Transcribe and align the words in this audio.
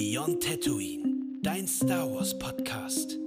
Beyond 0.00 0.40
Tatooine, 0.44 1.40
dein 1.42 1.66
Star 1.66 2.08
Wars 2.08 2.38
Podcast. 2.38 3.18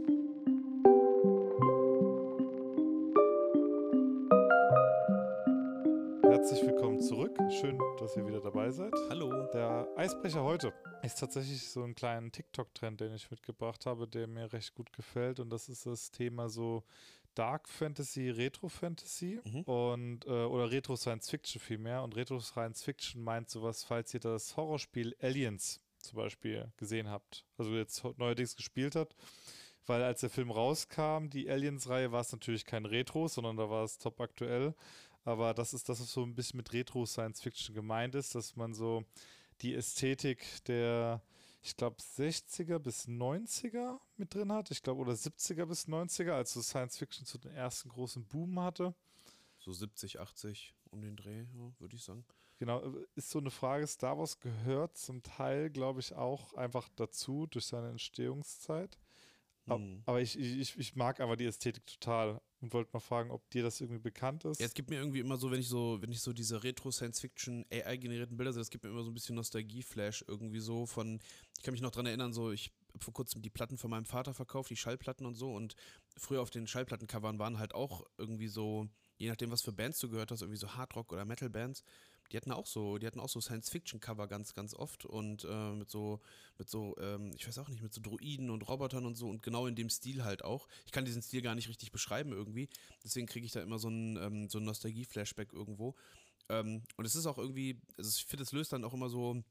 Herzlich 6.23 6.61
willkommen 6.65 7.01
zurück. 7.01 7.37
Schön, 7.59 7.77
dass 7.99 8.15
ihr 8.15 8.25
wieder 8.25 8.39
dabei 8.39 8.71
seid. 8.71 8.93
Hallo. 9.09 9.29
Der 9.53 9.85
Eisbrecher 9.97 10.43
heute 10.45 10.73
ist 11.03 11.19
tatsächlich 11.19 11.67
so 11.67 11.83
ein 11.83 11.93
kleiner 11.93 12.31
TikTok-Trend, 12.31 13.01
den 13.01 13.13
ich 13.15 13.29
mitgebracht 13.29 13.85
habe, 13.85 14.07
der 14.07 14.27
mir 14.27 14.53
recht 14.53 14.73
gut 14.73 14.93
gefällt. 14.93 15.41
Und 15.41 15.49
das 15.49 15.67
ist 15.67 15.85
das 15.85 16.09
Thema 16.09 16.47
so 16.47 16.85
Dark 17.35 17.67
Fantasy, 17.67 18.29
Retro 18.29 18.69
Fantasy 18.69 19.41
Mhm. 19.43 19.61
und 19.63 20.25
äh, 20.25 20.45
oder 20.45 20.71
Retro 20.71 20.95
Science 20.95 21.29
Fiction 21.29 21.59
vielmehr. 21.59 22.01
Und 22.01 22.15
Retro 22.15 22.39
Science 22.39 22.81
Fiction 22.81 23.21
meint 23.21 23.49
sowas, 23.49 23.83
falls 23.83 24.13
ihr 24.13 24.21
das 24.21 24.55
Horrorspiel 24.55 25.17
Aliens 25.19 25.81
zum 26.01 26.17
Beispiel 26.17 26.71
gesehen 26.77 27.09
habt, 27.09 27.45
also 27.57 27.71
jetzt 27.75 28.03
neuerdings 28.17 28.55
gespielt 28.55 28.95
habt. 28.95 29.15
Weil 29.85 30.03
als 30.03 30.21
der 30.21 30.29
Film 30.29 30.51
rauskam, 30.51 31.27
die 31.29 31.49
Aliens-Reihe, 31.49 32.11
war 32.11 32.21
es 32.21 32.31
natürlich 32.31 32.65
kein 32.65 32.85
Retro, 32.85 33.27
sondern 33.27 33.57
da 33.57 33.69
war 33.69 33.83
es 33.83 33.97
top 33.97 34.21
aktuell. 34.21 34.75
Aber 35.23 35.53
das 35.53 35.73
ist 35.73 35.89
das, 35.89 35.99
was 35.99 36.11
so 36.11 36.23
ein 36.23 36.35
bisschen 36.35 36.57
mit 36.57 36.71
Retro 36.73 37.05
Science 37.05 37.41
Fiction 37.41 37.75
gemeint 37.75 38.15
ist, 38.15 38.35
dass 38.35 38.55
man 38.55 38.73
so 38.73 39.03
die 39.61 39.75
Ästhetik 39.75 40.63
der, 40.65 41.21
ich 41.61 41.75
glaube, 41.75 41.97
60er 41.99 42.79
bis 42.79 43.07
90er 43.07 43.99
mit 44.17 44.33
drin 44.33 44.51
hat. 44.51 44.71
Ich 44.71 44.81
glaube, 44.81 45.01
oder 45.01 45.13
70er 45.13 45.65
bis 45.65 45.87
90er, 45.87 46.31
als 46.31 46.53
so 46.53 46.61
Science 46.61 46.97
Fiction 46.97 47.25
zu 47.25 47.37
den 47.37 47.51
ersten 47.51 47.89
großen 47.89 48.25
Boom 48.25 48.59
hatte. 48.59 48.95
So 49.59 49.71
70, 49.71 50.19
80 50.19 50.73
um 50.89 51.01
den 51.01 51.15
Dreh, 51.15 51.45
würde 51.79 51.95
ich 51.95 52.03
sagen. 52.03 52.25
Genau, 52.61 52.79
äh, 52.83 53.07
ist 53.15 53.31
so 53.31 53.39
eine 53.39 53.49
Frage. 53.49 53.87
Star 53.87 54.19
Wars 54.19 54.39
gehört 54.39 54.95
zum 54.95 55.23
Teil, 55.23 55.71
glaube 55.71 55.99
ich, 55.99 56.13
auch 56.13 56.53
einfach 56.53 56.89
dazu 56.95 57.47
durch 57.47 57.65
seine 57.65 57.89
Entstehungszeit. 57.89 58.99
Ab- 59.65 59.79
Hm. 59.79 60.03
Aber 60.05 60.21
ich, 60.21 60.37
ich, 60.37 60.77
ich 60.77 60.95
mag 60.95 61.19
einfach 61.19 61.37
die 61.37 61.45
Ästhetik 61.45 61.87
total 61.87 62.39
und 62.59 62.71
wollte 62.71 62.91
mal 62.93 62.99
fragen, 62.99 63.31
ob 63.31 63.49
dir 63.49 63.63
das 63.63 63.81
irgendwie 63.81 63.99
bekannt 63.99 64.45
ist. 64.45 64.59
Ja, 64.59 64.67
es 64.67 64.75
gibt 64.75 64.91
mir 64.91 64.97
irgendwie 64.97 65.21
immer 65.21 65.37
so, 65.37 65.49
wenn 65.49 65.59
ich 65.59 65.69
so, 65.69 65.97
wenn 66.03 66.11
ich 66.11 66.21
so 66.21 66.33
diese 66.33 66.63
Retro-Science-Fiction 66.63 67.65
AI-generierten 67.71 68.37
Bilder 68.37 68.53
sehe, 68.53 68.61
das 68.61 68.69
gibt 68.69 68.83
mir 68.83 68.91
immer 68.91 69.01
so 69.01 69.09
ein 69.09 69.15
bisschen 69.15 69.33
Nostalgie-Flash 69.37 70.25
irgendwie 70.27 70.59
so 70.59 70.85
von, 70.85 71.19
ich 71.57 71.63
kann 71.63 71.71
mich 71.71 71.81
noch 71.81 71.89
dran 71.89 72.05
erinnern, 72.05 72.31
so, 72.31 72.51
ich 72.51 72.71
habe 72.93 73.03
vor 73.03 73.15
kurzem 73.15 73.41
die 73.41 73.49
Platten 73.49 73.79
von 73.79 73.89
meinem 73.89 74.05
Vater 74.05 74.35
verkauft, 74.35 74.69
die 74.69 74.75
Schallplatten 74.75 75.25
und 75.25 75.33
so 75.33 75.51
und 75.51 75.73
früher 76.15 76.43
auf 76.43 76.51
den 76.51 76.67
Schallplattencovern 76.67 77.39
waren 77.39 77.57
halt 77.57 77.73
auch 77.73 78.05
irgendwie 78.19 78.49
so, 78.49 78.87
je 79.17 79.29
nachdem, 79.29 79.49
was 79.49 79.63
für 79.63 79.73
Bands 79.73 79.97
du 79.97 80.09
gehört 80.09 80.29
hast, 80.29 80.41
irgendwie 80.41 80.59
so 80.59 80.75
Hardrock 80.75 81.11
oder 81.11 81.25
Metal-Bands, 81.25 81.83
die 82.31 82.37
hatten 82.37 82.51
auch 82.51 82.65
so, 82.65 82.97
die 82.97 83.05
hatten 83.05 83.19
auch 83.19 83.29
so 83.29 83.41
Science-Fiction-Cover 83.41 84.27
ganz, 84.27 84.53
ganz 84.53 84.73
oft 84.73 85.05
und 85.05 85.43
äh, 85.43 85.73
mit 85.73 85.89
so, 85.89 86.21
mit 86.57 86.69
so, 86.69 86.95
ähm, 86.99 87.31
ich 87.35 87.47
weiß 87.47 87.57
auch 87.59 87.69
nicht, 87.69 87.81
mit 87.81 87.93
so 87.93 88.01
Druiden 88.01 88.49
und 88.49 88.67
Robotern 88.67 89.05
und 89.05 89.15
so 89.15 89.29
und 89.29 89.43
genau 89.43 89.67
in 89.67 89.75
dem 89.75 89.89
Stil 89.89 90.23
halt 90.23 90.43
auch. 90.43 90.67
Ich 90.85 90.91
kann 90.91 91.05
diesen 91.05 91.21
Stil 91.21 91.41
gar 91.41 91.55
nicht 91.55 91.67
richtig 91.69 91.91
beschreiben 91.91 92.31
irgendwie, 92.31 92.69
deswegen 93.03 93.27
kriege 93.27 93.45
ich 93.45 93.51
da 93.51 93.61
immer 93.61 93.79
so 93.79 93.89
einen, 93.89 94.17
ähm, 94.17 94.49
so 94.49 94.59
Nostalgie-Flashback 94.59 95.53
irgendwo. 95.53 95.95
Ähm, 96.49 96.83
und 96.97 97.05
es 97.05 97.15
ist 97.15 97.25
auch 97.25 97.37
irgendwie, 97.37 97.81
also 97.97 98.09
ich 98.09 98.25
finde, 98.25 98.43
es 98.43 98.51
löst 98.51 98.73
dann 98.73 98.83
auch 98.83 98.93
immer 98.93 99.09
so, 99.09 99.43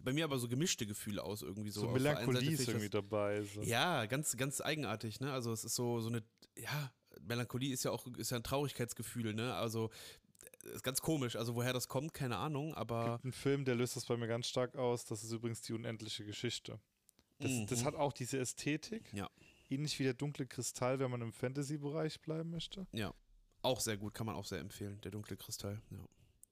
bei 0.00 0.12
mir 0.12 0.24
aber 0.24 0.38
so 0.38 0.48
gemischte 0.48 0.86
Gefühle 0.86 1.22
aus 1.22 1.42
irgendwie 1.42 1.70
so. 1.70 1.82
so 1.82 1.88
Melancholie 1.88 2.50
ist 2.50 2.68
irgendwie 2.68 2.88
das- 2.88 3.02
dabei. 3.02 3.42
So. 3.42 3.62
ja, 3.62 4.06
ganz, 4.06 4.36
ganz 4.36 4.60
eigenartig, 4.60 5.20
ne? 5.20 5.32
Also 5.32 5.52
es 5.52 5.64
ist 5.64 5.74
so, 5.74 6.00
so 6.00 6.08
eine, 6.08 6.22
ja, 6.56 6.92
Melancholie 7.20 7.72
ist 7.72 7.84
ja 7.84 7.90
auch, 7.90 8.06
ist 8.16 8.30
ja 8.30 8.36
ein 8.36 8.42
Traurigkeitsgefühl, 8.42 9.34
ne? 9.34 9.54
Also 9.54 9.90
ist 10.64 10.82
ganz 10.82 11.00
komisch. 11.00 11.36
Also 11.36 11.54
woher 11.54 11.72
das 11.72 11.88
kommt, 11.88 12.14
keine 12.14 12.36
Ahnung, 12.36 12.74
aber 12.74 13.12
gibt 13.14 13.24
einen 13.24 13.32
Film, 13.32 13.64
der 13.64 13.74
löst 13.74 13.96
das 13.96 14.04
bei 14.06 14.16
mir 14.16 14.26
ganz 14.28 14.46
stark 14.46 14.76
aus. 14.76 15.04
Das 15.04 15.22
ist 15.24 15.32
übrigens 15.32 15.62
die 15.62 15.72
unendliche 15.72 16.24
Geschichte. 16.24 16.80
Das, 17.38 17.50
das 17.66 17.80
Mhm. 17.80 17.84
hat 17.86 17.94
auch 17.96 18.12
diese 18.12 18.38
Ästhetik. 18.38 19.12
Ja. 19.12 19.28
Ähnlich 19.68 19.98
wie 19.98 20.04
der 20.04 20.14
dunkle 20.14 20.46
Kristall, 20.46 20.98
wenn 20.98 21.10
man 21.10 21.22
im 21.22 21.32
Fantasy-Bereich 21.32 22.20
bleiben 22.20 22.50
möchte. 22.50 22.86
ja, 22.92 23.12
auch 23.62 23.80
sehr 23.80 23.96
gut, 23.96 24.12
kann 24.14 24.26
man 24.26 24.34
auch 24.36 24.44
sehr 24.44 24.58
empfehlen, 24.58 25.00
der 25.02 25.10
dunkle 25.12 25.36
Kristall, 25.36 25.80
ja. 25.90 25.98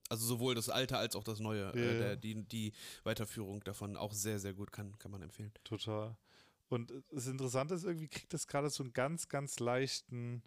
Also 0.08 0.26
sowohl 0.26 0.56
das 0.56 0.68
alte 0.68 0.96
als 0.98 1.14
auch 1.14 1.22
das 1.22 1.38
neue, 1.38 1.66
Ja, 1.66 1.70
äh, 1.74 1.92
ja. 1.92 1.98
der, 2.00 2.16
die, 2.16 2.42
die 2.42 2.72
Weiterführung 3.04 3.62
davon 3.62 3.96
auch 3.96 4.12
sehr, 4.12 4.40
sehr 4.40 4.54
gut, 4.54 4.72
kann, 4.72 4.98
kann 4.98 5.10
man 5.12 5.22
empfehlen. 5.22 5.52
Total. 5.62 6.16
Und 6.68 6.92
das 7.12 7.26
Interessante 7.28 7.74
ist, 7.74 7.84
irgendwie 7.84 8.08
kriegt 8.08 8.32
das 8.32 8.46
gerade 8.48 8.70
so 8.70 8.82
einen 8.82 8.92
ganz, 8.92 9.28
ganz 9.28 9.60
leichten 9.60 10.42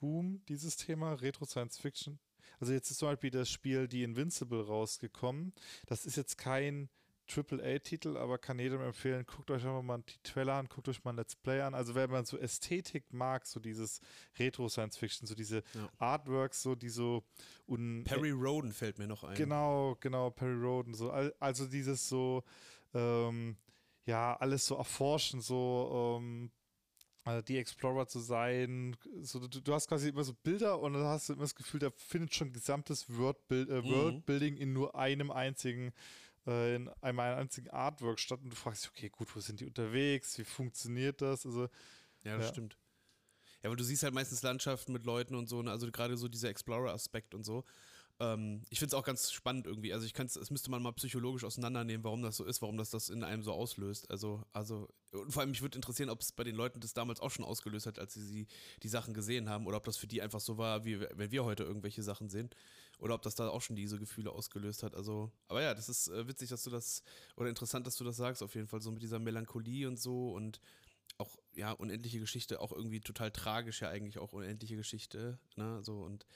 Boom, 0.00 0.44
dieses 0.48 0.76
Thema 0.76 1.14
Retro 1.14 1.44
Science 1.44 1.78
Fiction. 1.78 2.18
Also 2.60 2.72
jetzt 2.72 2.90
ist 2.90 2.98
zum 2.98 3.08
Beispiel 3.08 3.30
das 3.30 3.48
Spiel 3.50 3.88
The 3.90 4.02
Invincible 4.04 4.64
rausgekommen. 4.66 5.52
Das 5.86 6.06
ist 6.06 6.16
jetzt 6.16 6.38
kein 6.38 6.88
AAA-Titel, 7.26 8.16
aber 8.18 8.36
kann 8.36 8.58
jedem 8.58 8.82
empfehlen, 8.82 9.24
guckt 9.26 9.50
euch 9.50 9.64
einfach 9.64 9.82
mal 9.82 10.02
die 10.06 10.18
Trailer 10.22 10.54
an, 10.54 10.68
guckt 10.68 10.88
euch 10.88 11.02
mal 11.04 11.12
ein 11.12 11.16
Let's 11.16 11.34
Play 11.36 11.62
an. 11.62 11.74
Also 11.74 11.94
wenn 11.94 12.10
man 12.10 12.24
so 12.26 12.36
Ästhetik 12.36 13.12
mag, 13.12 13.46
so 13.46 13.60
dieses 13.60 14.00
Retro 14.38 14.68
Science 14.68 14.96
Fiction, 14.98 15.26
so 15.26 15.34
diese 15.34 15.62
Ja. 15.74 15.88
Artworks, 15.98 16.62
so 16.62 16.74
die 16.74 16.90
so 16.90 17.24
Perry 18.04 18.30
Roden 18.30 18.72
fällt 18.72 18.98
mir 18.98 19.06
noch 19.06 19.24
ein. 19.24 19.36
Genau, 19.36 19.96
genau, 20.00 20.30
Perry 20.30 20.60
Roden. 20.62 20.92
So, 20.94 21.10
al- 21.10 21.34
also 21.40 21.66
dieses 21.66 22.08
so, 22.08 22.44
ähm, 22.92 23.56
ja, 24.04 24.36
alles 24.36 24.66
so 24.66 24.76
erforschen, 24.76 25.40
so 25.40 26.18
ähm, 26.20 26.50
äh, 27.24 27.42
die 27.42 27.58
Explorer 27.58 28.06
zu 28.06 28.20
sein. 28.20 28.96
So, 29.20 29.46
du, 29.46 29.60
du 29.60 29.72
hast 29.74 29.88
quasi 29.88 30.08
immer 30.08 30.24
so 30.24 30.34
Bilder 30.34 30.78
und 30.80 30.94
dann 30.94 31.04
hast 31.04 31.28
du 31.28 31.32
immer 31.34 31.42
das 31.42 31.54
Gefühl, 31.54 31.80
da 31.80 31.90
findet 31.90 32.34
schon 32.34 32.52
gesamtes 32.52 33.06
Worldbuild, 33.16 33.68
äh, 33.70 33.82
Mhm. 33.82 33.88
Worldbuilding 33.88 34.56
in 34.56 34.72
nur 34.72 34.94
einem 34.94 35.30
einzigen, 35.30 35.92
äh, 36.46 36.76
in 36.76 36.88
einem 37.00 37.20
einzigen 37.20 37.70
Artwork 37.70 38.18
statt. 38.20 38.40
Und 38.42 38.50
du 38.50 38.56
fragst 38.56 38.84
dich, 38.84 38.90
okay, 38.90 39.08
gut, 39.08 39.34
wo 39.34 39.40
sind 39.40 39.60
die 39.60 39.66
unterwegs? 39.66 40.38
Wie 40.38 40.44
funktioniert 40.44 41.20
das? 41.22 41.46
Also, 41.46 41.68
Ja, 42.24 42.36
das 42.36 42.46
Ja. 42.46 42.52
stimmt. 42.52 42.78
Ja, 43.62 43.68
aber 43.70 43.76
du 43.76 43.84
siehst 43.84 44.02
halt 44.02 44.14
meistens 44.14 44.42
Landschaften 44.42 44.92
mit 44.92 45.04
Leuten 45.04 45.34
und 45.34 45.48
so, 45.48 45.62
ne? 45.62 45.70
also 45.70 45.90
gerade 45.90 46.16
so 46.18 46.28
dieser 46.28 46.50
Explorer-Aspekt 46.50 47.34
und 47.34 47.44
so. 47.44 47.64
Ähm, 48.20 48.62
ich 48.70 48.78
finde 48.78 48.94
es 48.94 48.94
auch 48.94 49.04
ganz 49.04 49.32
spannend 49.32 49.66
irgendwie. 49.66 49.92
Also 49.92 50.06
ich 50.06 50.14
kann 50.14 50.26
es, 50.26 50.50
müsste 50.50 50.70
man 50.70 50.82
mal 50.82 50.92
psychologisch 50.92 51.44
auseinandernehmen, 51.44 52.04
warum 52.04 52.22
das 52.22 52.36
so 52.36 52.44
ist, 52.44 52.62
warum 52.62 52.76
das 52.76 52.90
das 52.90 53.08
in 53.08 53.24
einem 53.24 53.42
so 53.42 53.52
auslöst. 53.52 54.10
Also, 54.10 54.44
also, 54.52 54.88
und 55.12 55.32
vor 55.32 55.40
allem 55.40 55.50
mich 55.50 55.62
würde 55.62 55.76
interessieren, 55.76 56.10
ob 56.10 56.20
es 56.20 56.30
bei 56.30 56.44
den 56.44 56.54
Leuten 56.54 56.80
das 56.80 56.92
damals 56.92 57.20
auch 57.20 57.30
schon 57.30 57.44
ausgelöst 57.44 57.86
hat, 57.86 57.98
als 57.98 58.14
sie 58.14 58.26
die, 58.26 58.46
die 58.82 58.88
Sachen 58.88 59.14
gesehen 59.14 59.48
haben, 59.48 59.66
oder 59.66 59.78
ob 59.78 59.84
das 59.84 59.96
für 59.96 60.06
die 60.06 60.22
einfach 60.22 60.40
so 60.40 60.58
war, 60.58 60.84
wie 60.84 61.00
wenn 61.00 61.32
wir 61.32 61.44
heute 61.44 61.64
irgendwelche 61.64 62.02
Sachen 62.02 62.28
sehen. 62.28 62.50
Oder 63.00 63.14
ob 63.14 63.22
das 63.22 63.34
da 63.34 63.48
auch 63.48 63.62
schon 63.62 63.74
diese 63.74 63.98
Gefühle 63.98 64.30
ausgelöst 64.30 64.84
hat. 64.84 64.94
Also, 64.94 65.32
aber 65.48 65.62
ja, 65.62 65.74
das 65.74 65.88
ist 65.88 66.08
äh, 66.08 66.28
witzig, 66.28 66.50
dass 66.50 66.62
du 66.62 66.70
das, 66.70 67.02
oder 67.36 67.48
interessant, 67.48 67.86
dass 67.86 67.96
du 67.96 68.04
das 68.04 68.16
sagst, 68.16 68.42
auf 68.42 68.54
jeden 68.54 68.68
Fall, 68.68 68.80
so 68.80 68.92
mit 68.92 69.02
dieser 69.02 69.18
Melancholie 69.18 69.88
und 69.88 69.98
so 69.98 70.32
und 70.32 70.60
auch, 71.18 71.36
ja, 71.54 71.72
unendliche 71.72 72.20
Geschichte, 72.20 72.60
auch 72.60 72.72
irgendwie 72.72 73.00
total 73.00 73.32
tragisch 73.32 73.82
ja 73.82 73.88
eigentlich 73.88 74.18
auch 74.18 74.32
unendliche 74.32 74.76
Geschichte, 74.76 75.38
ne, 75.56 75.80
so 75.82 76.00
und, 76.00 76.26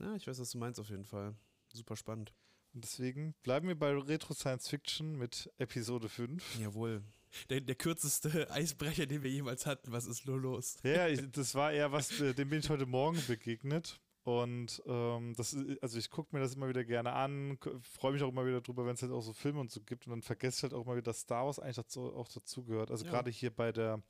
ja, 0.00 0.14
ich 0.14 0.26
weiß, 0.26 0.38
was 0.40 0.50
du 0.50 0.58
meinst 0.58 0.80
auf 0.80 0.88
jeden 0.90 1.04
Fall. 1.04 1.34
Super 1.72 1.96
spannend. 1.96 2.32
und 2.74 2.84
deswegen 2.84 3.34
bleiben 3.42 3.68
wir 3.68 3.78
bei 3.78 3.92
Retro 3.96 4.34
Science 4.34 4.68
Fiction 4.68 5.16
mit 5.16 5.50
Episode 5.58 6.08
5. 6.08 6.58
Jawohl. 6.60 7.02
Der, 7.48 7.60
der 7.62 7.74
kürzeste 7.74 8.50
Eisbrecher, 8.50 9.06
den 9.06 9.22
wir 9.22 9.30
jemals 9.30 9.64
hatten, 9.66 9.90
was 9.92 10.04
ist 10.06 10.26
nur 10.26 10.38
los? 10.38 10.76
Ja, 10.82 11.08
ich, 11.08 11.30
das 11.30 11.54
war 11.54 11.72
eher 11.72 11.90
was, 11.92 12.20
äh, 12.20 12.34
dem 12.34 12.50
bin 12.50 12.58
ich 12.60 12.68
heute 12.68 12.84
Morgen 12.86 13.22
begegnet. 13.26 14.00
Und 14.24 14.80
ähm, 14.86 15.34
das 15.36 15.52
ist, 15.52 15.82
also 15.82 15.98
ich 15.98 16.08
gucke 16.08 16.36
mir 16.36 16.40
das 16.40 16.54
immer 16.54 16.68
wieder 16.68 16.84
gerne 16.84 17.12
an, 17.12 17.58
freue 17.80 18.12
mich 18.12 18.22
auch 18.22 18.28
immer 18.28 18.46
wieder 18.46 18.60
drüber, 18.60 18.86
wenn 18.86 18.94
es 18.94 19.02
halt 19.02 19.10
auch 19.10 19.20
so 19.22 19.32
Filme 19.32 19.58
und 19.58 19.72
so 19.72 19.80
gibt. 19.80 20.06
Und 20.06 20.10
dann 20.12 20.22
vergesse 20.22 20.58
ich 20.58 20.62
halt 20.62 20.74
auch 20.74 20.84
mal 20.86 20.92
wieder, 20.94 21.06
dass 21.10 21.22
Star 21.22 21.44
Wars 21.46 21.58
eigentlich 21.58 21.74
dazu, 21.76 22.02
auch 22.14 22.28
dazugehört. 22.28 22.92
Also 22.92 23.04
Ja. 23.04 23.10
gerade 23.10 23.30
hier 23.32 23.50
bei 23.50 23.72
der 23.72 24.00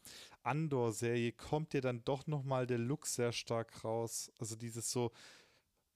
Andor-Serie 0.43 1.33
kommt 1.33 1.73
dir 1.73 1.81
dann 1.81 2.05
doch 2.05 2.27
nochmal 2.27 2.67
der 2.67 2.79
Look 2.79 3.07
sehr 3.07 3.33
stark 3.33 3.85
raus. 3.85 4.31
Also 4.39 4.55
dieses 4.57 4.91
so, 4.91 5.13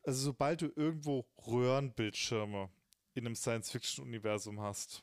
also 0.07 0.23
sobald 0.23 0.63
du 0.63 0.73
irgendwo 0.77 1.27
Röhrenbildschirme 1.47 2.71
in 3.15 3.27
einem 3.27 3.35
Science-Fiction-Universum 3.35 4.61
hast, 4.61 5.03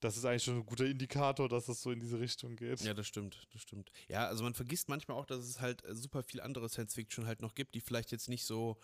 das 0.00 0.16
ist 0.16 0.24
eigentlich 0.24 0.44
schon 0.44 0.56
ein 0.56 0.66
guter 0.66 0.84
Indikator, 0.84 1.48
dass 1.48 1.66
das 1.66 1.82
so 1.82 1.90
in 1.90 1.98
diese 1.98 2.20
Richtung 2.20 2.56
geht. 2.56 2.80
Ja, 2.82 2.94
das 2.94 3.06
stimmt, 3.06 3.48
das 3.52 3.62
stimmt. 3.62 3.90
Ja, 4.08 4.26
also 4.26 4.44
man 4.44 4.54
vergisst 4.54 4.88
manchmal 4.88 5.16
auch, 5.16 5.26
dass 5.26 5.44
es 5.44 5.60
halt 5.60 5.84
äh, 5.84 5.94
super 5.94 6.22
viel 6.22 6.40
andere 6.40 6.68
Science-Fiction 6.68 7.26
halt 7.26 7.40
noch 7.40 7.54
gibt, 7.54 7.74
die 7.74 7.80
vielleicht 7.80 8.12
jetzt 8.12 8.28
nicht 8.28 8.44
so, 8.44 8.78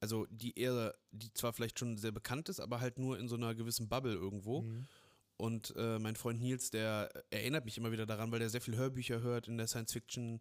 also 0.00 0.26
die 0.28 0.58
eher, 0.58 0.94
die 1.12 1.32
zwar 1.32 1.52
vielleicht 1.52 1.78
schon 1.78 1.96
sehr 1.96 2.12
bekannt 2.12 2.48
ist, 2.48 2.60
aber 2.60 2.80
halt 2.80 2.98
nur 2.98 3.18
in 3.18 3.28
so 3.28 3.36
einer 3.36 3.54
gewissen 3.54 3.88
Bubble 3.88 4.14
irgendwo. 4.14 4.62
Mhm. 4.62 4.88
Und 5.38 5.74
äh, 5.76 5.98
mein 5.98 6.16
Freund 6.16 6.40
Nils, 6.40 6.70
der 6.70 7.10
erinnert 7.30 7.64
mich 7.64 7.78
immer 7.78 7.92
wieder 7.92 8.06
daran, 8.06 8.32
weil 8.32 8.40
der 8.40 8.50
sehr 8.50 8.60
viel 8.60 8.76
Hörbücher 8.76 9.20
hört 9.20 9.48
in 9.48 9.58
der 9.58 9.68
Science-Fiction. 9.68 10.40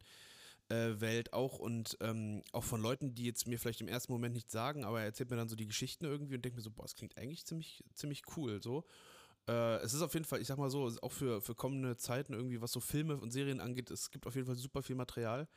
Äh, 0.69 0.99
Welt 0.99 1.31
auch 1.31 1.59
und 1.59 1.95
ähm, 2.01 2.41
auch 2.51 2.63
von 2.63 2.81
Leuten, 2.81 3.13
die 3.13 3.25
jetzt 3.25 3.47
mir 3.47 3.59
vielleicht 3.59 3.81
im 3.81 3.87
ersten 3.87 4.11
Moment 4.11 4.33
nichts 4.33 4.51
sagen, 4.51 4.83
aber 4.83 4.99
er 4.99 5.05
erzählt 5.05 5.29
mir 5.29 5.35
dann 5.35 5.47
so 5.47 5.55
die 5.55 5.67
Geschichten 5.67 6.05
irgendwie 6.05 6.33
und 6.33 6.43
denkt 6.43 6.55
mir 6.55 6.63
so, 6.63 6.71
boah, 6.71 6.81
das 6.81 6.95
klingt 6.95 7.15
eigentlich 7.19 7.45
ziemlich, 7.45 7.83
ziemlich 7.93 8.23
cool 8.35 8.59
so. 8.63 8.83
Äh, 9.47 9.75
es 9.83 9.93
ist 9.93 10.01
auf 10.01 10.15
jeden 10.15 10.25
Fall, 10.25 10.41
ich 10.41 10.47
sag 10.47 10.57
mal 10.57 10.71
so, 10.71 10.91
auch 11.03 11.11
für, 11.11 11.39
für 11.39 11.53
kommende 11.53 11.97
Zeiten 11.97 12.33
irgendwie, 12.33 12.61
was 12.61 12.71
so 12.71 12.79
Filme 12.79 13.17
und 13.17 13.29
Serien 13.29 13.59
angeht, 13.59 13.91
es 13.91 14.09
gibt 14.09 14.25
auf 14.25 14.33
jeden 14.33 14.47
Fall 14.47 14.55
super 14.55 14.81
viel 14.81 14.95
Material. 14.95 15.47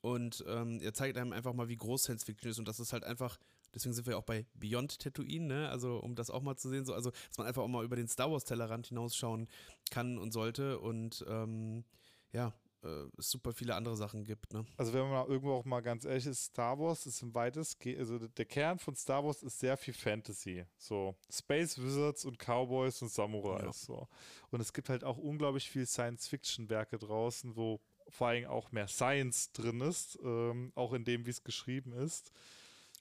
Und 0.00 0.44
ähm, 0.48 0.80
er 0.82 0.92
zeigt 0.92 1.16
einem 1.16 1.32
einfach 1.32 1.52
mal, 1.52 1.68
wie 1.68 1.76
groß 1.76 2.02
Science 2.02 2.24
Fiction 2.24 2.50
ist 2.50 2.58
und 2.58 2.66
dass 2.66 2.80
es 2.80 2.92
halt 2.92 3.04
einfach 3.04 3.38
Deswegen 3.74 3.94
sind 3.94 4.06
wir 4.06 4.18
auch 4.18 4.24
bei 4.24 4.44
Beyond 4.54 4.98
Tatooine, 4.98 5.46
ne? 5.46 5.68
Also, 5.70 5.96
um 5.98 6.14
das 6.14 6.30
auch 6.30 6.42
mal 6.42 6.56
zu 6.56 6.68
sehen, 6.68 6.84
so, 6.84 6.92
also, 6.94 7.10
dass 7.10 7.38
man 7.38 7.46
einfach 7.46 7.62
auch 7.62 7.68
mal 7.68 7.84
über 7.84 7.96
den 7.96 8.08
Star 8.08 8.30
Wars-Tellerrand 8.30 8.88
hinausschauen 8.88 9.48
kann 9.90 10.18
und 10.18 10.32
sollte 10.32 10.78
und 10.78 11.24
ähm, 11.28 11.84
ja, 12.32 12.52
äh, 12.82 13.06
es 13.18 13.30
super 13.30 13.52
viele 13.52 13.74
andere 13.74 13.96
Sachen 13.96 14.24
gibt. 14.24 14.52
Ne? 14.52 14.64
Also 14.76 14.92
wenn 14.92 15.08
man 15.08 15.26
irgendwo 15.26 15.54
auch 15.54 15.64
mal 15.64 15.80
ganz 15.80 16.04
ehrlich 16.04 16.26
ist, 16.26 16.44
Star 16.44 16.78
Wars 16.78 17.06
ist 17.06 17.22
im 17.22 17.34
weitesten, 17.34 17.96
also 17.98 18.18
der 18.18 18.44
Kern 18.44 18.78
von 18.78 18.94
Star 18.96 19.24
Wars 19.24 19.42
ist 19.42 19.58
sehr 19.58 19.76
viel 19.76 19.94
Fantasy. 19.94 20.64
So 20.76 21.14
Space 21.30 21.78
Wizards 21.78 22.24
und 22.24 22.38
Cowboys 22.38 23.00
und 23.02 23.10
Samurais. 23.10 23.64
Ja. 23.64 23.72
So. 23.72 24.08
Und 24.50 24.60
es 24.60 24.72
gibt 24.72 24.88
halt 24.88 25.04
auch 25.04 25.18
unglaublich 25.18 25.70
viel 25.70 25.86
Science-Fiction-Werke 25.86 26.98
draußen, 26.98 27.56
wo 27.56 27.80
vor 28.08 28.28
allem 28.28 28.46
auch 28.46 28.72
mehr 28.72 28.88
Science 28.88 29.52
drin 29.52 29.80
ist, 29.80 30.18
ähm, 30.22 30.72
auch 30.74 30.92
in 30.92 31.04
dem, 31.04 31.24
wie 31.26 31.30
es 31.30 31.44
geschrieben 31.44 31.92
ist. 31.92 32.32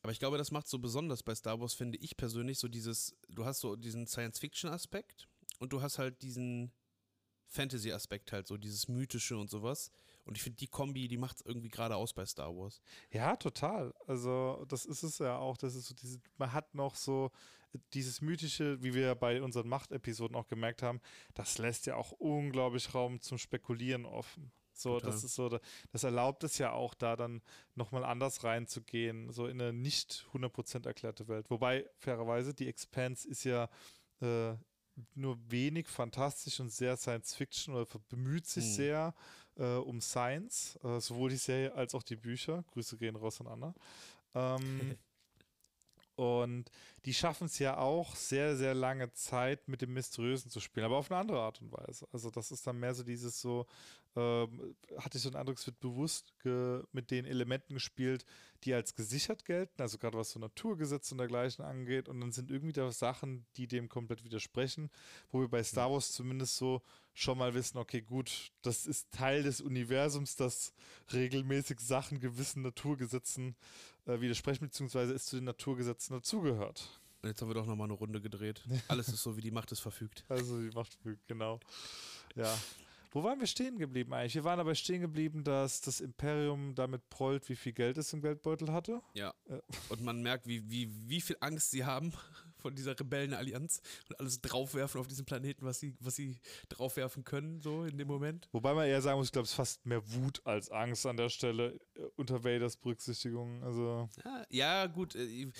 Aber 0.03 0.11
ich 0.11 0.19
glaube, 0.19 0.37
das 0.37 0.51
macht 0.51 0.67
so 0.67 0.79
besonders 0.79 1.21
bei 1.21 1.35
Star 1.35 1.59
Wars, 1.59 1.73
finde 1.73 1.97
ich 1.99 2.17
persönlich, 2.17 2.57
so 2.57 2.67
dieses, 2.67 3.15
du 3.29 3.45
hast 3.45 3.59
so 3.59 3.75
diesen 3.75 4.07
Science-Fiction-Aspekt 4.07 5.27
und 5.59 5.73
du 5.73 5.81
hast 5.81 5.99
halt 5.99 6.21
diesen 6.21 6.71
Fantasy-Aspekt 7.51 8.31
halt, 8.31 8.47
so 8.47 8.57
dieses 8.57 8.87
Mythische 8.87 9.37
und 9.37 9.49
sowas. 9.49 9.91
Und 10.23 10.37
ich 10.37 10.43
finde, 10.43 10.57
die 10.57 10.67
Kombi, 10.67 11.07
die 11.07 11.17
macht 11.17 11.37
es 11.37 11.45
irgendwie 11.45 11.69
gerade 11.69 11.95
aus 11.95 12.13
bei 12.13 12.25
Star 12.25 12.55
Wars. 12.55 12.81
Ja, 13.11 13.35
total. 13.35 13.93
Also, 14.07 14.65
das 14.67 14.85
ist 14.85 15.03
es 15.03 15.19
ja 15.19 15.37
auch. 15.37 15.57
Das 15.57 15.75
ist 15.75 15.87
so 15.87 15.95
diese, 15.95 16.19
man 16.37 16.53
hat 16.53 16.73
noch 16.73 16.95
so 16.95 17.31
dieses 17.93 18.21
Mythische, 18.21 18.81
wie 18.83 18.93
wir 18.93 19.15
bei 19.15 19.41
unseren 19.41 19.67
Macht-Episoden 19.67 20.35
auch 20.35 20.47
gemerkt 20.47 20.83
haben, 20.83 21.01
das 21.33 21.57
lässt 21.57 21.85
ja 21.85 21.95
auch 21.95 22.11
unglaublich 22.11 22.93
Raum 22.93 23.21
zum 23.21 23.37
Spekulieren 23.37 24.05
offen. 24.05 24.51
So, 24.73 24.95
Total. 24.95 25.11
das 25.11 25.23
ist 25.23 25.35
so, 25.35 25.59
das 25.91 26.03
erlaubt 26.03 26.43
es 26.43 26.57
ja 26.57 26.71
auch, 26.71 26.93
da 26.93 27.15
dann 27.15 27.41
nochmal 27.75 28.03
anders 28.03 28.43
reinzugehen, 28.43 29.31
so 29.31 29.47
in 29.47 29.61
eine 29.61 29.73
nicht 29.73 30.27
100% 30.33 30.85
erklärte 30.85 31.27
Welt. 31.27 31.49
Wobei, 31.49 31.85
fairerweise, 31.97 32.53
die 32.53 32.67
Expanse 32.67 33.27
ist 33.27 33.43
ja 33.43 33.69
äh, 34.21 34.55
nur 35.15 35.37
wenig 35.49 35.87
fantastisch 35.87 36.59
und 36.59 36.71
sehr 36.71 36.97
Science 36.97 37.35
Fiction 37.35 37.75
oder 37.75 37.87
bemüht 38.09 38.45
sich 38.45 38.65
hm. 38.65 38.71
sehr 38.71 39.13
äh, 39.57 39.75
um 39.75 40.01
Science, 40.01 40.77
äh, 40.83 40.99
sowohl 40.99 41.29
die 41.29 41.37
Serie 41.37 41.73
als 41.73 41.95
auch 41.95 42.03
die 42.03 42.15
Bücher. 42.15 42.63
Grüße 42.73 42.97
gehen 42.97 43.15
raus 43.15 43.41
an 43.41 43.47
Anna. 43.47 43.73
Ähm, 44.35 44.97
und 46.15 46.69
die 47.05 47.13
schaffen 47.13 47.45
es 47.45 47.57
ja 47.59 47.77
auch 47.77 48.15
sehr, 48.15 48.55
sehr 48.55 48.73
lange 48.73 49.11
Zeit 49.13 49.67
mit 49.67 49.81
dem 49.81 49.93
Mysteriösen 49.93 50.51
zu 50.51 50.59
spielen, 50.59 50.85
aber 50.85 50.97
auf 50.97 51.09
eine 51.09 51.19
andere 51.19 51.39
Art 51.39 51.61
und 51.61 51.71
Weise. 51.71 52.07
Also 52.11 52.29
das 52.29 52.51
ist 52.51 52.67
dann 52.67 52.79
mehr 52.79 52.93
so 52.93 53.03
dieses 53.03 53.41
so, 53.41 53.65
ähm, 54.15 54.75
hatte 54.97 55.17
ich 55.17 55.23
so 55.23 55.29
den 55.29 55.37
Eindruck, 55.37 55.57
es 55.57 55.65
wird 55.65 55.79
bewusst 55.79 56.33
mit 56.91 57.11
den 57.11 57.25
Elementen 57.25 57.73
gespielt, 57.73 58.25
die 58.63 58.73
als 58.73 58.93
gesichert 58.93 59.45
gelten, 59.45 59.81
also 59.81 59.97
gerade 59.97 60.17
was 60.17 60.31
so 60.31 60.39
Naturgesetze 60.39 61.13
und 61.13 61.19
dergleichen 61.19 61.65
angeht. 61.65 62.09
Und 62.09 62.19
dann 62.19 62.31
sind 62.31 62.51
irgendwie 62.51 62.73
da 62.73 62.91
Sachen, 62.91 63.45
die 63.57 63.67
dem 63.67 63.89
komplett 63.89 64.23
widersprechen, 64.23 64.91
wo 65.31 65.39
wir 65.39 65.47
bei 65.47 65.63
Star 65.63 65.91
Wars 65.91 66.11
zumindest 66.11 66.57
so 66.57 66.81
schon 67.13 67.37
mal 67.37 67.53
wissen, 67.53 67.77
okay, 67.77 68.01
gut, 68.01 68.51
das 68.61 68.85
ist 68.85 69.11
Teil 69.11 69.43
des 69.43 69.59
Universums, 69.59 70.35
das 70.35 70.73
regelmäßig 71.11 71.79
Sachen 71.79 72.19
gewissen 72.19 72.61
Naturgesetzen 72.61 73.55
äh, 74.05 74.19
widersprechen, 74.19 74.65
beziehungsweise 74.65 75.13
es 75.13 75.25
zu 75.25 75.35
den 75.37 75.45
Naturgesetzen 75.45 76.15
dazugehört. 76.15 77.01
Und 77.21 77.29
jetzt 77.29 77.41
haben 77.41 77.49
wir 77.49 77.55
doch 77.55 77.67
nochmal 77.67 77.85
eine 77.85 77.93
Runde 77.93 78.19
gedreht. 78.19 78.63
Alles 78.87 79.07
ist 79.09 79.21
so, 79.21 79.37
wie 79.37 79.41
die 79.41 79.51
Macht 79.51 79.71
es 79.71 79.79
verfügt. 79.79 80.25
Also 80.29 80.59
die 80.59 80.75
Macht 80.75 80.93
verfügt, 80.93 81.27
genau. 81.27 81.59
Ja. 82.35 82.57
Wo 83.11 83.23
waren 83.23 83.39
wir 83.39 83.47
stehen 83.47 83.77
geblieben 83.77 84.13
eigentlich? 84.13 84.35
Wir 84.35 84.45
waren 84.45 84.59
aber 84.59 84.73
stehen 84.73 85.01
geblieben, 85.01 85.43
dass 85.43 85.81
das 85.81 85.99
Imperium 85.99 86.73
damit 86.75 87.09
prollt, 87.09 87.47
wie 87.49 87.57
viel 87.57 87.73
Geld 87.73 87.97
es 87.97 88.13
im 88.13 88.21
Geldbeutel 88.21 88.71
hatte. 88.71 89.01
Ja. 89.13 89.33
Und 89.89 90.01
man 90.01 90.21
merkt, 90.21 90.47
wie, 90.47 90.67
wie, 90.69 90.89
wie 91.09 91.19
viel 91.19 91.35
Angst 91.41 91.71
sie 91.71 91.83
haben 91.83 92.13
von 92.61 92.75
dieser 92.75 92.99
Rebellenallianz 92.99 93.81
und 94.09 94.19
alles 94.19 94.41
draufwerfen 94.41 95.01
auf 95.01 95.07
diesem 95.07 95.25
Planeten, 95.25 95.65
was 95.65 95.79
sie, 95.79 95.93
was 95.99 96.15
sie 96.15 96.39
draufwerfen 96.69 97.23
können, 97.23 97.61
so 97.61 97.83
in 97.83 97.97
dem 97.97 98.07
Moment. 98.07 98.47
Wobei 98.51 98.73
man 98.73 98.87
eher 98.87 99.01
sagen 99.01 99.17
muss, 99.17 99.27
ich 99.27 99.33
glaube, 99.33 99.45
es 99.45 99.51
ist 99.51 99.55
fast 99.55 99.85
mehr 99.85 100.01
Wut 100.13 100.41
als 100.45 100.69
Angst 100.69 101.05
an 101.05 101.17
der 101.17 101.29
Stelle 101.29 101.79
äh, 101.95 102.01
unter 102.15 102.43
Vaders 102.43 102.77
Berücksichtigung. 102.77 103.63
Also. 103.63 104.09
Ja, 104.23 104.45
ja 104.49 104.87
gut. 104.87 105.15
Äh, 105.15 105.51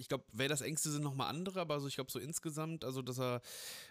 ich 0.00 0.08
glaube, 0.08 0.24
Vaders 0.32 0.62
Ängste 0.62 0.90
sind 0.90 1.02
nochmal 1.02 1.28
andere, 1.28 1.60
aber 1.60 1.74
also 1.74 1.86
ich 1.86 1.94
glaube 1.94 2.10
so 2.10 2.18
insgesamt, 2.18 2.84
also 2.84 3.02
dass 3.02 3.18
er, 3.20 3.42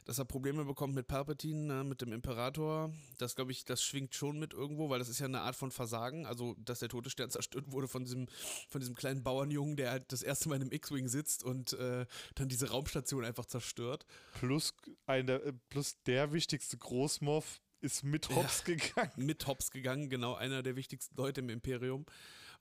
dass 0.06 0.17
er 0.17 0.25
Probleme 0.25 0.65
bekommt 0.65 0.95
mit 0.95 1.07
Palpatine, 1.07 1.61
ne, 1.61 1.83
mit 1.83 2.01
dem 2.01 2.11
Imperator, 2.11 2.91
das 3.19 3.35
glaube 3.35 3.51
ich, 3.51 3.63
das 3.63 3.83
schwingt 3.83 4.15
schon 4.15 4.39
mit 4.39 4.53
irgendwo, 4.53 4.89
weil 4.89 4.97
das 4.97 5.07
ist 5.07 5.19
ja 5.19 5.27
eine 5.27 5.41
Art 5.41 5.56
von 5.56 5.69
Versagen, 5.69 6.25
also 6.25 6.56
dass 6.65 6.79
der 6.79 6.89
Todesstern 6.89 7.29
zerstört 7.29 7.71
wurde 7.71 7.88
von 7.88 8.03
diesem, 8.03 8.27
von 8.69 8.81
diesem 8.81 8.95
kleinen 8.95 9.23
Bauernjungen, 9.23 9.75
der 9.75 9.91
halt 9.91 10.11
das 10.11 10.23
erste 10.23 10.50
Mal 10.50 10.56
in 10.56 10.63
einem 10.63 10.71
X-Wing 10.71 11.07
sitzt 11.07 11.44
und 11.44 11.73
äh, 11.73 12.07
dann 12.33 12.50
diese 12.50 12.71
Raumstation 12.71 13.23
einfach 13.23 13.45
zerstört. 13.45 14.05
Plus, 14.33 14.73
eine, 15.05 15.33
äh, 15.33 15.53
plus 15.69 16.01
der 16.07 16.33
wichtigste 16.33 16.77
Großmoff 16.77 17.62
ist 17.81 18.03
mit 18.03 18.29
Hops 18.35 18.63
ja, 18.65 18.75
gegangen. 18.75 19.12
Mit 19.15 19.45
Hops 19.45 19.69
gegangen, 19.69 20.09
genau, 20.09 20.33
einer 20.33 20.63
der 20.63 20.75
wichtigsten 20.75 21.15
Leute 21.15 21.41
im 21.41 21.50
Imperium. 21.50 22.05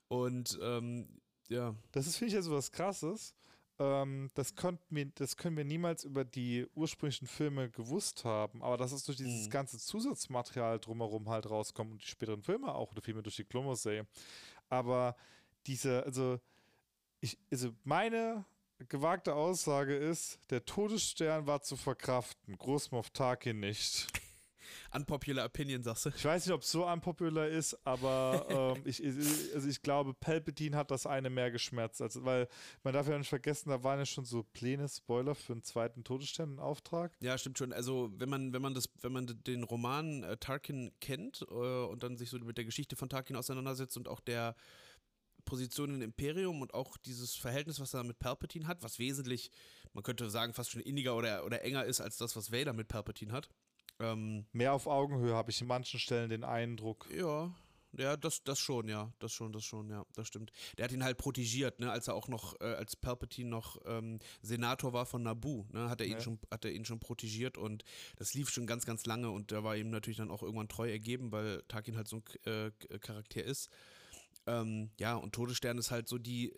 Und 0.09 0.59
ähm, 0.63 1.09
ja. 1.49 1.75
Das 1.93 2.07
ist, 2.07 2.17
finde 2.17 2.29
ich, 2.29 2.35
ja 2.35 2.43
so 2.43 2.53
was 2.53 2.71
Krasses. 2.71 3.35
Ähm, 3.79 4.29
das, 4.35 4.55
wir, 4.91 5.07
das 5.15 5.37
können 5.37 5.57
wir 5.57 5.65
niemals 5.65 6.05
über 6.05 6.25
die 6.25 6.67
ursprünglichen 6.75 7.29
Filme 7.29 7.71
gewusst 7.71 8.25
haben, 8.25 8.63
aber 8.63 8.77
dass 8.77 8.91
es 8.93 9.05
durch 9.05 9.19
dieses 9.19 9.47
mhm. 9.47 9.51
ganze 9.51 9.79
Zusatzmaterial 9.79 10.81
drumherum 10.81 11.29
halt 11.29 11.49
rauskommt 11.49 11.93
und 11.93 12.03
die 12.03 12.09
späteren 12.09 12.43
Filme 12.43 12.75
auch 12.75 12.91
oder 12.91 13.03
vielmehr 13.03 13.23
durch 13.23 13.37
die 13.37 13.45
Clone 13.45 13.77
Aber 14.69 15.17
diese, 15.67 16.03
also, 16.05 16.41
ich, 17.21 17.39
also 17.53 17.71
meine 17.85 18.45
gewagte 18.89 19.35
Aussage 19.35 19.97
ist, 19.97 20.41
der 20.51 20.65
Todesstern 20.65 21.47
war 21.47 21.63
zu 21.63 21.77
verkraften, 21.77 22.57
Großmoff 22.59 23.11
Tarkin 23.11 23.61
nicht 23.61 24.09
unpopular 24.95 25.45
Opinion, 25.45 25.83
sagst 25.83 26.07
du. 26.07 26.11
Ich 26.11 26.25
weiß 26.25 26.47
nicht, 26.47 26.55
ob 26.55 26.63
es 26.63 26.71
so 26.71 26.87
unpopular 26.87 27.49
ist, 27.49 27.79
aber 27.87 28.75
ähm, 28.77 28.83
ich, 28.85 29.03
also 29.55 29.69
ich 29.69 29.83
glaube, 29.83 30.15
Palpatine 30.15 30.77
hat 30.77 30.91
das 30.91 31.07
eine 31.07 31.31
mehr 31.31 31.51
geschmerzt. 31.51 32.01
Also, 32.03 32.25
weil 32.25 32.49
man 32.83 32.95
darf 32.95 33.09
ja 33.09 33.19
nicht 33.19 33.29
vergessen, 33.29 33.71
da 33.71 33.83
waren 33.83 33.99
ja 33.99 34.07
schon 34.07 34.25
so 34.25 34.43
Pläne, 34.43 34.89
Spoiler 34.89 35.35
für 35.35 35.53
einen 35.53 35.63
zweiten 35.63 36.05
Todesstern 36.05 36.53
in 36.53 36.59
Auftrag. 36.59 37.13
Ja, 37.21 37.37
stimmt 37.39 37.59
schon. 37.59 37.73
Also 37.73 38.11
wenn 38.17 38.29
man, 38.29 38.53
wenn 38.53 38.63
man 38.63 38.75
das, 38.75 38.89
wenn 39.01 39.13
man 39.13 39.27
den 39.27 39.63
Roman 39.63 40.23
äh, 40.23 40.37
Tarkin 40.37 40.93
kennt 41.01 41.43
äh, 41.51 41.55
und 41.55 42.03
dann 42.03 42.17
sich 42.17 42.31
so 42.31 42.39
mit 42.39 42.59
der 42.59 42.65
Geschichte 42.65 42.97
von 42.97 43.09
Tarkin 43.09 43.37
auseinandersetzt 43.37 43.97
und 43.97 44.09
auch 44.09 44.21
der 44.21 44.55
Position 45.49 45.95
im 45.95 46.03
Imperium 46.03 46.61
und 46.61 46.75
auch 46.75 46.99
dieses 46.99 47.35
Verhältnis, 47.35 47.81
was 47.81 47.95
er 47.95 48.05
mit 48.05 48.19
Palpatine 48.19 48.67
hat, 48.67 48.83
was 48.83 48.99
wesentlich, 48.99 49.51
man 49.95 50.05
könnte 50.05 50.29
sagen, 50.29 50.53
fast 50.53 50.71
schon 50.71 50.83
inniger 50.83 51.17
oder, 51.17 51.45
oder 51.47 51.63
enger 51.63 51.85
ist 51.87 52.01
als 52.01 52.19
das, 52.19 52.37
was 52.37 52.53
Vader 52.53 52.75
mit 52.75 52.89
Palpatine 52.89 53.33
hat. 53.33 53.49
Ähm, 54.01 54.47
Mehr 54.53 54.73
auf 54.73 54.87
Augenhöhe 54.87 55.35
habe 55.35 55.51
ich 55.51 55.61
in 55.61 55.67
manchen 55.67 55.99
Stellen 55.99 56.31
den 56.31 56.45
Eindruck. 56.45 57.09
Ja, 57.15 57.53
ja, 57.97 58.17
das, 58.17 58.45
das 58.45 58.59
schon, 58.59 58.89
ja. 58.89 59.13
Das 59.19 59.33
schon, 59.33 59.53
das 59.53 59.65
schon, 59.65 59.89
ja, 59.89 60.05
das 60.15 60.29
stimmt. 60.29 60.53
Der 60.77 60.85
hat 60.85 60.93
ihn 60.93 61.03
halt 61.03 61.17
protegiert, 61.17 61.81
ne, 61.81 61.91
als 61.91 62.09
er 62.09 62.15
auch 62.15 62.29
noch, 62.29 62.61
äh, 62.61 62.65
als 62.65 62.97
Palpatine 62.97 63.49
noch 63.49 63.81
ähm, 63.87 64.19
Senator 64.43 64.93
war 64.93 65.07
von 65.07 65.23
Naboo, 65.23 65.67
ne, 65.73 65.89
hat 65.89 66.01
er 66.01 66.07
ihn 66.07 66.15
ja. 66.15 66.21
schon, 66.21 66.39
hat 66.51 66.65
er 66.65 66.73
ihn 66.73 66.85
schon 66.85 67.01
protegiert 67.01 67.57
und 67.57 67.85
das 68.17 68.35
lief 68.35 68.51
schon 68.51 68.67
ganz, 68.67 68.85
ganz 68.85 69.07
lange 69.07 69.31
und 69.31 69.51
der 69.51 69.65
war 69.65 69.77
ihm 69.77 69.91
natürlich 69.91 70.19
dann 70.19 70.31
auch 70.31 70.43
irgendwann 70.43 70.69
treu 70.69 70.91
ergeben, 70.91 71.33
weil 71.33 71.63
Tarkin 71.69 71.97
halt 71.97 72.09
so 72.09 72.17
ein 72.45 72.53
äh, 72.53 72.99
Charakter 72.99 73.43
ist. 73.43 73.71
Ähm, 74.47 74.91
ja, 74.99 75.17
und 75.17 75.35
Todesstern 75.35 75.79
ist 75.79 75.91
halt 75.91 76.09
so 76.09 76.19
die, 76.19 76.55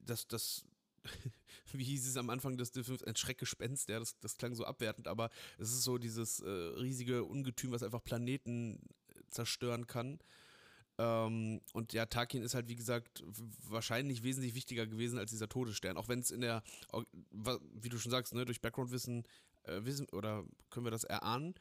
das, 0.00 0.26
das 0.26 0.64
wie 1.72 1.84
hieß 1.84 2.06
es 2.06 2.16
am 2.16 2.30
Anfang 2.30 2.56
des 2.56 2.70
Films, 2.70 3.02
ein 3.02 3.16
Schreckgespenst, 3.16 3.88
ja, 3.88 3.98
das, 3.98 4.18
das 4.20 4.36
klang 4.36 4.54
so 4.54 4.64
abwertend, 4.64 5.08
aber 5.08 5.30
es 5.58 5.70
ist 5.70 5.82
so 5.82 5.98
dieses 5.98 6.40
äh, 6.40 6.48
riesige 6.48 7.24
Ungetüm, 7.24 7.72
was 7.72 7.82
einfach 7.82 8.02
Planeten 8.02 8.76
äh, 9.08 9.20
zerstören 9.30 9.86
kann. 9.86 10.18
Ähm, 10.98 11.60
und 11.72 11.92
ja, 11.92 12.06
Tarkin 12.06 12.42
ist 12.42 12.54
halt, 12.54 12.68
wie 12.68 12.76
gesagt, 12.76 13.22
wahrscheinlich 13.68 14.22
wesentlich 14.22 14.54
wichtiger 14.54 14.86
gewesen 14.86 15.18
als 15.18 15.30
dieser 15.30 15.48
Todesstern. 15.48 15.96
Auch 15.96 16.08
wenn 16.08 16.20
es 16.20 16.30
in 16.30 16.40
der, 16.40 16.62
wie 17.74 17.88
du 17.88 17.98
schon 17.98 18.10
sagst, 18.10 18.34
ne, 18.34 18.44
durch 18.44 18.62
Background-Wissen 18.62 19.24
äh, 19.64 19.84
wissen 19.84 20.08
oder 20.10 20.44
können 20.70 20.86
wir 20.86 20.90
das 20.90 21.04
erahnen. 21.04 21.54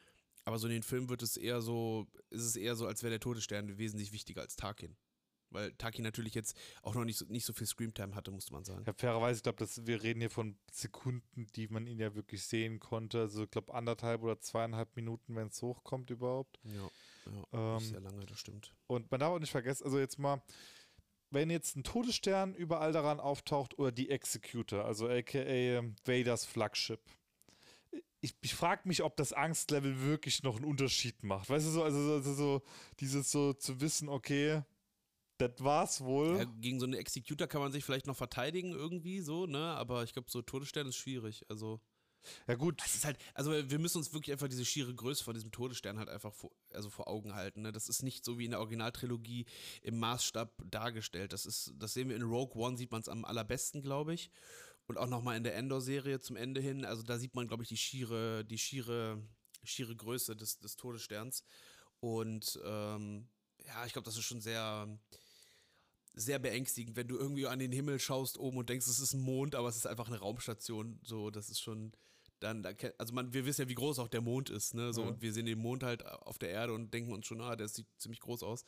Aber 0.46 0.60
so 0.60 0.68
in 0.68 0.74
den 0.74 0.84
Filmen 0.84 1.10
wird 1.10 1.24
es 1.24 1.38
eher 1.38 1.62
so, 1.62 2.08
ist 2.30 2.44
es 2.44 2.56
eher 2.56 2.76
so, 2.76 2.86
als 2.86 3.02
wäre 3.02 3.12
der 3.12 3.20
Todesstern 3.20 3.78
wesentlich 3.78 4.14
wichtiger 4.14 4.42
als 4.42 4.56
Tarkin 4.56 4.96
weil 5.50 5.74
Taki 5.74 6.02
natürlich 6.02 6.34
jetzt 6.34 6.58
auch 6.82 6.96
noch 6.96 7.06
nicht 7.06 7.18
so, 7.18 7.26
nicht 7.26 7.46
so 7.46 7.54
viel 7.54 7.68
Screamtime 7.68 8.16
hatte, 8.16 8.32
musste 8.32 8.54
man 8.54 8.64
sagen. 8.64 8.84
Ja, 8.86 8.94
fairerweise, 8.94 9.38
ich 9.38 9.44
glaube, 9.44 9.66
wir 9.88 10.04
reden 10.04 10.20
hier 10.20 10.30
von 10.30 10.58
Sekunden, 10.72 11.48
die 11.56 11.68
man 11.68 11.88
ihn 11.88 12.00
ja 12.00 12.16
wirklich 12.16 12.44
sehen 12.44 12.80
konnte. 12.80 13.22
Also 13.22 13.44
ich 13.44 13.52
glaube 13.52 13.74
anderthalb 13.74 14.24
oder 14.24 14.40
zweieinhalb 14.40 14.96
Minuten, 14.96 15.36
wenn 15.36 15.48
es 15.48 15.62
hochkommt 15.62 16.10
überhaupt. 16.10 16.60
Ja, 16.64 16.90
ja 17.54 17.76
ähm, 17.76 17.80
sehr 17.80 18.02
lange, 18.02 18.26
das 18.26 18.40
stimmt. 18.40 18.74
Und 18.88 19.10
man 19.12 19.20
darf 19.20 19.34
auch 19.34 19.40
nicht 19.40 19.52
vergessen, 19.52 19.86
also 19.86 20.00
jetzt 20.00 20.20
mal, 20.20 20.42
wenn 21.32 21.50
jetzt 21.50 21.76
ein 21.76 21.84
Todesstern 21.84 22.54
überall 22.54 22.92
daran 22.92 23.20
auftaucht 23.20 23.78
oder 23.78 23.92
die 23.92 24.10
Executor, 24.10 24.86
also 24.86 25.08
aka 25.08 25.40
ähm, 25.40 25.96
Vaders 26.06 26.46
Flagship, 26.46 27.02
ich, 28.26 28.36
ich 28.42 28.56
frage 28.56 28.88
mich, 28.88 29.04
ob 29.04 29.16
das 29.18 29.34
Angstlevel 29.34 30.02
wirklich 30.02 30.42
noch 30.42 30.56
einen 30.56 30.66
Unterschied 30.66 31.24
macht. 31.24 31.50
Weißt 31.50 31.68
du 31.68 31.70
so, 31.70 31.84
also, 31.84 32.14
also 32.14 32.34
so 32.34 32.62
dieses 33.00 33.32
so 33.32 33.54
zu 33.54 33.80
wissen, 33.82 34.10
okay, 34.10 34.64
das 35.38 35.52
war's 35.60 36.02
wohl. 36.02 36.38
Ja, 36.38 36.46
gegen 36.46 36.80
so 36.80 36.86
eine 36.86 36.98
Executor 36.98 37.48
kann 37.48 37.62
man 37.62 37.72
sich 37.72 37.84
vielleicht 37.84 38.08
noch 38.08 38.16
verteidigen 38.16 38.72
irgendwie 38.72 39.20
so, 39.20 39.46
ne? 39.46 39.60
Aber 39.60 40.04
ich 40.04 40.14
glaube, 40.14 40.30
so 40.30 40.42
Todesstern 40.42 40.88
ist 40.88 40.96
schwierig. 40.96 41.46
Also. 41.50 41.82
Ja, 42.48 42.56
gut. 42.56 42.82
Es 42.84 42.96
ist 42.96 43.06
halt, 43.06 43.18
also 43.34 43.52
wir 43.52 43.80
müssen 43.80 44.00
uns 44.00 44.14
wirklich 44.14 44.32
einfach 44.32 44.48
diese 44.48 44.66
schiere 44.66 44.96
Größe 44.96 45.24
von 45.24 45.36
diesem 45.36 45.52
Todesstern 45.52 46.00
halt 46.00 46.10
einfach 46.10 46.34
vor, 46.34 46.52
also 46.74 46.90
vor 46.90 47.08
Augen 47.08 47.36
halten. 47.36 47.62
Ne? 47.62 47.72
Das 47.72 47.88
ist 47.88 48.02
nicht 48.02 48.26
so 48.26 48.40
wie 48.40 48.46
in 48.46 48.52
der 48.52 48.60
Originaltrilogie 48.62 49.46
im 49.84 50.00
Maßstab 50.00 50.64
dargestellt. 50.72 51.34
Das 51.34 51.46
ist, 51.46 51.74
das 51.78 51.94
sehen 51.94 52.10
wir 52.10 52.16
in 52.16 52.24
Rogue 52.24 52.60
One, 52.60 52.78
sieht 52.78 52.92
man 52.92 53.02
es 53.02 53.10
am 53.10 53.26
allerbesten, 53.26 53.82
glaube 53.82 54.14
ich. 54.14 54.32
Und 54.88 54.98
auch 54.98 55.08
nochmal 55.08 55.38
in 55.38 55.44
der 55.44 55.56
Endor-Serie 55.56 56.20
zum 56.20 56.36
Ende 56.36 56.62
hin. 56.62 56.86
Also 56.86 57.04
da 57.04 57.18
sieht 57.18 57.36
man, 57.36 57.48
glaube 57.48 57.64
ich, 57.64 57.70
die 57.70 57.78
schiere, 57.78 58.46
die 58.46 58.58
schiere, 58.58 59.22
schiere 59.64 59.96
Größe 59.96 60.36
des, 60.36 60.60
des 60.60 60.76
Todessterns. 60.78 61.44
Und 62.00 62.60
ähm, 62.64 63.28
ja, 63.66 63.86
ich 63.86 63.94
glaube, 63.94 64.06
das 64.06 64.18
ist 64.18 64.26
schon 64.26 64.42
sehr, 64.42 64.88
sehr 66.16 66.40
beängstigend, 66.40 66.96
wenn 66.96 67.08
du 67.08 67.18
irgendwie 67.18 67.48
an 67.48 67.60
den 67.60 67.72
Himmel 67.72 68.00
schaust 68.00 68.38
oben 68.38 68.58
und 68.58 68.70
denkst, 68.70 68.88
es 68.88 69.00
ist 69.00 69.14
ein 69.14 69.22
Mond, 69.22 69.54
aber 69.56 69.68
es 69.68 69.76
ist 69.76 69.86
einfach 69.88 70.08
eine 70.08 70.20
Raumstation. 70.20 71.00
So, 71.04 71.30
das 71.30 71.50
ist 71.50 71.60
schon 71.62 71.92
dann, 72.40 72.66
also 72.98 73.14
man, 73.14 73.34
wir 73.34 73.46
wissen 73.46 73.62
ja, 73.62 73.70
wie 73.70 73.76
groß 73.76 74.00
auch 74.00 74.08
der 74.10 74.22
Mond 74.22 74.50
ist, 74.50 74.74
ne? 74.74 74.94
So, 74.94 75.02
Ja. 75.02 75.08
und 75.08 75.22
wir 75.22 75.32
sehen 75.34 75.46
den 75.46 75.60
Mond 75.60 75.84
halt 75.84 76.06
auf 76.06 76.38
der 76.38 76.50
Erde 76.50 76.74
und 76.74 76.94
denken 76.94 77.12
uns 77.14 77.26
schon, 77.26 77.42
ah, 77.42 77.56
der 77.56 77.68
sieht 77.68 77.88
ziemlich 77.98 78.20
groß 78.20 78.44
aus. 78.44 78.66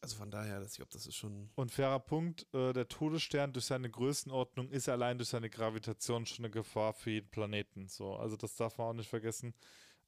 Also 0.00 0.16
von 0.16 0.30
daher, 0.30 0.60
das, 0.60 0.72
ich 0.72 0.76
glaube, 0.76 0.90
das 0.92 1.06
ist 1.06 1.16
schon. 1.16 1.50
Und 1.54 1.70
fairer 1.70 2.00
Punkt, 2.00 2.46
äh, 2.54 2.72
der 2.72 2.88
Todesstern 2.88 3.52
durch 3.52 3.66
seine 3.66 3.90
Größenordnung 3.90 4.70
ist 4.70 4.88
allein 4.88 5.18
durch 5.18 5.28
seine 5.30 5.50
Gravitation 5.50 6.26
schon 6.26 6.44
eine 6.44 6.50
Gefahr 6.50 6.92
für 6.92 7.10
jeden 7.10 7.28
Planeten. 7.30 7.88
So, 7.88 8.14
also 8.14 8.36
das 8.36 8.56
darf 8.56 8.78
man 8.78 8.86
auch 8.88 8.92
nicht 8.94 9.08
vergessen. 9.10 9.54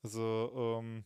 Also, 0.03 0.81
ähm, 0.81 1.05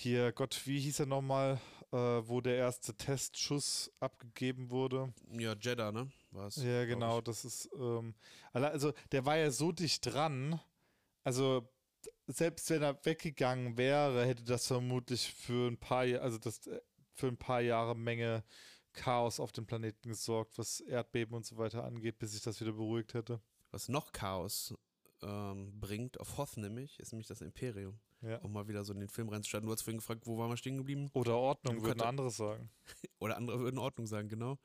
hier, 0.00 0.32
Gott, 0.32 0.60
wie 0.66 0.80
hieß 0.80 1.00
er 1.00 1.06
nochmal, 1.06 1.60
äh, 1.92 1.96
wo 1.96 2.40
der 2.40 2.56
erste 2.56 2.94
Testschuss 2.94 3.90
abgegeben 4.00 4.70
wurde? 4.70 5.12
Ja, 5.32 5.54
Jeddah, 5.54 5.92
ne? 5.92 6.10
War 6.30 6.46
es. 6.46 6.56
Ja, 6.56 6.84
genau, 6.84 7.20
das 7.20 7.44
ist, 7.44 7.68
ähm, 7.74 8.14
also 8.52 8.92
der 9.12 9.24
war 9.24 9.36
ja 9.36 9.50
so 9.50 9.72
dicht 9.72 10.06
dran, 10.06 10.60
also 11.24 11.68
selbst 12.26 12.70
wenn 12.70 12.82
er 12.82 13.04
weggegangen 13.04 13.76
wäre, 13.76 14.24
hätte 14.24 14.44
das 14.44 14.66
vermutlich 14.66 15.32
für 15.32 15.68
ein 15.68 15.78
paar, 15.78 16.04
also 16.20 16.38
das 16.38 16.66
äh, 16.66 16.80
für 17.14 17.28
ein 17.28 17.36
paar 17.36 17.60
Jahre 17.60 17.96
Menge 17.96 18.44
Chaos 18.92 19.40
auf 19.40 19.52
dem 19.52 19.66
Planeten 19.66 20.08
gesorgt, 20.08 20.58
was 20.58 20.80
Erdbeben 20.80 21.34
und 21.34 21.46
so 21.46 21.56
weiter 21.56 21.84
angeht, 21.84 22.18
bis 22.18 22.32
sich 22.32 22.42
das 22.42 22.60
wieder 22.60 22.72
beruhigt 22.72 23.14
hätte. 23.14 23.40
Was 23.70 23.88
noch 23.88 24.12
Chaos 24.12 24.74
ähm, 25.22 25.78
bringt, 25.78 26.20
auf 26.20 26.38
Hoth 26.38 26.56
nämlich, 26.56 26.98
ist 26.98 27.12
nämlich 27.12 27.28
das 27.28 27.40
Imperium. 27.40 27.98
Ja. 28.22 28.38
Um 28.38 28.52
mal 28.52 28.66
wieder 28.66 28.84
so 28.84 28.92
in 28.92 29.00
den 29.00 29.08
Film 29.08 29.28
reinzustarten. 29.28 29.66
Du 29.66 29.72
hast 29.72 29.82
vorhin 29.82 29.98
gefragt, 29.98 30.26
wo 30.26 30.38
waren 30.38 30.50
wir 30.50 30.56
stehen 30.56 30.76
geblieben? 30.76 31.08
Oder 31.12 31.36
Ordnung, 31.36 31.76
Luke 31.76 31.86
würden 31.86 32.02
andere 32.02 32.30
sagen. 32.30 32.70
Oder 33.20 33.36
andere 33.36 33.60
würden 33.60 33.78
Ordnung 33.78 34.06
sagen, 34.06 34.28
genau. 34.28 34.58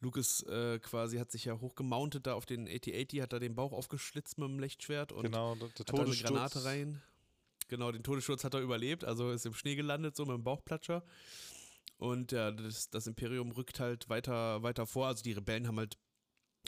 Lucas 0.00 0.42
äh, 0.44 0.78
quasi 0.78 1.18
hat 1.18 1.32
sich 1.32 1.44
ja 1.44 1.58
hochgemountet 1.58 2.26
da 2.26 2.34
auf 2.34 2.46
den 2.46 2.68
AT-80, 2.68 3.22
hat 3.22 3.32
da 3.32 3.40
den 3.40 3.56
Bauch 3.56 3.72
aufgeschlitzt 3.72 4.38
mit 4.38 4.48
dem 4.48 4.60
Lichtschwert 4.60 5.10
und 5.10 5.24
genau, 5.24 5.56
der, 5.56 5.68
der 5.70 5.78
hat 5.80 5.92
da 5.92 6.02
eine. 6.02 6.14
Granate 6.14 6.64
rein. 6.64 7.02
Genau, 7.66 7.90
den 7.90 8.04
Todessturz 8.04 8.44
hat 8.44 8.54
er 8.54 8.60
überlebt, 8.60 9.04
also 9.04 9.32
ist 9.32 9.44
im 9.44 9.54
Schnee 9.54 9.74
gelandet, 9.74 10.14
so 10.16 10.24
mit 10.24 10.34
dem 10.34 10.44
Bauchplatscher. 10.44 11.02
Und 11.98 12.30
ja, 12.30 12.52
das, 12.52 12.90
das 12.90 13.08
Imperium 13.08 13.50
rückt 13.50 13.80
halt 13.80 14.08
weiter, 14.08 14.62
weiter 14.62 14.86
vor. 14.86 15.08
Also 15.08 15.22
die 15.22 15.32
Rebellen 15.32 15.66
haben 15.66 15.78
halt 15.78 15.98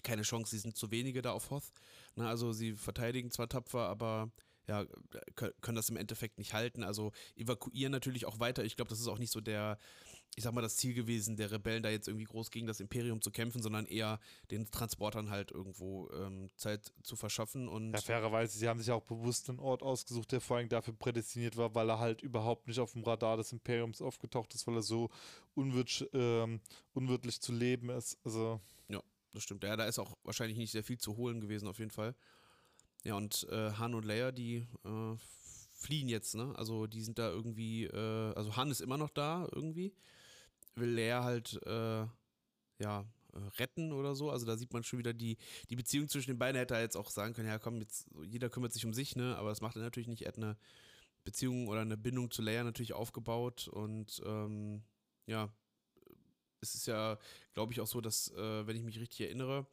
keine 0.02 0.22
Chance, 0.22 0.50
sie 0.50 0.58
sind 0.58 0.76
zu 0.76 0.90
wenige 0.90 1.22
da 1.22 1.32
auf 1.32 1.50
Hoth. 1.50 1.72
Na, 2.16 2.28
also 2.28 2.52
sie 2.52 2.72
verteidigen 2.72 3.30
zwar 3.30 3.48
tapfer, 3.48 3.86
aber 3.88 4.30
ja, 4.70 4.82
kö- 5.36 5.52
können 5.60 5.74
das 5.76 5.88
im 5.90 5.96
Endeffekt 5.96 6.38
nicht 6.38 6.54
halten. 6.54 6.84
Also 6.84 7.10
evakuieren 7.36 7.90
natürlich 7.90 8.24
auch 8.24 8.38
weiter. 8.38 8.64
Ich 8.64 8.76
glaube, 8.76 8.88
das 8.88 9.00
ist 9.00 9.08
auch 9.08 9.18
nicht 9.18 9.32
so 9.32 9.40
der, 9.40 9.78
ich 10.36 10.44
sag 10.44 10.54
mal, 10.54 10.60
das 10.62 10.76
Ziel 10.76 10.94
gewesen, 10.94 11.36
der 11.36 11.50
Rebellen 11.50 11.82
da 11.82 11.90
jetzt 11.90 12.06
irgendwie 12.06 12.26
groß 12.26 12.52
gegen 12.52 12.68
das 12.68 12.78
Imperium 12.78 13.20
zu 13.20 13.32
kämpfen, 13.32 13.62
sondern 13.62 13.84
eher 13.86 14.20
den 14.52 14.70
Transportern 14.70 15.28
halt 15.30 15.50
irgendwo 15.50 16.08
ähm, 16.12 16.50
Zeit 16.56 16.92
zu 17.02 17.16
verschaffen. 17.16 17.66
Und 17.66 17.92
Ja, 17.92 18.00
fairerweise, 18.00 18.56
sie 18.56 18.68
haben 18.68 18.78
sich 18.78 18.92
auch 18.92 19.02
bewusst 19.02 19.48
einen 19.50 19.58
Ort 19.58 19.82
ausgesucht, 19.82 20.30
der 20.30 20.40
vor 20.40 20.58
allem 20.58 20.68
dafür 20.68 20.94
prädestiniert 20.94 21.56
war, 21.56 21.74
weil 21.74 21.90
er 21.90 21.98
halt 21.98 22.22
überhaupt 22.22 22.68
nicht 22.68 22.78
auf 22.78 22.92
dem 22.92 23.02
Radar 23.02 23.36
des 23.38 23.50
Imperiums 23.52 24.00
aufgetaucht 24.00 24.54
ist, 24.54 24.66
weil 24.68 24.76
er 24.76 24.82
so 24.82 25.10
unwirtsch, 25.54 26.04
ähm, 26.12 26.60
unwirtlich 26.94 27.40
zu 27.40 27.52
leben 27.52 27.90
ist. 27.90 28.18
Also, 28.24 28.60
Das 29.32 29.44
stimmt. 29.44 29.62
Ja, 29.62 29.76
da 29.76 29.84
ist 29.84 30.00
auch 30.00 30.16
wahrscheinlich 30.24 30.58
nicht 30.58 30.72
sehr 30.72 30.82
viel 30.82 30.98
zu 30.98 31.16
holen 31.16 31.40
gewesen, 31.40 31.68
auf 31.68 31.78
jeden 31.78 31.92
Fall. 31.92 32.16
Ja, 33.04 33.14
und 33.14 33.46
äh, 33.50 33.72
Han 33.72 33.94
und 33.94 34.04
Leia, 34.04 34.30
die 34.32 34.66
äh, 34.84 35.16
fliehen 35.74 36.08
jetzt, 36.08 36.34
ne? 36.34 36.52
Also 36.56 36.86
die 36.86 37.02
sind 37.02 37.18
da 37.18 37.30
irgendwie, 37.30 37.84
äh, 37.86 38.34
also 38.34 38.56
Han 38.56 38.70
ist 38.70 38.80
immer 38.80 38.98
noch 38.98 39.10
da 39.10 39.48
irgendwie. 39.52 39.94
Will 40.76 40.90
Leia 40.90 41.24
halt, 41.24 41.60
äh, 41.66 42.06
ja, 42.80 43.04
äh, 43.34 43.38
retten 43.58 43.92
oder 43.92 44.14
so. 44.14 44.30
Also 44.30 44.46
da 44.46 44.56
sieht 44.56 44.72
man 44.72 44.84
schon 44.84 44.98
wieder 45.00 45.14
die, 45.14 45.38
die 45.70 45.76
Beziehung 45.76 46.08
zwischen 46.08 46.30
den 46.32 46.38
beiden. 46.38 46.58
Hätte 46.58 46.74
er 46.74 46.82
jetzt 46.82 46.96
auch 46.96 47.10
sagen 47.10 47.34
können, 47.34 47.48
ja 47.48 47.58
komm, 47.58 47.80
jetzt, 47.80 48.08
jeder 48.24 48.50
kümmert 48.50 48.72
sich 48.72 48.86
um 48.86 48.94
sich, 48.94 49.16
ne? 49.16 49.36
Aber 49.38 49.50
das 49.50 49.60
macht 49.62 49.76
er 49.76 49.82
natürlich 49.82 50.08
nicht. 50.08 50.22
Er 50.22 50.28
hat 50.28 50.38
eine 50.38 50.56
Beziehung 51.24 51.68
oder 51.68 51.82
eine 51.82 51.96
Bindung 51.98 52.30
zu 52.30 52.42
Leia 52.42 52.64
natürlich 52.64 52.94
aufgebaut 52.94 53.68
und 53.68 54.22
ähm, 54.26 54.82
ja, 55.26 55.50
es 56.60 56.74
ist 56.74 56.86
ja, 56.86 57.18
glaube 57.54 57.72
ich, 57.72 57.80
auch 57.80 57.86
so, 57.86 58.00
dass, 58.00 58.28
äh, 58.32 58.66
wenn 58.66 58.76
ich 58.76 58.82
mich 58.82 58.98
richtig 59.00 59.20
erinnere, 59.22 59.66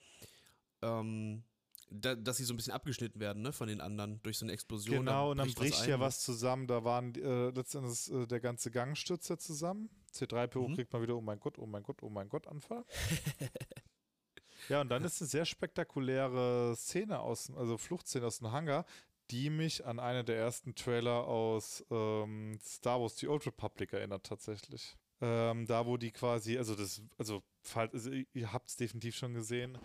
ähm, 0.82 1.44
da, 1.90 2.16
dass 2.16 2.38
sie 2.38 2.44
so 2.44 2.54
ein 2.54 2.58
bisschen 2.58 2.74
abgeschnitten 2.74 3.20
werden, 3.20 3.42
ne, 3.44 3.54
von 3.54 3.68
den 3.68 3.80
anderen 3.82 4.22
durch 4.24 4.38
so 4.38 4.46
eine 4.46 4.54
Explosion. 4.54 4.98
genau, 5.00 5.12
da 5.26 5.32
und 5.32 5.38
dann 5.38 5.54
bricht 5.54 5.88
ja 5.88 6.00
was 6.00 6.22
zusammen. 6.22 6.68
Da 6.68 6.84
waren 6.84 7.16
äh, 7.16 7.50
letztendlich 7.52 8.12
äh, 8.12 8.26
der 8.28 8.40
ganze 8.40 8.72
Gang 8.72 8.96
stürzt 8.98 9.30
ja 9.30 9.38
zusammen. 9.38 9.90
C3PO 10.14 10.68
Mhm. 10.70 10.76
kriegt 10.76 10.92
mal 10.94 11.02
wieder, 11.02 11.16
oh 11.16 11.22
mein 11.22 11.40
Gott, 11.40 11.58
oh 11.60 11.66
mein 11.66 11.84
Gott, 11.84 12.02
oh 12.04 12.10
mein 12.10 12.28
Gott, 12.30 12.48
Anfall. 12.48 12.84
ja, 14.70 14.82
und 14.82 14.90
dann 14.90 15.04
ist 15.04 15.22
eine 15.22 15.30
sehr 15.30 15.46
spektakuläre 15.46 16.76
Szene 16.76 17.20
aus, 17.20 17.52
also 17.56 17.78
Fluchtszene 17.78 18.26
aus 18.26 18.40
dem 18.40 18.52
Hangar, 18.52 18.86
die 19.32 19.50
mich 19.50 19.86
an 19.86 20.00
eine 20.00 20.24
der 20.24 20.38
ersten 20.38 20.76
Trailer 20.76 21.26
aus 21.28 21.86
ähm, 21.92 22.58
Star 22.64 23.00
Wars 23.02 23.18
The 23.18 23.28
Old 23.28 23.46
Republic 23.46 23.94
erinnert 23.94 24.26
tatsächlich. 24.26 24.96
Ähm, 25.20 25.66
da 25.66 25.86
wo 25.86 25.98
die 25.98 26.12
quasi, 26.12 26.58
also 26.58 26.76
das, 26.76 27.02
also, 27.18 27.42
falls- 27.62 27.94
also 27.94 28.12
ihr 28.12 28.54
habt 28.54 28.70
es 28.70 28.76
definitiv 28.76 29.16
schon 29.16 29.34
gesehen. 29.34 29.78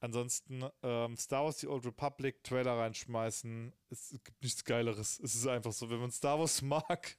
Ansonsten 0.00 0.64
ähm, 0.82 1.16
Star 1.16 1.44
Wars 1.44 1.58
The 1.58 1.68
Old 1.68 1.84
Republic 1.84 2.42
Trailer 2.42 2.78
reinschmeißen, 2.78 3.72
es 3.90 4.10
gibt 4.24 4.42
nichts 4.42 4.64
Geileres. 4.64 5.20
Es 5.22 5.34
ist 5.34 5.46
einfach 5.46 5.72
so, 5.72 5.90
wenn 5.90 6.00
man 6.00 6.10
Star 6.10 6.38
Wars 6.38 6.62
mag, 6.62 7.18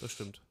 Das 0.00 0.12
stimmt. 0.12 0.42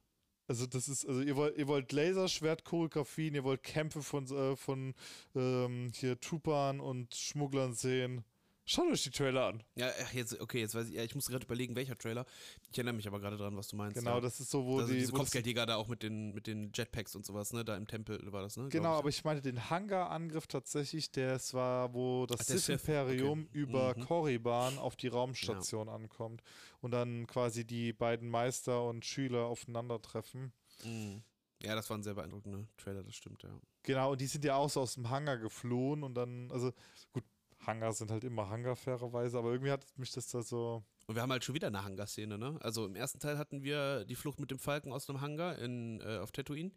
also 0.48 0.68
das 0.68 0.88
ist, 0.88 1.06
also 1.08 1.22
ihr 1.22 1.36
wollt, 1.36 1.58
ihr 1.58 1.68
wollt 1.68 1.92
Laserschwert-Choreografien, 1.92 3.34
ihr 3.34 3.44
wollt 3.44 3.64
Kämpfe 3.64 4.04
von, 4.04 4.26
äh, 4.28 4.56
von 4.56 4.94
ähm, 5.36 5.92
hier 5.96 6.20
Troopern 6.20 6.80
und 6.80 7.16
Schmugglern 7.16 7.74
sehen. 7.74 8.24
Schaut 8.68 8.92
euch 8.92 9.04
die 9.04 9.12
Trailer 9.12 9.46
an. 9.46 9.64
Ja, 9.76 9.92
jetzt, 10.12 10.40
okay, 10.42 10.60
jetzt 10.60 10.74
weiß 10.74 10.88
ich, 10.90 10.96
ja, 10.96 11.04
ich 11.04 11.14
muss 11.14 11.28
gerade 11.28 11.46
überlegen, 11.46 11.76
welcher 11.76 11.96
Trailer. 11.96 12.26
Ich 12.72 12.78
erinnere 12.78 12.96
mich 12.96 13.08
aber 13.08 13.20
gerade 13.20 13.38
dran, 13.38 13.56
was 13.56 13.68
du 13.68 13.76
meinst. 13.76 13.96
Genau, 13.96 14.16
ja. 14.16 14.22
das 14.22 14.40
ist 14.40 14.50
so, 14.50 14.66
wo 14.66 14.80
also 14.80 14.92
die. 14.92 15.00
diese 15.00 15.14
Kopfgeldjäger 15.14 15.68
da 15.68 15.76
auch 15.76 15.88
mit 15.88 16.02
den, 16.02 16.34
mit 16.34 16.48
den 16.48 16.72
Jetpacks 16.74 17.16
und 17.16 17.26
sowas, 17.26 17.54
ne? 17.54 17.64
Da 17.64 17.78
im 17.78 17.86
Tempel 17.86 18.20
war 18.32 18.42
das, 18.42 18.58
ne? 18.58 18.70
Genau, 18.70 18.90
glaub 18.90 18.98
aber 18.98 19.10
ich 19.10 19.24
meinte 19.24 19.44
den 19.44 19.70
Hangar-Angriff 19.70 20.48
tatsächlich, 20.48 21.12
der 21.12 21.34
es 21.34 21.54
war, 21.54 21.94
wo 21.94 22.26
das 22.26 22.48
Sith-Imperium 22.48 23.42
okay. 23.42 23.50
über 23.58 23.96
Mhm. 23.96 24.02
Korriban 24.06 24.80
auf 24.80 24.96
die 24.96 25.10
Raumstation 25.10 25.88
ankommt 25.88 26.42
und 26.82 26.90
dann 26.90 27.28
quasi 27.28 27.66
die 27.66 27.94
beiden 27.94 28.30
Meister 28.30 28.84
und 28.84 29.06
Schüler 29.06 29.46
aufeinandertreffen. 29.46 30.54
Mhm. 30.84 31.22
Ja, 31.62 31.76
das 31.76 31.90
war 31.90 31.98
ein 31.98 32.04
sehr 32.04 32.16
beeindruckender 32.16 32.68
Trailer, 32.78 33.04
das 33.04 33.16
stimmt, 33.16 33.44
ja. 33.44 33.50
Genau, 33.84 34.12
und 34.14 34.22
die 34.22 34.28
sind 34.28 34.44
ja 34.44 34.56
auch 34.56 34.70
so 34.70 34.82
aus 34.82 34.96
dem 34.96 35.10
Hangar 35.10 35.38
geflohen 35.38 36.04
und 36.04 36.16
dann, 36.16 36.52
also 36.52 36.74
gut, 37.14 37.24
Hangar 37.68 37.94
sind 37.94 38.12
halt 38.12 38.24
immer 38.24 38.50
Hangar 38.50 38.76
fairerweise, 38.76 39.38
aber 39.38 39.52
irgendwie 39.52 39.72
hat 39.72 39.86
mich 39.98 40.12
das 40.12 40.28
da 40.28 40.42
so. 40.42 40.84
Und 41.08 41.16
wir 41.16 41.22
haben 41.22 41.32
halt 41.32 41.44
schon 41.44 41.54
wieder 41.56 41.68
eine 41.68 41.84
Hangar-Szene, 41.84 42.38
ne? 42.38 42.58
Also 42.62 42.86
im 42.86 42.96
ersten 42.96 43.20
Teil 43.20 43.38
hatten 43.38 43.64
wir 43.64 44.06
die 44.06 44.16
Flucht 44.16 44.40
mit 44.40 44.50
dem 44.52 44.58
Falken 44.60 44.92
aus 44.92 45.08
einem 45.10 45.22
Hangar 45.22 45.58
in, 45.60 46.02
äh, 46.02 46.18
auf 46.18 46.32
Tatooine, 46.32 46.72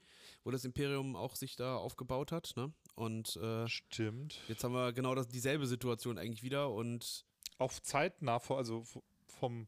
wo 0.45 0.51
das 0.51 0.65
Imperium 0.65 1.17
auch 1.17 1.35
sich 1.35 1.57
da 1.57 1.77
aufgebaut 1.77 2.31
hat, 2.33 2.53
ne? 2.57 2.73
Und 2.95 3.37
äh, 3.37 3.67
Stimmt. 3.69 4.41
jetzt 4.49 4.65
haben 4.65 4.73
wir 4.75 4.93
genau 4.93 5.15
das, 5.15 5.29
dieselbe 5.29 5.67
Situation 5.67 6.19
eigentlich 6.19 6.43
wieder 6.43 6.71
und 6.71 7.25
Auch 7.59 7.73
zeitnah, 7.81 8.39
vor- 8.39 8.59
also 8.59 8.85
vom 9.27 9.67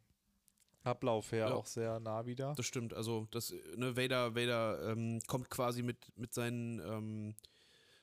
Ablauf 0.83 1.33
her 1.33 1.49
Ja. 1.49 1.55
auch 1.55 1.67
sehr 1.67 2.01
nah 2.01 2.25
wieder. 2.27 2.55
das 2.57 2.65
stimmt, 2.67 2.95
also 2.95 3.27
das, 3.33 3.53
ne, 3.77 3.97
Vader, 3.97 4.35
Vader 4.35 4.91
ähm, 4.93 5.21
kommt 5.27 5.51
quasi 5.51 5.83
mit, 5.83 5.99
mit 6.17 6.33
seinen 6.33 6.81
ähm, 6.81 7.35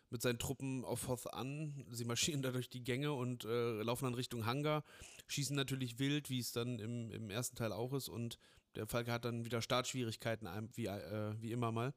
mit 0.10 0.22
seinen 0.22 0.40
Truppen 0.40 0.86
auf 0.86 1.08
Hoth 1.08 1.34
an. 1.34 1.86
Sie 1.92 2.06
marschieren 2.06 2.42
da 2.44 2.52
durch 2.52 2.70
die 2.70 2.84
Gänge 2.84 3.14
und 3.14 3.46
äh, 3.46 3.82
laufen 3.82 4.06
dann 4.06 4.14
Richtung 4.14 4.46
Hangar, 4.46 4.84
schießen 5.28 5.56
natürlich 5.56 6.00
wild, 6.00 6.30
wie 6.30 6.40
es 6.40 6.52
dann 6.52 6.80
im, 6.80 7.12
im 7.12 7.30
ersten 7.30 7.56
Teil 7.56 7.72
auch 7.72 7.94
ist. 7.94 8.10
Und 8.10 8.38
der 8.76 8.88
Falke 8.88 9.12
hat 9.12 9.26
dann 9.26 9.46
wieder 9.46 9.62
Startschwierigkeiten, 9.62 10.48
wie, 10.76 10.86
äh, 10.86 11.34
wie 11.42 11.52
immer 11.52 11.72
mal. 11.72 11.94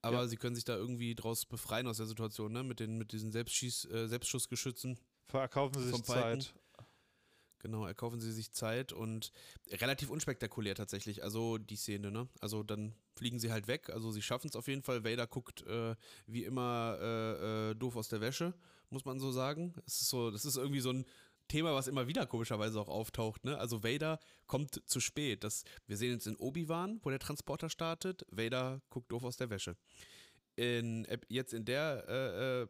Aber 0.00 0.22
Ja. 0.22 0.26
sie 0.26 0.36
können 0.36 0.56
sich 0.56 0.64
da 0.64 0.76
irgendwie 0.76 1.14
draus 1.14 1.46
befreien 1.46 1.86
aus 1.86 1.98
der 1.98 2.06
Situation, 2.06 2.52
ne? 2.52 2.64
Mit, 2.64 2.80
den, 2.80 2.98
mit 2.98 3.12
diesen 3.12 3.30
Selbstschieß, 3.30 3.84
äh, 3.84 4.08
Selbstschussgeschützen. 4.08 4.98
Verkaufen 5.28 5.80
sie 5.80 5.90
sich. 5.90 6.02
Zeit. 6.02 6.54
Genau, 7.62 7.86
erkaufen 7.86 8.20
sie 8.20 8.32
sich 8.32 8.50
Zeit 8.50 8.92
und 8.92 9.30
relativ 9.70 10.10
unspektakulär 10.10 10.74
tatsächlich. 10.74 11.22
Also 11.22 11.58
die 11.58 11.76
Szene, 11.76 12.10
ne? 12.10 12.28
Also 12.40 12.64
dann 12.64 12.92
fliegen 13.14 13.38
sie 13.38 13.52
halt 13.52 13.68
weg. 13.68 13.88
Also 13.90 14.10
sie 14.10 14.20
schaffen 14.20 14.48
es 14.48 14.56
auf 14.56 14.66
jeden 14.66 14.82
Fall. 14.82 15.04
Vader 15.04 15.28
guckt 15.28 15.64
äh, 15.68 15.94
wie 16.26 16.42
immer 16.42 16.98
äh, 17.00 17.70
äh, 17.70 17.74
doof 17.76 17.94
aus 17.94 18.08
der 18.08 18.20
Wäsche, 18.20 18.52
muss 18.90 19.04
man 19.04 19.20
so 19.20 19.30
sagen. 19.30 19.74
Es 19.86 20.02
ist 20.02 20.08
so, 20.08 20.32
das 20.32 20.44
ist 20.44 20.56
irgendwie 20.56 20.80
so 20.80 20.90
ein 20.90 21.06
Thema, 21.46 21.72
was 21.72 21.86
immer 21.86 22.08
wieder 22.08 22.26
komischerweise 22.26 22.80
auch 22.80 22.88
auftaucht. 22.88 23.44
Ne? 23.44 23.56
Also 23.56 23.84
Vader 23.84 24.18
kommt 24.48 24.82
zu 24.86 24.98
spät. 24.98 25.44
Das, 25.44 25.62
wir 25.86 25.96
sehen 25.96 26.14
jetzt 26.14 26.26
in 26.26 26.34
Obi-Wan, 26.36 26.98
wo 27.04 27.10
der 27.10 27.20
Transporter 27.20 27.68
startet. 27.68 28.26
Vader 28.28 28.82
guckt 28.90 29.12
doof 29.12 29.22
aus 29.22 29.36
der 29.36 29.50
Wäsche 29.50 29.76
in, 30.56 31.06
jetzt 31.28 31.54
in 31.54 31.64
der, 31.64 32.04
äh, 32.08 32.62
äh, 32.62 32.66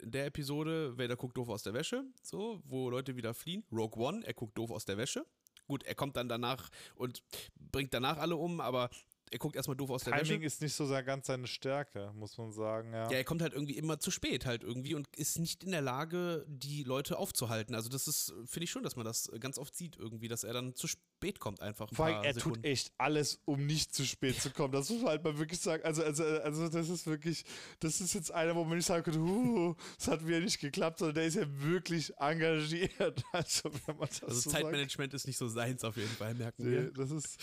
in 0.00 0.10
der 0.10 0.26
Episode, 0.26 0.96
Vader 0.98 1.16
guckt 1.16 1.36
doof 1.36 1.48
aus 1.48 1.62
der 1.62 1.74
Wäsche, 1.74 2.04
so, 2.22 2.62
wo 2.64 2.90
Leute 2.90 3.16
wieder 3.16 3.34
fliehen. 3.34 3.64
Rogue 3.72 4.02
One, 4.02 4.26
er 4.26 4.34
guckt 4.34 4.56
doof 4.58 4.70
aus 4.70 4.84
der 4.84 4.98
Wäsche. 4.98 5.24
Gut, 5.66 5.84
er 5.84 5.94
kommt 5.94 6.16
dann 6.16 6.28
danach 6.28 6.68
und 6.94 7.22
bringt 7.54 7.94
danach 7.94 8.18
alle 8.18 8.36
um, 8.36 8.60
aber 8.60 8.90
er 9.32 9.38
guckt 9.38 9.56
erstmal 9.56 9.76
doof 9.76 9.90
aus 9.90 10.04
Timing 10.04 10.14
der 10.14 10.20
Wäsche. 10.20 10.32
Timing 10.34 10.46
ist 10.46 10.60
nicht 10.60 10.74
so 10.74 10.86
ganz 10.88 11.26
seine 11.26 11.46
Stärke, 11.46 12.12
muss 12.14 12.36
man 12.36 12.52
sagen, 12.52 12.92
ja. 12.92 13.10
Ja, 13.10 13.16
er 13.16 13.24
kommt 13.24 13.40
halt 13.40 13.54
irgendwie 13.54 13.78
immer 13.78 13.98
zu 13.98 14.10
spät 14.10 14.44
halt 14.44 14.62
irgendwie 14.62 14.94
und 14.94 15.08
ist 15.16 15.38
nicht 15.38 15.64
in 15.64 15.70
der 15.70 15.80
Lage, 15.80 16.44
die 16.46 16.84
Leute 16.84 17.18
aufzuhalten. 17.18 17.74
Also 17.74 17.88
das 17.88 18.06
ist, 18.06 18.34
finde 18.44 18.64
ich 18.64 18.70
schon, 18.70 18.82
dass 18.82 18.94
man 18.94 19.06
das 19.06 19.30
ganz 19.40 19.58
oft 19.58 19.74
sieht 19.74 19.96
irgendwie, 19.96 20.28
dass 20.28 20.44
er 20.44 20.52
dann 20.52 20.74
zu 20.74 20.86
spät 20.86 21.40
kommt 21.40 21.62
einfach. 21.62 21.88
Vor 21.94 22.06
allem, 22.06 22.22
er 22.22 22.34
Sekunden. 22.34 22.62
tut 22.62 22.66
echt 22.66 22.92
alles, 22.98 23.40
um 23.46 23.64
nicht 23.64 23.94
zu 23.94 24.04
spät 24.04 24.40
zu 24.40 24.50
kommen. 24.50 24.72
Das 24.72 24.90
muss 24.90 25.00
man 25.00 25.12
halt 25.12 25.24
mal 25.24 25.38
wirklich 25.38 25.60
sagen. 25.60 25.82
Also, 25.82 26.04
also, 26.04 26.24
also 26.24 26.68
das 26.68 26.90
ist 26.90 27.06
wirklich, 27.06 27.44
das 27.80 28.02
ist 28.02 28.12
jetzt 28.12 28.32
einer, 28.32 28.54
wo 28.54 28.64
man 28.64 28.76
nicht 28.76 28.86
sagen 28.86 29.02
könnte, 29.02 29.20
huh, 29.20 29.74
das 29.96 30.08
hat 30.08 30.26
wieder 30.26 30.40
nicht 30.40 30.60
geklappt, 30.60 30.98
sondern 30.98 31.14
der 31.14 31.24
ist 31.24 31.36
ja 31.36 31.46
wirklich 31.46 32.12
engagiert. 32.18 33.22
Also, 33.32 33.70
also 33.90 34.28
so 34.28 34.50
Zeitmanagement 34.50 35.12
sagt. 35.12 35.14
ist 35.14 35.26
nicht 35.26 35.38
so 35.38 35.48
seins 35.48 35.84
auf 35.84 35.96
jeden 35.96 36.10
Fall, 36.10 36.34
merken 36.34 36.64
nee, 36.64 36.70
wir. 36.70 36.90
Das 36.92 37.10
ist, 37.10 37.38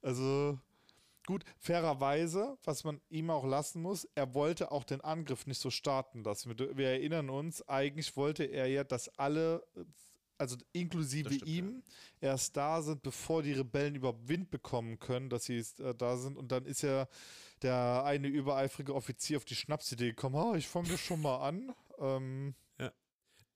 also 0.00 0.58
Gut, 1.26 1.44
fairerweise, 1.58 2.58
was 2.64 2.84
man 2.84 3.00
ihm 3.08 3.30
auch 3.30 3.46
lassen 3.46 3.80
muss, 3.80 4.06
er 4.14 4.34
wollte 4.34 4.70
auch 4.70 4.84
den 4.84 5.00
Angriff 5.00 5.46
nicht 5.46 5.60
so 5.60 5.70
starten 5.70 6.22
lassen. 6.22 6.58
Wir, 6.58 6.76
wir 6.76 6.88
erinnern 6.88 7.30
uns, 7.30 7.66
eigentlich 7.66 8.14
wollte 8.16 8.44
er 8.44 8.66
ja, 8.66 8.84
dass 8.84 9.08
alle, 9.18 9.66
also 10.36 10.56
inklusive 10.72 11.32
stimmt, 11.32 11.48
ihm, 11.48 11.82
ja. 12.20 12.28
erst 12.32 12.56
da 12.58 12.82
sind, 12.82 13.02
bevor 13.02 13.42
die 13.42 13.52
Rebellen 13.52 13.94
überhaupt 13.94 14.28
Wind 14.28 14.50
bekommen 14.50 14.98
können, 14.98 15.30
dass 15.30 15.44
sie 15.44 15.64
äh, 15.78 15.94
da 15.96 16.18
sind. 16.18 16.36
Und 16.36 16.52
dann 16.52 16.66
ist 16.66 16.82
ja 16.82 17.08
der 17.62 18.04
eine 18.04 18.28
übereifrige 18.28 18.94
Offizier 18.94 19.38
auf 19.38 19.46
die 19.46 19.54
Schnapsidee 19.54 20.10
gekommen, 20.10 20.34
oh, 20.34 20.54
ich 20.54 20.68
fange 20.68 20.98
schon 20.98 21.22
mal 21.22 21.38
an. 21.38 21.74
Ähm, 21.98 22.54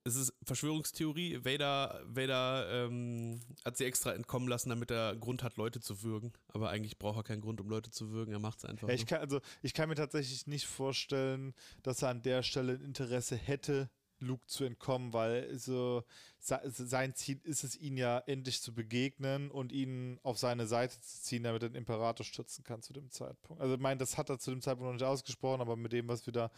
es 0.09 0.17
ist 0.17 0.33
Verschwörungstheorie. 0.43 1.45
Vader, 1.45 2.03
Vader 2.07 2.87
ähm, 2.87 3.41
hat 3.65 3.77
sie 3.77 3.85
extra 3.85 4.13
entkommen 4.13 4.49
lassen, 4.49 4.71
damit 4.71 4.91
er 4.91 5.15
Grund 5.17 5.43
hat, 5.43 5.57
Leute 5.57 5.81
zu 5.81 6.03
würgen. 6.03 6.33
Aber 6.49 6.71
eigentlich 6.71 6.99
braucht 6.99 7.19
er 7.19 7.23
keinen 7.23 7.41
Grund, 7.41 7.61
um 7.61 7.69
Leute 7.69 7.91
zu 7.91 8.11
würgen. 8.11 8.33
Er 8.33 8.39
macht 8.39 8.59
es 8.59 8.65
einfach. 8.65 8.89
Ja, 8.89 8.95
ich, 8.95 9.07
kann, 9.07 9.21
also, 9.21 9.41
ich 9.63 9.75
kann 9.75 9.89
mir 9.89 9.95
tatsächlich 9.95 10.47
nicht 10.47 10.67
vorstellen, 10.67 11.55
dass 11.83 12.03
er 12.03 12.09
an 12.09 12.23
der 12.23 12.43
Stelle 12.43 12.73
ein 12.73 12.83
Interesse 12.83 13.37
hätte, 13.37 13.91
Luke 14.21 14.47
zu 14.47 14.65
entkommen, 14.65 15.13
weil 15.13 15.57
so 15.59 16.03
sein 16.41 17.15
Ziel 17.15 17.41
ist 17.45 17.65
es, 17.65 17.77
ihn 17.77 17.97
ja 17.97 18.19
endlich 18.27 18.63
zu 18.63 18.75
begegnen 18.75 19.51
und 19.51 19.73
ihn 19.73 20.19
auf 20.23 20.39
seine 20.39 20.67
Seite 20.67 21.01
zu 21.01 21.21
ziehen, 21.23 21.43
damit 21.43 21.63
er 21.63 21.69
den 21.69 21.77
Imperator 21.77 22.25
stützen 22.25 22.65
kann 22.65 22.83
zu 22.83 22.93
dem 22.93 23.11
Zeitpunkt. 23.11 23.61
Also 23.63 23.75
ich 23.75 23.81
meine, 23.81 23.99
das 23.99 24.19
hat 24.19 24.31
er 24.31 24.39
zu 24.39 24.51
dem 24.51 24.63
Zeitpunkt 24.63 24.89
noch 24.89 24.95
nicht 24.95 25.05
ausgesprochen, 25.05 25.61
aber 25.61 25.77
mit 25.77 25.93
dem, 25.93 26.09
was 26.09 26.27
wir 26.27 26.33
da 26.33 26.51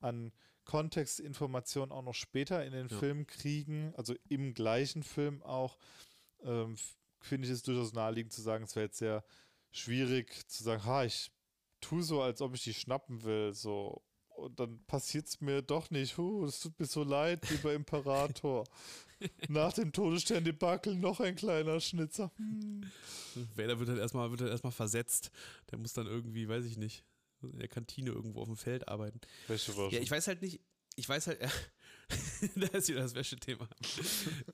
an 0.00 0.32
Kontextinformationen 0.64 1.92
auch 1.92 2.02
noch 2.02 2.14
später 2.14 2.64
in 2.64 2.72
den 2.72 2.88
ja. 2.88 2.96
Film 2.98 3.26
kriegen, 3.26 3.94
also 3.96 4.14
im 4.28 4.54
gleichen 4.54 5.02
Film 5.02 5.42
auch, 5.42 5.78
ähm, 6.42 6.76
finde 7.20 7.46
ich 7.46 7.52
es 7.52 7.62
durchaus 7.62 7.92
naheliegend 7.92 8.32
zu 8.32 8.42
sagen, 8.42 8.64
es 8.64 8.76
wäre 8.76 8.86
jetzt 8.86 8.98
sehr 8.98 9.24
schwierig 9.70 10.48
zu 10.48 10.62
sagen, 10.62 10.84
ha, 10.84 11.04
ich 11.04 11.32
tue 11.80 12.02
so, 12.02 12.22
als 12.22 12.40
ob 12.40 12.54
ich 12.54 12.64
die 12.64 12.74
schnappen 12.74 13.24
will, 13.24 13.52
so. 13.54 14.02
Und 14.36 14.58
dann 14.58 14.84
passiert 14.86 15.28
es 15.28 15.40
mir 15.40 15.62
doch 15.62 15.90
nicht. 15.90 16.18
Huh, 16.18 16.44
es 16.44 16.58
tut 16.60 16.78
mir 16.80 16.86
so 16.86 17.04
leid, 17.04 17.48
lieber 17.50 17.72
Imperator. 17.72 18.64
Nach 19.48 19.72
dem 19.72 19.92
Todesstern-Debakel 19.92 20.96
noch 20.96 21.20
ein 21.20 21.36
kleiner 21.36 21.78
Schnitzer. 21.78 22.32
Hm. 22.36 22.90
Vader 23.54 23.78
wird 23.78 23.90
halt 23.90 24.00
erstmal, 24.00 24.30
wird 24.30 24.40
halt 24.40 24.50
erstmal 24.50 24.72
versetzt. 24.72 25.30
Der 25.70 25.78
muss 25.78 25.92
dann 25.92 26.06
irgendwie, 26.06 26.48
weiß 26.48 26.64
ich 26.64 26.76
nicht, 26.76 27.04
in 27.50 27.58
der 27.58 27.68
Kantine 27.68 28.10
irgendwo 28.10 28.40
auf 28.40 28.48
dem 28.48 28.56
Feld 28.56 28.88
arbeiten. 28.88 29.20
Ja, 29.92 30.00
ich 30.00 30.10
weiß 30.10 30.26
halt 30.28 30.42
nicht, 30.42 30.60
ich 30.96 31.08
weiß 31.08 31.26
halt, 31.26 31.40
da 32.56 32.66
ist 32.68 32.88
wieder 32.88 33.00
das 33.00 33.14
Wäschethema. 33.14 33.68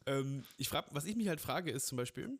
ähm, 0.06 0.44
ich 0.56 0.68
frage, 0.68 0.88
was 0.92 1.04
ich 1.04 1.16
mich 1.16 1.28
halt 1.28 1.40
frage, 1.40 1.70
ist 1.70 1.86
zum 1.86 1.96
Beispiel, 1.96 2.38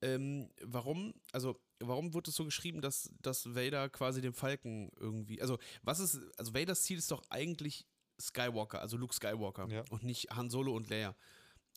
ähm, 0.00 0.50
warum, 0.62 1.14
also 1.32 1.60
warum 1.80 2.14
wurde 2.14 2.30
es 2.30 2.36
so 2.36 2.44
geschrieben, 2.44 2.80
dass, 2.80 3.10
dass 3.20 3.54
Vader 3.54 3.88
quasi 3.88 4.20
dem 4.20 4.34
Falken 4.34 4.90
irgendwie, 4.98 5.40
also 5.40 5.58
was 5.82 6.00
ist, 6.00 6.20
also 6.36 6.54
Vaders 6.54 6.82
Ziel 6.82 6.98
ist 6.98 7.10
doch 7.10 7.22
eigentlich 7.30 7.86
Skywalker, 8.20 8.80
also 8.80 8.96
Luke 8.96 9.14
Skywalker 9.14 9.68
ja. 9.68 9.84
und 9.90 10.02
nicht 10.04 10.30
Han 10.30 10.50
Solo 10.50 10.74
und 10.74 10.88
Leia. 10.90 11.16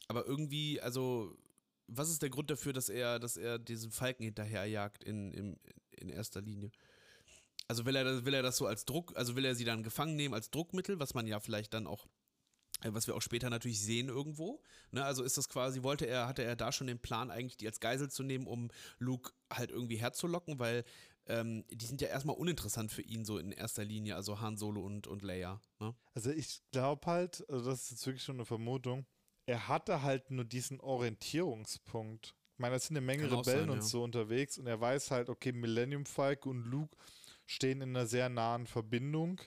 Aber 0.08 0.26
irgendwie, 0.26 0.82
also 0.82 1.36
was 1.88 2.10
ist 2.10 2.22
der 2.22 2.30
Grund 2.30 2.50
dafür, 2.50 2.74
dass 2.74 2.90
er, 2.90 3.20
dass 3.20 3.38
er 3.38 3.60
diesen 3.60 3.92
Falken 3.92 4.24
hinterherjagt 4.24 5.04
in, 5.04 5.32
in, 5.34 5.60
in 5.92 6.10
erster 6.10 6.42
Linie? 6.42 6.72
Also 7.72 7.86
will 7.86 7.96
er, 7.96 8.26
will 8.26 8.34
er 8.34 8.44
das 8.44 8.58
so 8.58 8.68
als 8.68 8.84
Druck, 8.84 9.16
also 9.16 9.38
will 9.38 9.46
er 9.46 9.56
sie 9.56 9.64
dann 9.64 9.82
gefangen 9.82 10.18
nehmen 10.18 10.34
als 10.34 10.52
Druckmittel, 10.52 11.00
was 11.00 11.14
man 11.14 11.26
ja 11.26 11.40
vielleicht 11.40 11.74
dann 11.74 11.88
auch, 11.88 12.06
äh, 12.82 12.90
was 12.92 13.08
wir 13.08 13.16
auch 13.16 13.22
später 13.22 13.50
natürlich 13.50 13.80
sehen 13.80 14.10
irgendwo. 14.10 14.62
Ne? 14.92 15.06
Also 15.06 15.24
ist 15.24 15.38
das 15.38 15.48
quasi, 15.48 15.82
wollte 15.82 16.06
er, 16.06 16.28
hatte 16.28 16.44
er 16.44 16.58
da 16.58 16.74
schon 16.74 16.88
den 16.88 17.00
Plan, 17.00 17.32
eigentlich 17.32 17.56
die 17.56 17.68
als 17.68 17.80
Geisel 17.80 18.12
zu 18.12 18.24
nehmen, 18.24 18.46
um 18.46 18.72
Luke 19.00 19.32
halt 19.50 19.72
irgendwie 19.72 19.96
herzulocken, 19.96 20.60
weil 20.60 20.84
ähm, 21.28 21.64
die 21.72 21.86
sind 21.86 22.02
ja 22.02 22.10
erstmal 22.10 22.36
uninteressant 22.36 22.92
für 22.92 23.04
ihn 23.04 23.24
so 23.24 23.38
in 23.38 23.54
erster 23.54 23.86
Linie, 23.86 24.18
also 24.18 24.42
Han 24.42 24.58
Solo 24.58 24.82
und, 24.82 25.08
und 25.08 25.22
Leia. 25.22 25.62
Ne? 25.80 25.96
Also 26.14 26.30
ich 26.30 26.60
glaube 26.74 27.06
halt, 27.06 27.50
also 27.50 27.70
das 27.70 27.84
ist 27.84 27.92
jetzt 27.92 28.06
wirklich 28.06 28.24
schon 28.26 28.36
eine 28.36 28.46
Vermutung, 28.46 29.06
er 29.46 29.70
hatte 29.70 30.02
halt 30.02 30.30
nur 30.30 30.44
diesen 30.44 30.82
Orientierungspunkt. 30.82 32.36
Ich 32.56 32.60
meine, 32.60 32.76
es 32.76 32.88
sind 32.88 32.98
eine 32.98 33.06
Menge 33.06 33.32
Rebellen 33.32 33.44
sein, 33.44 33.70
und 33.70 33.78
ja. 33.78 33.82
so 33.82 34.04
unterwegs 34.04 34.58
und 34.58 34.68
er 34.68 34.82
weiß 34.82 35.10
halt, 35.12 35.30
okay, 35.30 35.54
Millennium 35.54 36.06
Falke 36.06 36.50
und 36.50 36.66
Luke 36.66 36.98
stehen 37.46 37.82
in 37.82 37.90
einer 37.90 38.08
sehr 38.08 38.30
nahen 38.30 38.68
Verbindung. 38.68 39.42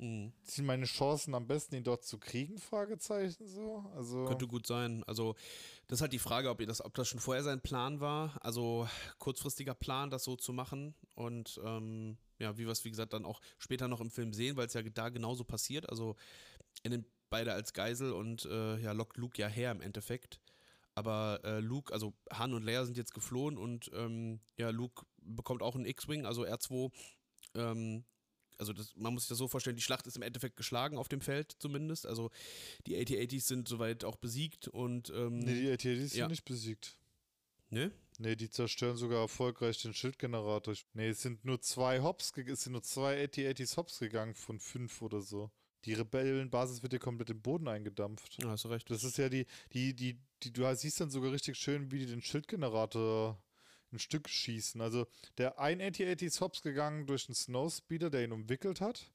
Mhm. 0.00 0.32
Sind 0.44 0.64
meine 0.64 0.86
Chancen 0.86 1.34
am 1.34 1.46
besten, 1.46 1.74
ihn 1.74 1.84
dort 1.84 2.04
zu 2.04 2.18
kriegen? 2.18 2.58
Fragezeichen 2.58 3.46
so. 3.46 3.84
Also 3.94 4.24
Könnte 4.24 4.46
gut 4.46 4.66
sein. 4.66 5.04
Also, 5.06 5.34
das 5.88 5.98
ist 5.98 6.02
halt 6.02 6.14
die 6.14 6.18
Frage, 6.18 6.48
ob, 6.48 6.64
das, 6.66 6.82
ob 6.82 6.94
das 6.94 7.08
schon 7.08 7.20
vorher 7.20 7.42
sein 7.42 7.60
Plan 7.60 8.00
war. 8.00 8.38
Also, 8.42 8.88
kurzfristiger 9.18 9.74
Plan, 9.74 10.08
das 10.08 10.24
so 10.24 10.36
zu 10.36 10.54
machen. 10.54 10.94
Und 11.14 11.60
ähm, 11.64 12.16
ja, 12.38 12.56
wie 12.56 12.64
wir 12.64 12.72
es, 12.72 12.84
wie 12.86 12.90
gesagt, 12.90 13.12
dann 13.12 13.26
auch 13.26 13.40
später 13.58 13.88
noch 13.88 14.00
im 14.00 14.10
Film 14.10 14.32
sehen, 14.32 14.56
weil 14.56 14.66
es 14.66 14.74
ja 14.74 14.82
da 14.82 15.10
genauso 15.10 15.44
passiert. 15.44 15.88
Also, 15.90 16.16
er 16.82 16.90
nimmt 16.90 17.06
beide 17.28 17.52
als 17.52 17.74
Geisel 17.74 18.12
und 18.12 18.46
äh, 18.46 18.78
ja, 18.78 18.92
lockt 18.92 19.18
Luke 19.18 19.40
ja 19.40 19.48
her 19.48 19.70
im 19.70 19.82
Endeffekt. 19.82 20.40
Aber 20.94 21.40
äh, 21.44 21.60
Luke, 21.60 21.92
also 21.92 22.14
Han 22.32 22.54
und 22.54 22.64
Leia 22.64 22.84
sind 22.84 22.96
jetzt 22.96 23.14
geflohen 23.14 23.56
und 23.56 23.90
ähm, 23.94 24.40
ja, 24.56 24.70
Luke 24.70 25.06
bekommt 25.22 25.62
auch 25.62 25.76
einen 25.76 25.86
X-Wing, 25.86 26.26
also 26.26 26.44
R2 26.44 26.90
ähm, 27.54 28.04
also 28.58 28.74
das, 28.74 28.94
man 28.94 29.14
muss 29.14 29.22
sich 29.22 29.30
das 29.30 29.38
so 29.38 29.48
vorstellen, 29.48 29.76
die 29.76 29.82
Schlacht 29.82 30.06
ist 30.06 30.16
im 30.16 30.22
Endeffekt 30.22 30.56
geschlagen 30.56 30.98
auf 30.98 31.08
dem 31.08 31.22
Feld 31.22 31.56
zumindest. 31.58 32.06
Also 32.06 32.30
die 32.86 32.96
AT-ATs 32.96 33.48
sind 33.48 33.66
soweit 33.66 34.04
auch 34.04 34.16
besiegt 34.16 34.68
und 34.68 35.10
ähm, 35.10 35.38
Nee, 35.38 35.60
die 35.60 35.70
AT-ATs 35.70 36.14
ja. 36.14 36.24
sind 36.24 36.30
nicht 36.30 36.44
besiegt. 36.44 36.98
Ne? 37.70 37.90
Nee, 38.18 38.36
die 38.36 38.50
zerstören 38.50 38.96
sogar 38.96 39.20
erfolgreich 39.20 39.80
den 39.80 39.94
Schildgenerator. 39.94 40.74
Nee, 40.92 41.08
es 41.08 41.22
sind 41.22 41.44
nur 41.44 41.60
zwei 41.62 42.02
Hops, 42.02 42.32
es 42.36 42.62
sind 42.62 42.72
nur 42.72 42.82
zwei 42.82 43.24
AT-ATs 43.24 43.76
Hops 43.76 43.98
gegangen 43.98 44.34
von 44.34 44.60
fünf 44.60 45.00
oder 45.00 45.22
so. 45.22 45.50
Die 45.86 45.94
Rebellenbasis 45.94 46.82
wird 46.82 46.92
ja 46.92 46.98
komplett 46.98 47.30
im 47.30 47.40
Boden 47.40 47.66
eingedampft. 47.66 48.42
Ja, 48.42 48.50
hast 48.50 48.64
du 48.64 48.68
recht. 48.68 48.90
Das 48.90 49.02
ist 49.04 49.16
ja 49.16 49.30
die, 49.30 49.46
die, 49.72 49.94
die, 49.94 50.18
die, 50.42 50.52
du 50.52 50.74
siehst 50.76 51.00
dann 51.00 51.10
sogar 51.10 51.32
richtig 51.32 51.56
schön, 51.56 51.90
wie 51.90 52.00
die 52.00 52.06
den 52.06 52.20
Schildgenerator 52.20 53.40
ein 53.92 53.98
Stück 53.98 54.28
schießen. 54.28 54.80
Also 54.80 55.06
der 55.38 55.58
ein 55.58 55.80
AT-AT 55.80 56.22
ist 56.22 56.40
hops 56.40 56.62
gegangen 56.62 57.06
durch 57.06 57.28
einen 57.28 57.34
Snowspeeder, 57.34 58.10
der 58.10 58.24
ihn 58.24 58.32
umwickelt 58.32 58.80
hat. 58.80 59.10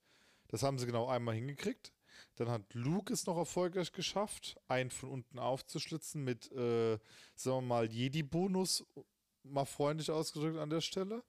Das 0.48 0.64
haben 0.64 0.78
sie 0.78 0.86
genau 0.86 1.08
einmal 1.08 1.36
hingekriegt. 1.36 1.94
Dann 2.36 2.50
hat 2.50 2.74
Luke 2.74 3.12
es 3.14 3.26
noch 3.26 3.38
erfolgreich 3.38 3.92
geschafft, 3.92 4.58
einen 4.68 4.90
von 4.90 5.10
unten 5.10 5.40
aufzuschlitzen 5.40 6.24
mit, 6.24 6.52
äh, 6.52 6.98
sagen 7.36 7.58
wir 7.58 7.62
mal, 7.62 7.92
Jedi-Bonus, 7.92 8.86
mal 9.44 9.66
freundlich 9.66 10.12
ausgedrückt 10.12 10.58
an 10.58 10.70
der 10.70 10.82
Stelle. 10.82 11.24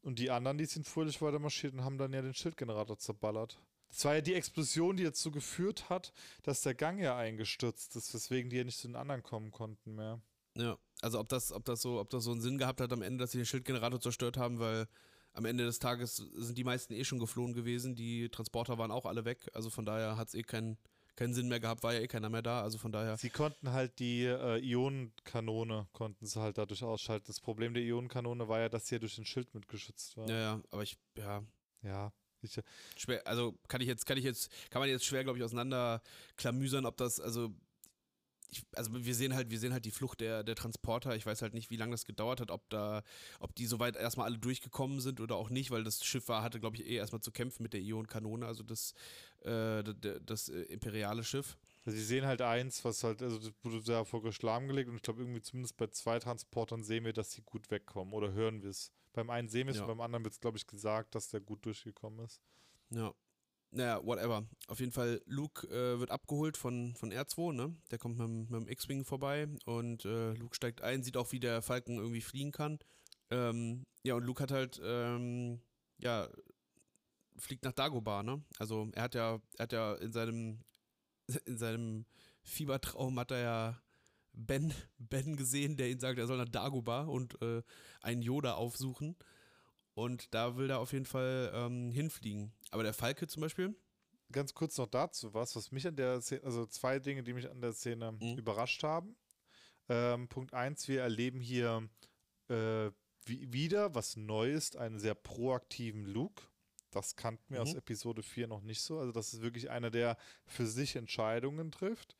Und 0.00 0.18
die 0.18 0.30
anderen, 0.30 0.58
die 0.58 0.66
sind 0.66 0.86
fröhlich 0.86 1.20
weiter 1.20 1.38
marschiert 1.38 1.74
und 1.74 1.84
haben 1.84 1.98
dann 1.98 2.12
ja 2.12 2.22
den 2.22 2.34
Schildgenerator 2.34 2.98
zerballert. 2.98 3.60
Das 3.88 4.04
war 4.04 4.14
ja 4.14 4.20
die 4.20 4.34
Explosion, 4.34 4.96
die 4.96 5.04
dazu 5.04 5.30
geführt 5.30 5.88
hat, 5.88 6.12
dass 6.42 6.62
der 6.62 6.74
Gang 6.74 7.00
ja 7.00 7.16
eingestürzt 7.16 7.96
ist, 7.96 8.12
weswegen 8.14 8.50
die 8.50 8.56
ja 8.56 8.64
nicht 8.64 8.78
zu 8.78 8.86
den 8.86 8.96
anderen 8.96 9.22
kommen 9.22 9.50
konnten 9.50 9.94
mehr. 9.94 10.20
Ja, 10.56 10.78
also 11.00 11.18
ob 11.18 11.28
das, 11.28 11.52
ob 11.52 11.64
das 11.64 11.82
so, 11.82 12.00
ob 12.00 12.10
das 12.10 12.24
so 12.24 12.32
einen 12.32 12.40
Sinn 12.40 12.58
gehabt 12.58 12.80
hat 12.80 12.92
am 12.92 13.02
Ende, 13.02 13.22
dass 13.22 13.32
sie 13.32 13.38
den 13.38 13.46
Schildgenerator 13.46 14.00
zerstört 14.00 14.36
haben, 14.36 14.58
weil 14.58 14.86
am 15.32 15.44
Ende 15.44 15.64
des 15.64 15.78
Tages 15.78 16.16
sind 16.16 16.58
die 16.58 16.64
meisten 16.64 16.94
eh 16.94 17.04
schon 17.04 17.18
geflohen 17.18 17.54
gewesen, 17.54 17.94
die 17.94 18.28
Transporter 18.28 18.78
waren 18.78 18.90
auch 18.90 19.06
alle 19.06 19.24
weg, 19.24 19.48
also 19.54 19.70
von 19.70 19.84
daher 19.84 20.16
hat 20.16 20.28
es 20.28 20.34
eh 20.34 20.42
keinen 20.42 20.78
keinen 21.18 21.34
Sinn 21.34 21.48
mehr 21.48 21.58
gehabt, 21.58 21.82
war 21.82 21.92
ja 21.92 22.00
eh 22.00 22.06
keiner 22.06 22.28
mehr 22.28 22.42
da, 22.42 22.62
also 22.62 22.78
von 22.78 22.92
daher. 22.92 23.16
Sie 23.16 23.30
konnten 23.30 23.72
halt 23.72 23.98
die 23.98 24.24
äh, 24.24 24.58
Ionenkanone, 24.64 25.88
konnten 25.92 26.26
sie 26.26 26.40
halt 26.40 26.58
dadurch 26.58 26.84
ausschalten. 26.84 27.26
Das 27.26 27.40
Problem 27.40 27.74
der 27.74 27.82
Ionenkanone 27.82 28.46
war 28.46 28.60
ja, 28.60 28.68
dass 28.68 28.86
sie 28.86 28.94
ja 28.94 28.98
durch 29.00 29.16
den 29.16 29.24
Schild 29.24 29.52
mitgeschützt 29.52 30.16
war. 30.16 30.28
Ja, 30.28 30.38
ja, 30.38 30.62
aber 30.70 30.84
ich, 30.84 30.96
ja, 31.16 31.42
Ja. 31.82 32.12
Ich, 32.40 32.60
schwer, 32.96 33.26
also 33.26 33.58
kann 33.66 33.80
ich 33.80 33.88
jetzt, 33.88 34.06
kann 34.06 34.16
ich 34.16 34.22
jetzt, 34.22 34.48
kann 34.70 34.78
man 34.78 34.88
jetzt 34.88 35.04
schwer, 35.04 35.24
glaube 35.24 35.38
ich, 35.38 35.44
auseinanderklamüsern, 35.44 36.86
ob 36.86 36.96
das, 36.96 37.18
also 37.18 37.52
ich, 38.50 38.64
also 38.74 38.90
wir 38.92 39.14
sehen 39.14 39.34
halt, 39.34 39.50
wir 39.50 39.58
sehen 39.58 39.72
halt 39.72 39.84
die 39.84 39.90
Flucht 39.90 40.20
der, 40.20 40.42
der 40.42 40.54
Transporter. 40.54 41.14
Ich 41.16 41.26
weiß 41.26 41.42
halt 41.42 41.54
nicht, 41.54 41.70
wie 41.70 41.76
lange 41.76 41.92
das 41.92 42.04
gedauert 42.04 42.40
hat, 42.40 42.50
ob 42.50 42.68
da, 42.70 43.02
ob 43.40 43.54
die 43.54 43.66
soweit 43.66 43.96
erstmal 43.96 44.26
alle 44.26 44.38
durchgekommen 44.38 45.00
sind 45.00 45.20
oder 45.20 45.36
auch 45.36 45.50
nicht, 45.50 45.70
weil 45.70 45.84
das 45.84 46.04
Schiff 46.04 46.28
war, 46.28 46.42
hatte, 46.42 46.60
glaube 46.60 46.76
ich, 46.76 46.86
eh 46.86 46.96
erstmal 46.96 47.20
zu 47.20 47.30
kämpfen 47.30 47.62
mit 47.62 47.72
der 47.72 47.80
Ionenkanone, 47.80 48.46
also 48.46 48.62
das, 48.62 48.94
äh, 49.44 49.82
das, 49.82 50.20
das 50.24 50.48
äh, 50.48 50.62
imperiale 50.62 51.24
Schiff. 51.24 51.58
sie 51.86 52.02
sehen 52.02 52.24
halt 52.26 52.42
eins, 52.42 52.84
was 52.84 53.04
halt, 53.04 53.22
also 53.22 53.38
das 53.38 53.52
wurde 53.62 53.80
sehr 53.80 53.96
erfolgreich 53.96 54.40
lahmgelegt 54.42 54.88
und 54.88 54.96
ich 54.96 55.02
glaube 55.02 55.22
irgendwie 55.22 55.42
zumindest 55.42 55.76
bei 55.76 55.86
zwei 55.88 56.18
Transportern 56.18 56.82
sehen 56.82 57.04
wir, 57.04 57.12
dass 57.12 57.32
sie 57.32 57.42
gut 57.42 57.70
wegkommen 57.70 58.14
oder 58.14 58.32
hören 58.32 58.62
wir 58.62 58.70
es. 58.70 58.92
Beim 59.12 59.30
einen 59.30 59.48
sehen 59.48 59.66
wir 59.66 59.72
es 59.72 59.78
Ja. 59.78 59.82
und 59.84 59.88
beim 59.88 60.00
anderen 60.00 60.24
wird 60.24 60.34
es, 60.34 60.40
glaube 60.40 60.58
ich, 60.58 60.66
gesagt, 60.66 61.14
dass 61.14 61.28
der 61.28 61.40
gut 61.40 61.64
durchgekommen 61.66 62.24
ist. 62.24 62.40
Ja. 62.90 63.12
Naja, 63.70 64.00
whatever. 64.02 64.46
Auf 64.66 64.80
jeden 64.80 64.92
Fall, 64.92 65.20
Luke 65.26 65.66
äh, 65.68 66.00
wird 66.00 66.10
abgeholt 66.10 66.56
von, 66.56 66.94
von 66.96 67.12
R2, 67.12 67.52
ne? 67.52 67.76
Der 67.90 67.98
kommt 67.98 68.18
mit, 68.18 68.50
mit 68.50 68.60
dem 68.60 68.68
X-Wing 68.68 69.04
vorbei 69.04 69.46
und 69.66 70.04
äh, 70.06 70.32
Luke 70.32 70.56
steigt 70.56 70.80
ein, 70.82 71.02
sieht 71.02 71.18
auch, 71.18 71.32
wie 71.32 71.40
der 71.40 71.60
Falken 71.60 71.98
irgendwie 71.98 72.22
fliegen 72.22 72.52
kann. 72.52 72.78
Ähm, 73.30 73.84
ja, 74.04 74.14
und 74.14 74.24
Luke 74.24 74.42
hat 74.42 74.52
halt, 74.52 74.80
ähm, 74.82 75.60
ja, 75.98 76.28
fliegt 77.36 77.64
nach 77.64 77.72
Dagobah, 77.72 78.22
ne? 78.22 78.42
Also 78.58 78.88
er 78.94 79.02
hat 79.02 79.14
ja, 79.14 79.40
er 79.58 79.62
hat 79.62 79.72
ja 79.72 79.94
in 79.96 80.12
seinem, 80.12 80.64
in 81.44 81.58
seinem 81.58 82.06
Fiebertraum 82.42 83.18
hat 83.18 83.30
er 83.32 83.40
ja 83.40 83.82
Ben, 84.32 84.72
Ben 84.98 85.36
gesehen, 85.36 85.76
der 85.76 85.90
ihn 85.90 86.00
sagt, 86.00 86.18
er 86.18 86.26
soll 86.26 86.38
nach 86.38 86.48
Dagobah 86.48 87.02
und 87.02 87.40
äh, 87.42 87.62
einen 88.00 88.22
Yoda 88.22 88.54
aufsuchen. 88.54 89.16
Und 89.98 90.32
da 90.32 90.56
will 90.56 90.70
er 90.70 90.78
auf 90.78 90.92
jeden 90.92 91.06
Fall 91.06 91.50
ähm, 91.52 91.90
hinfliegen. 91.90 92.52
Aber 92.70 92.84
der 92.84 92.94
Falke 92.94 93.26
zum 93.26 93.40
Beispiel, 93.42 93.74
Ganz 94.30 94.52
kurz 94.52 94.76
noch 94.76 94.86
dazu 94.86 95.32
was, 95.32 95.56
was 95.56 95.72
mich 95.72 95.86
an 95.86 95.96
der 95.96 96.20
Szene, 96.20 96.44
also 96.44 96.66
zwei 96.66 96.98
Dinge, 96.98 97.22
die 97.22 97.32
mich 97.32 97.50
an 97.50 97.62
der 97.62 97.72
Szene 97.72 98.12
Mhm. 98.12 98.36
überrascht 98.36 98.82
haben. 98.82 99.16
Ähm, 99.88 100.28
Punkt 100.28 100.52
eins, 100.52 100.86
wir 100.86 101.00
erleben 101.00 101.40
hier 101.40 101.88
äh, 102.50 102.90
wie, 103.24 103.50
wieder 103.52 103.94
was 103.94 104.16
Neues, 104.16 104.76
einen 104.76 104.98
sehr 104.98 105.14
proaktiven 105.14 106.04
Luke. 106.04 106.42
Das 106.90 107.16
kannten 107.16 107.54
wir 107.54 107.62
aus 107.62 107.72
Mhm. 107.72 107.78
Episode 107.78 108.22
4 108.22 108.46
noch 108.48 108.60
nicht 108.62 108.82
so. 108.82 108.98
Also, 108.98 109.12
das 109.12 109.32
ist 109.32 109.40
wirklich 109.40 109.70
einer, 109.70 109.90
der 109.90 110.16
für 110.46 110.66
sich 110.66 110.94
Entscheidungen 110.96 111.70
trifft. 111.72 112.14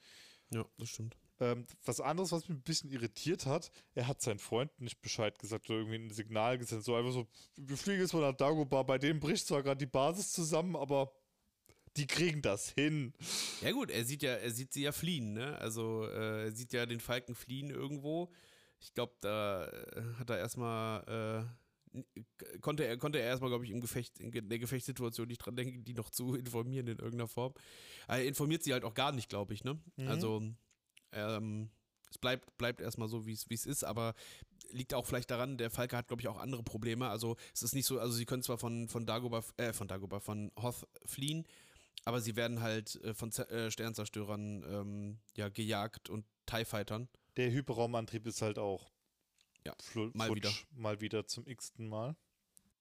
ja, 0.51 0.65
das 0.79 0.89
stimmt. 0.89 1.15
Ähm, 1.41 1.67
was 1.85 2.01
anderes, 2.01 2.33
was 2.33 2.49
mich 2.49 2.59
ein 2.59 2.63
bisschen 2.63 2.91
irritiert 2.91 3.47
hat, 3.47 3.71
er 3.95 4.09
hat 4.09 4.21
seinen 4.21 4.41
Freunden 4.41 4.85
nicht 4.85 5.01
Bescheid 5.01 5.39
gesagt 5.39 5.71
oder 5.71 5.79
irgendwie 5.79 5.99
ein 5.99 6.11
Signal 6.11 6.59
gesendet. 6.59 6.85
So 6.85 6.97
einfach 6.97 7.13
so, 7.13 7.29
wir 7.57 7.77
fliegen 7.77 8.01
jetzt 8.01 8.13
mal 8.13 8.23
nach 8.23 8.37
Dagobah, 8.37 8.83
bei 8.83 8.99
denen 8.99 9.21
bricht 9.21 9.47
zwar 9.47 9.63
gerade 9.63 9.79
die 9.79 9.87
Basis 9.87 10.33
zusammen, 10.33 10.75
aber 10.75 11.13
die 11.97 12.07
kriegen 12.07 12.43
das 12.43 12.71
hin. 12.71 13.13
Ja 13.61 13.73
gut, 13.73 13.91
er 13.91 14.05
sieht 14.05 14.23
ja, 14.23 14.35
er 14.35 14.51
sieht 14.51 14.73
sie 14.73 14.83
ja 14.83 14.93
fliehen, 14.93 15.33
ne? 15.33 15.59
Also 15.59 16.05
äh, 16.05 16.47
er 16.47 16.53
sieht 16.53 16.73
ja 16.73 16.87
den 16.87 17.01
Falken 17.01 17.35
fliehen 17.35 17.71
irgendwo. 17.71 18.33
Ich 18.81 18.95
glaube, 18.95 19.15
da 19.21 19.67
äh, 19.67 20.03
hat 20.19 20.31
er 20.31 20.39
erstmal 20.39 21.47
äh, 21.95 22.59
konnte 22.61 22.85
er 22.85 22.97
konnte 22.99 23.19
er 23.19 23.27
erstmal, 23.27 23.51
glaube 23.51 23.65
ich, 23.65 23.71
im 23.71 23.81
Gefecht 23.81 24.19
in 24.21 24.31
der 24.31 24.59
Gefechtssituation 24.59 25.29
nicht 25.29 25.39
dran 25.39 25.57
denken, 25.57 25.85
die 25.85 25.95
noch 25.95 26.11
zu 26.11 26.35
informieren 26.35 26.87
in 26.87 26.99
irgendeiner 26.99 27.29
Form. 27.29 27.55
Aber 28.07 28.19
er 28.19 28.27
informiert 28.27 28.63
sie 28.63 28.73
halt 28.73 28.85
auch 28.85 28.95
gar 28.95 29.13
nicht, 29.13 29.29
glaube 29.29 29.55
ich, 29.55 29.65
ne? 29.65 29.81
Mhm. 29.97 30.09
Also 30.09 30.43
ähm, 31.13 31.71
es 32.11 32.19
bleibt 32.19 32.57
bleibt 32.59 32.81
erstmal 32.81 33.09
so, 33.09 33.27
wie 33.27 33.33
es 33.33 33.67
ist, 33.67 33.85
aber 33.85 34.15
liegt 34.71 34.95
auch 34.95 35.07
vielleicht 35.07 35.31
daran, 35.31 35.59
der 35.59 35.71
Falke 35.71 35.97
hat, 35.97 36.09
glaube 36.09 36.23
ich, 36.23 36.29
auch 36.29 36.39
andere 36.39 36.63
Probleme. 36.63 37.09
Also 37.09 37.37
es 37.55 37.63
ist 37.63 37.75
nicht 37.75 37.87
so, 37.87 37.99
also 38.01 38.15
sie 38.15 38.25
können 38.27 38.43
zwar 38.43 38.59
von, 38.59 38.89
von 38.89 39.07
Dagobah, 39.07 39.43
äh, 39.57 39.73
von 39.73 39.89
Dagobah, 39.89 40.21
von 40.21 40.51
Hoth 40.61 40.87
fliehen, 41.05 41.47
aber 42.05 42.21
sie 42.21 42.37
werden 42.37 42.61
halt 42.61 42.97
äh, 43.03 43.15
von 43.15 43.31
Z 43.33 43.51
äh, 43.51 43.71
Sternzerstörern 43.71 44.63
ähm, 44.69 45.19
ja, 45.37 45.49
gejagt 45.49 46.09
und 46.11 46.25
TIE-Fightern. 46.47 47.09
Der 47.37 47.51
Hyperraumantrieb 47.51 48.27
ist 48.27 48.43
halt 48.43 48.59
auch 48.59 48.91
Ja, 49.67 49.75
flu- 49.81 50.11
mal 50.15 50.35
wieder. 50.35 50.51
Mal 50.73 51.01
wieder 51.01 51.27
zum 51.27 51.47
x-ten 51.47 51.89
Mal. 51.89 52.17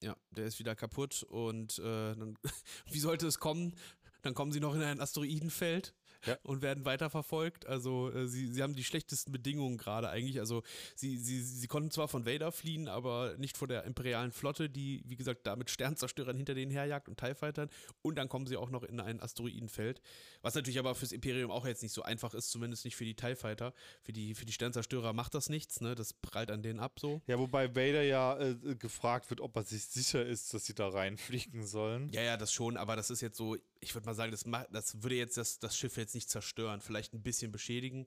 Ja, 0.01 0.15
der 0.31 0.45
ist 0.45 0.59
wieder 0.59 0.75
kaputt 0.75 1.23
und 1.23 1.79
äh, 1.79 2.15
dann, 2.15 2.37
wie 2.91 2.99
sollte 2.99 3.27
es 3.27 3.39
kommen? 3.39 3.75
Dann 4.21 4.33
kommen 4.33 4.51
sie 4.51 4.59
noch 4.59 4.75
in 4.75 4.81
ein 4.81 4.99
Asteroidenfeld 5.01 5.93
Ja. 6.25 6.38
und 6.43 6.62
werden 6.62 6.86
weiterverfolgt. 6.86 7.65
Also 7.65 8.12
äh, 8.12 8.27
sie, 8.27 8.47
sie 8.51 8.63
haben 8.63 8.75
die 8.75 8.84
schlechtesten 8.84 9.32
Bedingungen 9.32 9.77
gerade 9.77 10.10
eigentlich. 10.10 10.39
Also 10.39 10.63
sie, 10.95 11.17
sie, 11.17 11.41
sie 11.41 11.67
konnten 11.67 11.91
zwar 11.91 12.08
von 12.08 12.25
Vader 12.25 12.51
fliehen, 12.51 12.88
aber 12.88 13.36
nicht 13.38 13.58
vor 13.58 13.67
der 13.67 13.84
imperialen 13.84 14.32
Flotte, 14.32 14.69
die, 14.69 15.03
wie 15.06 15.15
gesagt, 15.15 15.45
da 15.47 15.56
mit 15.56 15.69
Sternzerstörern 15.69 16.36
hinter 16.36 16.53
denen 16.53 16.71
herjagt 16.71 17.08
und 17.08 17.17
TIE 17.17 17.36
Fightern. 17.36 17.69
Und 18.01 18.15
dann 18.15 18.30
kommen 18.30 18.47
sie 18.47 18.58
auch 18.58 18.69
noch 18.69 18.84
in 18.84 18.99
ein 18.99 19.21
Asteroidenfeld. 19.21 20.01
Was 20.41 20.56
natürlich 20.56 20.80
aber 20.80 20.95
fürs 20.95 21.12
Imperium 21.12 21.51
auch 21.51 21.65
jetzt 21.65 21.84
nicht 21.84 21.93
so 21.93 22.03
einfach 22.03 22.34
ist, 22.34 22.49
zumindest 22.51 22.86
nicht 22.86 22.95
für 22.95 23.06
die 23.06 23.15
TIE 23.15 23.36
Fighter. 23.36 23.73
Für 24.03 24.13
die, 24.13 24.36
für 24.36 24.45
die 24.45 24.53
Sternzerstörer 24.53 25.13
macht 25.13 25.34
das 25.36 25.49
nichts, 25.49 25.82
ne? 25.82 25.95
Das 25.95 26.13
prallt 26.13 26.51
an 26.51 26.62
denen 26.62 26.80
ab 26.80 26.99
so. 26.99 27.21
Ja, 27.27 27.38
wobei 27.39 27.75
Vader 27.75 28.03
ja 28.03 28.38
äh, 28.39 28.56
gefragt 28.75 29.30
wird, 29.30 29.41
ob 29.41 29.56
er 29.56 29.63
sich 29.63 29.86
sicher 29.86 30.25
ist, 30.25 30.53
dass 30.53 30.65
sie 30.65 30.73
da 30.75 30.89
reinfliegen 30.89 31.65
sollen. 31.65 32.10
Ja, 32.12 32.21
ja, 32.21 32.38
das 32.38 32.51
schon, 32.53 32.77
aber 32.77 32.95
das 32.95 33.10
ist 33.10 33.21
jetzt 33.21 33.38
so, 33.38 33.58
ich 33.81 33.93
würde 33.93 34.05
mal 34.05 34.15
sagen, 34.15 34.31
das, 34.31 34.43
das 34.71 35.03
würde 35.03 35.15
jetzt 35.15 35.37
das, 35.37 35.59
das 35.59 35.77
Schiff 35.77 35.97
jetzt 35.97 36.15
nicht 36.15 36.29
zerstören, 36.29 36.81
vielleicht 36.81 37.13
ein 37.13 37.21
bisschen 37.21 37.51
beschädigen. 37.51 38.05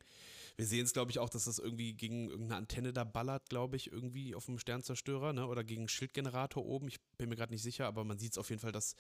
Wir 0.57 0.67
sehen 0.67 0.85
es, 0.85 0.93
glaube 0.93 1.11
ich, 1.11 1.19
auch, 1.19 1.29
dass 1.29 1.45
das 1.45 1.59
irgendwie 1.59 1.95
gegen 1.95 2.29
irgendeine 2.29 2.57
Antenne 2.57 2.93
da 2.93 3.05
ballert, 3.05 3.49
glaube 3.49 3.77
ich, 3.77 3.93
irgendwie 3.93 4.35
auf 4.35 4.47
dem 4.47 4.59
Sternzerstörer, 4.59 5.33
ne? 5.33 5.47
Oder 5.47 5.65
gegen 5.65 5.83
einen 5.83 5.89
Schildgenerator 5.89 6.65
oben. 6.65 6.89
Ich 6.89 7.01
bin 7.17 7.29
mir 7.29 7.37
gerade 7.37 7.53
nicht 7.53 7.63
sicher, 7.63 7.87
aber 7.87 8.05
man 8.05 8.19
sieht 8.19 8.33
es 8.33 8.39
auf 8.39 8.51
jeden 8.51 8.61
Fall, 8.61 8.73
dass. 8.73 8.95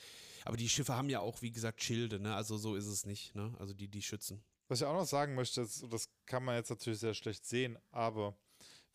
Aber 0.44 0.56
die 0.56 0.68
Schiffe 0.68 0.94
haben 0.94 1.10
ja 1.10 1.20
auch, 1.20 1.42
wie 1.42 1.52
gesagt, 1.52 1.82
Schilde, 1.82 2.20
ne? 2.20 2.34
Also 2.34 2.56
so 2.56 2.76
ist 2.76 2.86
es 2.86 3.06
nicht, 3.06 3.34
ne? 3.34 3.54
Also 3.58 3.74
die, 3.74 3.88
die 3.88 4.02
schützen. 4.02 4.42
Was 4.68 4.80
ich 4.80 4.86
auch 4.86 4.94
noch 4.94 5.06
sagen 5.06 5.34
möchte, 5.34 5.62
ist, 5.62 5.84
das 5.90 6.08
kann 6.26 6.44
man 6.44 6.54
jetzt 6.54 6.70
natürlich 6.70 7.00
sehr 7.00 7.14
schlecht 7.14 7.44
sehen, 7.44 7.76
aber 7.90 8.36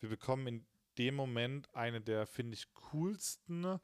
wir 0.00 0.08
bekommen 0.08 0.46
in 0.46 0.66
dem 0.98 1.14
Moment 1.14 1.72
eine 1.74 2.00
der, 2.00 2.26
finde 2.26 2.54
ich, 2.54 2.72
coolsten 2.72 3.78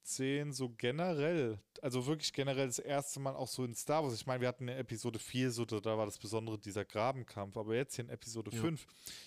Raumkampf-Flugszenen 0.00 0.52
so 0.52 0.70
generell. 0.70 1.58
Also 1.82 2.06
wirklich 2.06 2.32
generell 2.34 2.66
das 2.66 2.78
erste 2.78 3.20
Mal 3.20 3.34
auch 3.34 3.48
so 3.48 3.64
in 3.64 3.74
Star 3.74 4.02
Wars. 4.02 4.14
Ich 4.14 4.26
meine, 4.26 4.42
wir 4.42 4.48
hatten 4.48 4.68
in 4.68 4.76
Episode 4.76 5.18
4 5.18 5.50
so, 5.50 5.64
da 5.64 5.96
war 5.96 6.04
das 6.04 6.18
Besondere 6.18 6.58
dieser 6.58 6.84
Grabenkampf, 6.84 7.56
aber 7.56 7.74
jetzt 7.74 7.96
hier 7.96 8.04
in 8.04 8.10
Episode 8.10 8.50
Ja. 8.52 8.60
5, 8.60 8.82
ihr 8.82 8.86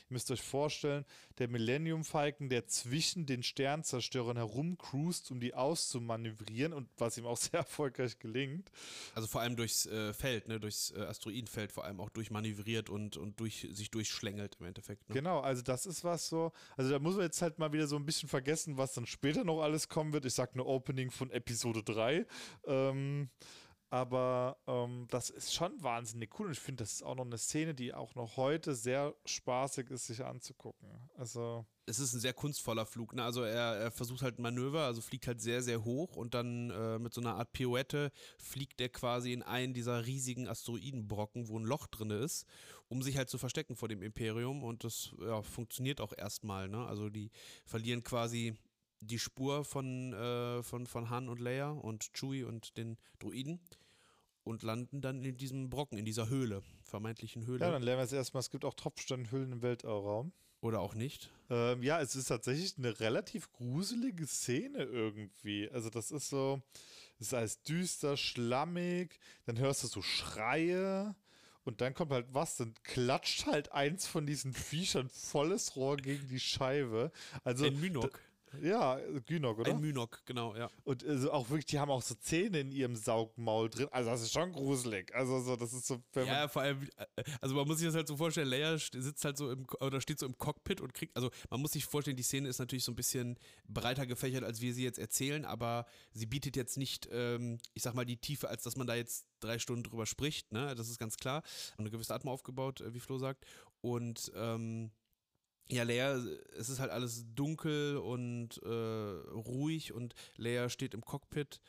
müsst 0.10 0.30
euch 0.30 0.42
vorstellen, 0.42 1.04
der 1.40 1.48
Millennium 1.48 2.04
Falcon, 2.04 2.50
der 2.50 2.68
zwischen 2.68 3.26
den 3.26 3.42
Sternzerstörern 3.42 4.38
herumcruist, 4.38 5.32
um 5.32 5.40
die 5.40 5.56
auszumanövrieren 5.56 6.74
und 6.74 6.90
was 6.98 7.18
ihm 7.18 7.26
auch 7.26 7.38
sehr 7.38 7.62
erfolgreich 7.62 8.20
gelingt. 8.20 8.70
Also 9.16 9.28
vor 9.28 9.42
allem 9.42 9.56
durchs 9.56 9.88
äh, 9.88 10.14
Feld, 10.14 10.48
ne? 10.48 10.60
Durchs 10.60 10.92
äh, 10.92 11.00
Asteroidenfeld 11.00 11.72
vor 11.72 11.86
allem 11.86 12.00
auch 12.00 12.10
durchmanövriert 12.10 12.90
und, 12.90 13.18
und 13.18 13.40
durch, 13.40 13.68
sich 13.72 13.90
durchschlängelt 13.90 14.58
im 14.60 14.68
Endeffekt. 14.68 15.10
Ne? 15.10 15.16
Genau, 15.16 15.40
also 15.40 15.64
das 15.64 15.88
ist 15.88 16.04
was 16.04 16.30
so. 16.30 16.52
Also 16.78 16.92
da 16.92 17.00
muss 17.00 17.16
man 17.16 17.24
jetzt 17.24 17.42
halt 17.42 17.58
mal 17.58 17.74
wieder 17.74 17.88
so 17.88 17.96
ein 17.96 18.06
bisschen 18.06 18.30
vergessen, 18.30 18.78
was 18.78 18.94
dann 18.94 19.08
später 19.08 19.44
noch 19.44 19.62
alles 19.62 19.90
kommen 19.90 20.14
wird. 20.14 20.26
Ich 20.26 20.36
sag 20.36 20.56
nur 20.56 20.63
Opening 20.64 21.12
von 21.12 21.32
Episode 21.32 21.84
3. 21.84 22.26
Ähm, 22.66 23.30
aber 23.94 24.58
ähm, 24.66 25.06
das 25.12 25.30
ist 25.30 25.54
schon 25.54 25.72
wahnsinnig 25.84 26.40
cool 26.40 26.48
und 26.48 26.54
ich 26.54 26.60
finde, 26.60 26.84
das 26.84 26.94
ist 26.94 27.04
auch 27.04 27.14
noch 27.14 27.26
eine 27.26 27.38
Szene, 27.38 27.76
die 27.76 27.94
auch 27.94 28.16
noch 28.16 28.38
heute 28.38 28.74
sehr 28.74 29.14
spaßig 29.24 29.92
ist, 29.92 30.08
sich 30.08 30.26
anzugucken. 30.26 30.90
Also, 31.16 31.64
es 31.86 32.00
ist 32.00 32.16
ein 32.16 32.20
sehr 32.20 32.34
kunstvoller 32.34 32.88
Flug. 32.88 33.14
Ne? 33.14 33.24
Also 33.24 33.44
er, 33.44 33.76
er 33.76 33.92
versucht 33.92 34.24
halt 34.24 34.40
ein 34.40 34.42
Manöver, 34.42 34.86
also 34.86 35.00
fliegt 35.00 35.28
halt 35.28 35.42
sehr, 35.42 35.62
sehr 35.62 35.84
hoch 35.84 36.16
und 36.16 36.34
dann 36.34 36.72
äh, 36.72 36.98
mit 36.98 37.14
so 37.14 37.22
einer 37.22 37.36
Art 37.36 37.54
Pirouette 37.54 38.12
fliegt 38.40 38.82
er 38.82 38.90
quasi 38.90 39.32
in 39.32 39.44
einen 39.44 39.76
dieser 39.76 40.08
riesigen 40.08 40.48
Asteroidenbrocken, 40.48 41.48
wo 41.48 41.60
ein 41.60 41.66
Loch 41.66 41.86
drin 41.86 42.10
ist, 42.10 42.48
um 42.88 43.04
sich 43.04 43.16
halt 43.18 43.30
zu 43.30 43.38
verstecken 43.38 43.76
vor 43.76 43.90
dem 43.90 44.02
Imperium 44.02 44.64
und 44.64 44.84
das 44.84 45.14
ja, 45.20 45.44
funktioniert 45.44 46.02
auch 46.02 46.14
erstmal. 46.18 46.68
Ne? 46.68 46.84
Also 46.84 47.12
die 47.12 47.30
verlieren 47.64 48.04
quasi 48.04 48.56
die 49.06 49.20
Spur 49.20 49.64
von, 49.64 50.14
äh, 50.14 50.64
von, 50.64 50.88
von 50.88 51.10
Han 51.10 51.30
und 51.30 51.40
Leia 51.40 51.70
und 51.70 52.12
Chewie 52.14 52.44
und 52.44 52.78
den 52.78 52.98
Druiden 53.20 53.60
und 54.44 54.64
landen 54.64 55.02
dann 55.02 55.24
in 55.24 55.38
diesem 55.38 55.70
Brocken, 55.70 55.98
in 55.98 56.06
dieser 56.06 56.30
Höhle, 56.30 56.64
vermeintlichen 56.84 57.46
Höhle. 57.46 57.60
ja, 57.66 57.72
dann 57.72 57.84
lernen 57.84 58.00
wir 58.00 58.04
jetzt 58.04 58.14
erstmal, 58.14 58.42
es 58.42 58.50
gibt 58.50 58.66
auch 58.66 58.74
Tropfsteinhöhlen 58.74 59.52
im 59.54 59.62
Weltraum. 59.62 60.34
Oder 60.62 60.80
auch 60.80 60.96
nicht. 60.96 61.30
Ähm, 61.50 61.84
ja, 61.84 62.00
es 62.00 62.16
ist 62.16 62.28
tatsächlich 62.28 62.78
eine 62.78 62.98
relativ 63.02 63.52
gruselige 63.52 64.26
Szene 64.26 64.84
irgendwie. 64.84 65.70
Also 65.70 65.90
das 65.90 66.10
ist 66.10 66.30
so, 66.30 66.62
es 67.20 67.28
ist 67.28 67.34
alles 67.34 67.64
düster, 67.64 68.16
schlammig, 68.16 69.20
dann 69.46 69.60
hörst 69.60 69.84
du 69.84 69.88
so 69.88 70.02
Schreie 70.02 71.16
und 71.66 71.82
dann 71.82 71.94
kommt 71.94 72.12
halt 72.12 72.28
was, 72.32 72.56
dann 72.56 72.74
klatscht 72.84 73.46
halt 73.46 73.74
eins 73.74 74.08
von 74.08 74.26
diesen 74.26 74.54
Viechern 74.54 75.10
volles 75.10 75.76
Rohr 75.76 75.98
gegen 75.98 76.30
die 76.30 76.40
Scheibe. 76.40 77.12
Also 77.44 77.66
Ein 77.66 77.82
Minok. 77.82 78.22
Ja, 78.62 79.00
Gynok, 79.26 79.60
oder? 79.60 79.72
Ein 79.72 79.82
Mynok, 79.82 80.22
genau, 80.26 80.56
ja. 80.56 80.70
Und 80.84 81.06
also 81.06 81.32
auch 81.32 81.50
wirklich, 81.50 81.66
die 81.66 81.80
haben 81.80 81.92
auch 81.92 82.02
so 82.02 82.16
Zähne 82.16 82.60
in 82.60 82.72
ihrem 82.72 82.96
Saugmaul 82.96 83.70
drin. 83.70 83.88
Also 83.92 84.10
das 84.10 84.22
ist 84.22 84.34
schon 84.34 84.52
gruselig. 84.52 85.14
Also 85.16 85.40
so, 85.42 85.56
das 85.56 85.74
ist 85.74 85.88
so. 85.88 86.02
Ja, 86.16 86.48
vor 86.48 86.62
allem, 86.62 86.88
also 87.42 87.56
man 87.56 87.68
muss 87.68 87.80
sich 87.80 87.88
das 87.88 87.96
halt 87.96 88.08
so 88.08 88.18
vorstellen, 88.18 88.48
Leia 88.48 88.78
sitzt 88.78 89.26
halt 89.26 89.38
so 89.38 89.52
im, 89.52 89.66
oder 89.80 90.02
steht 90.02 90.20
so 90.20 90.26
im 90.26 90.38
Cockpit 90.38 90.82
und 90.82 90.94
kriegt, 90.94 91.16
also 91.16 91.30
man 91.50 91.62
muss 91.62 91.72
sich 91.72 91.86
vorstellen, 91.86 92.18
die 92.18 92.24
Szene 92.24 92.48
ist 92.48 92.60
natürlich 92.60 92.84
so 92.84 92.92
ein 92.92 92.96
bisschen 92.96 93.38
breiter 93.68 94.06
gefächert, 94.06 94.44
als 94.44 94.62
wir 94.62 94.74
sie 94.74 94.84
jetzt 94.84 95.00
erzählen, 95.00 95.46
aber 95.46 95.86
sie 96.12 96.26
bietet 96.26 96.56
jetzt 96.56 96.78
nicht, 96.78 97.08
ähm, 97.12 97.58
ich 97.74 97.84
sag 97.84 97.94
mal, 97.96 98.06
die 98.06 98.18
Tiefe, 98.18 98.50
als 98.50 98.64
dass 98.64 98.78
man 98.78 98.88
da 98.88 98.96
jetzt 98.96 99.26
drei 99.40 99.60
Stunden 99.60 99.84
drüber 99.84 100.06
spricht, 100.06 100.52
ne, 100.52 100.76
das 100.76 100.90
ist 100.90 101.00
ganz 101.00 101.18
klar. 101.18 101.44
Eine 101.78 101.90
gewisse 101.90 102.14
Atmung 102.14 102.34
aufgebaut, 102.34 102.82
äh, 102.82 102.94
wie 102.94 103.00
Flo 103.00 103.18
sagt. 103.18 103.46
Und, 103.82 104.32
ähm, 104.36 104.92
ja, 105.70 105.84
Leia, 105.84 106.16
es 106.58 106.70
ist 106.70 106.80
halt 106.80 106.92
alles 106.92 107.26
dunkel 107.34 107.98
und 107.98 108.62
äh, 108.64 108.68
ruhig 108.68 109.94
und 109.94 110.14
Leia 110.38 110.70
steht 110.70 110.94
im 110.94 111.02
Cockpit 111.02 111.62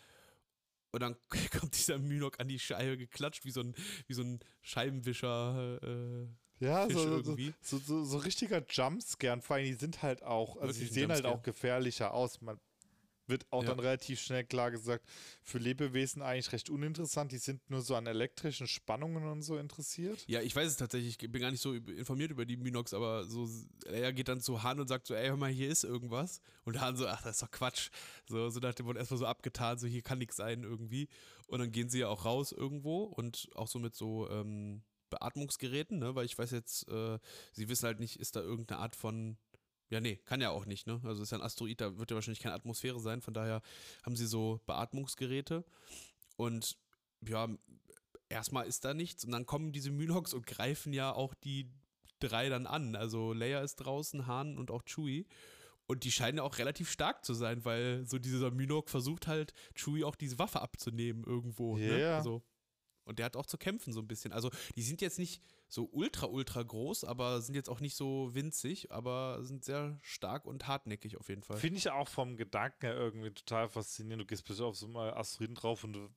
und 0.94 1.00
dann 1.00 1.16
kommt 1.59 1.76
dieser 1.76 1.98
Mynok 1.98 2.38
an 2.38 2.48
die 2.48 2.59
Scheibe 2.59 2.96
geklatscht, 2.96 3.44
wie 3.44 3.50
so 3.50 3.61
ein, 3.61 3.74
wie 4.07 4.14
so 4.14 4.22
ein 4.22 4.38
Scheibenwischer. 4.62 5.80
Äh, 5.83 6.64
ja, 6.64 6.87
Fisch 6.87 6.94
so, 6.94 7.02
so, 7.02 7.16
irgendwie. 7.16 7.54
so, 7.61 7.78
so, 7.78 8.04
so 8.04 8.18
richtiger 8.18 8.64
Jumpscare. 8.68 9.33
Und 9.35 9.42
vor 9.42 9.57
allem, 9.57 9.66
die 9.66 9.74
sind 9.74 10.02
halt 10.02 10.22
auch, 10.22 10.57
also 10.57 10.68
Wirklich 10.68 10.88
die 10.88 10.94
sehen 10.94 11.11
halt 11.11 11.26
auch 11.26 11.42
gefährlicher 11.42 12.14
aus. 12.14 12.40
Man 12.40 12.61
wird 13.26 13.46
auch 13.50 13.62
Ja. 13.62 13.70
dann 13.70 13.78
relativ 13.80 14.20
schnell 14.20 14.44
klar 14.44 14.70
gesagt, 14.70 15.04
für 15.42 15.58
Lebewesen 15.58 16.20
eigentlich 16.22 16.52
recht 16.52 16.68
uninteressant. 16.70 17.32
Die 17.32 17.38
sind 17.38 17.68
nur 17.70 17.80
so 17.82 17.94
an 17.96 18.06
elektrischen 18.06 18.66
Spannungen 18.66 19.24
und 19.26 19.42
so 19.42 19.56
interessiert. 19.56 20.24
ja, 20.28 20.40
ich 20.42 20.54
weiß 20.54 20.68
es 20.68 20.76
tatsächlich, 20.76 21.16
ich 21.22 21.30
bin 21.30 21.40
gar 21.40 21.50
nicht 21.50 21.60
so 21.62 21.72
informiert 21.74 22.30
über 22.30 22.44
die 22.44 22.56
Mynoks, 22.56 22.92
aber 22.94 23.24
so, 23.24 23.48
Leia 23.87 24.10
geht 24.10 24.28
dann 24.28 24.40
zu 24.40 24.62
Han 24.62 24.80
und 24.80 24.88
sagt 24.88 25.06
so, 25.06 25.14
ey, 25.14 25.28
hör 25.28 25.37
mal, 25.37 25.50
hier 25.50 25.68
ist 25.70 25.84
irgendwas. 25.84 26.40
Und 26.64 26.80
Han 26.80 26.96
so, 26.96 27.06
ach, 27.06 27.22
das 27.22 27.37
ist 27.37 27.42
doch 27.42 27.50
Quatsch. 27.50 27.90
So, 28.28 28.50
so 28.50 28.60
nach 28.60 28.74
dem 28.74 28.87
Motto 28.87 28.98
erstmal 28.98 29.18
so 29.18 29.26
abgetan, 29.26 29.78
so 29.78 29.87
hier 29.87 30.02
kann 30.02 30.18
nichts 30.18 30.37
sein 30.37 30.62
irgendwie. 30.62 31.08
Und 31.46 31.60
dann 31.60 31.72
gehen 31.72 31.88
sie 31.88 32.00
ja 32.00 32.08
auch 32.08 32.24
raus 32.24 32.52
irgendwo 32.52 33.04
und 33.04 33.48
auch 33.54 33.68
so 33.68 33.78
mit 33.78 33.94
so 33.94 34.28
ähm, 34.30 34.82
Beatmungsgeräten, 35.10 35.98
ne, 35.98 36.14
weil 36.14 36.24
ich 36.26 36.37
weiß 36.37 36.50
jetzt, 36.50 36.88
äh, 36.88 37.18
sie 37.52 37.68
wissen 37.68 37.87
halt 37.87 38.00
nicht, 38.00 38.18
ist 38.18 38.37
da 38.37 38.40
irgendeine 38.40 38.80
Art 38.80 38.96
von 38.96 39.37
Ja, 39.90 40.00
nee, 40.00 40.16
kann 40.24 40.40
ja 40.40 40.50
auch 40.50 40.66
nicht, 40.66 40.86
ne? 40.86 41.00
Also 41.04 41.22
ist 41.22 41.32
ja 41.32 41.38
ein 41.38 41.44
Asteroid, 41.44 41.80
da 41.80 41.98
wird 41.98 42.10
ja 42.10 42.14
wahrscheinlich 42.14 42.40
keine 42.40 42.54
Atmosphäre 42.54 43.00
sein, 43.00 43.20
von 43.20 43.34
daher 43.34 43.62
haben 44.02 44.16
sie 44.16 44.26
so 44.26 44.60
Beatmungsgeräte 44.66 45.64
und 46.36 46.76
ja, 47.20 47.48
erstmal 48.28 48.66
ist 48.66 48.84
da 48.84 48.94
nichts 48.94 49.24
und 49.24 49.32
dann 49.32 49.46
kommen 49.46 49.72
diese 49.72 49.90
Mynox 49.90 50.34
und 50.34 50.46
greifen 50.46 50.92
ja 50.92 51.12
auch 51.12 51.34
die 51.34 51.70
drei 52.18 52.48
dann 52.48 52.66
an. 52.66 52.96
Also 52.96 53.32
Leia 53.32 53.60
ist 53.60 53.76
draußen, 53.76 54.26
Han 54.26 54.58
und 54.58 54.70
auch 54.70 54.82
Chewie. 54.84 55.26
Und 55.86 56.04
die 56.04 56.12
scheinen 56.12 56.38
ja 56.38 56.44
auch 56.44 56.56
relativ 56.58 56.90
stark 56.90 57.24
zu 57.24 57.34
sein, 57.34 57.64
weil 57.64 58.06
so 58.06 58.18
dieser 58.18 58.50
Mynok 58.50 58.88
versucht 58.88 59.26
halt, 59.26 59.52
Chewie 59.74 60.04
auch 60.04 60.16
diese 60.16 60.38
Waffe 60.38 60.62
abzunehmen 60.62 61.24
irgendwo. 61.24 61.76
Ne? 61.76 62.00
Ja. 62.00 62.16
Also, 62.16 62.42
und 63.04 63.18
der 63.18 63.26
hat 63.26 63.36
auch 63.36 63.44
zu 63.44 63.58
kämpfen 63.58 63.92
so 63.92 64.00
ein 64.00 64.08
bisschen. 64.08 64.32
Also 64.32 64.50
die 64.76 64.82
sind 64.82 65.02
jetzt 65.02 65.18
nicht 65.18 65.42
so 65.74 65.88
ultra, 65.92 66.26
ultra 66.26 66.62
groß, 66.62 67.04
aber 67.04 67.42
sind 67.42 67.56
jetzt 67.56 67.68
auch 67.68 67.80
nicht 67.80 67.96
so 67.96 68.32
winzig, 68.32 68.92
aber 68.92 69.42
sind 69.42 69.64
sehr 69.64 69.98
stark 70.02 70.46
und 70.46 70.68
hartnäckig 70.68 71.16
auf 71.16 71.28
jeden 71.28 71.42
Fall. 71.42 71.56
Finde 71.56 71.78
ich 71.78 71.90
auch 71.90 72.08
vom 72.08 72.37
Gedanken 72.37 72.87
her 72.87 72.96
irgendwie 72.96 73.32
total 73.32 73.68
faszinierend. 73.68 74.22
Du 74.22 74.26
gehst 74.26 74.44
plötzlich 74.44 74.64
auf 74.64 74.76
so 74.76 74.87
einen 74.87 74.96
Asteroiden 74.96 75.56
drauf 75.56 75.82
und 75.82 76.10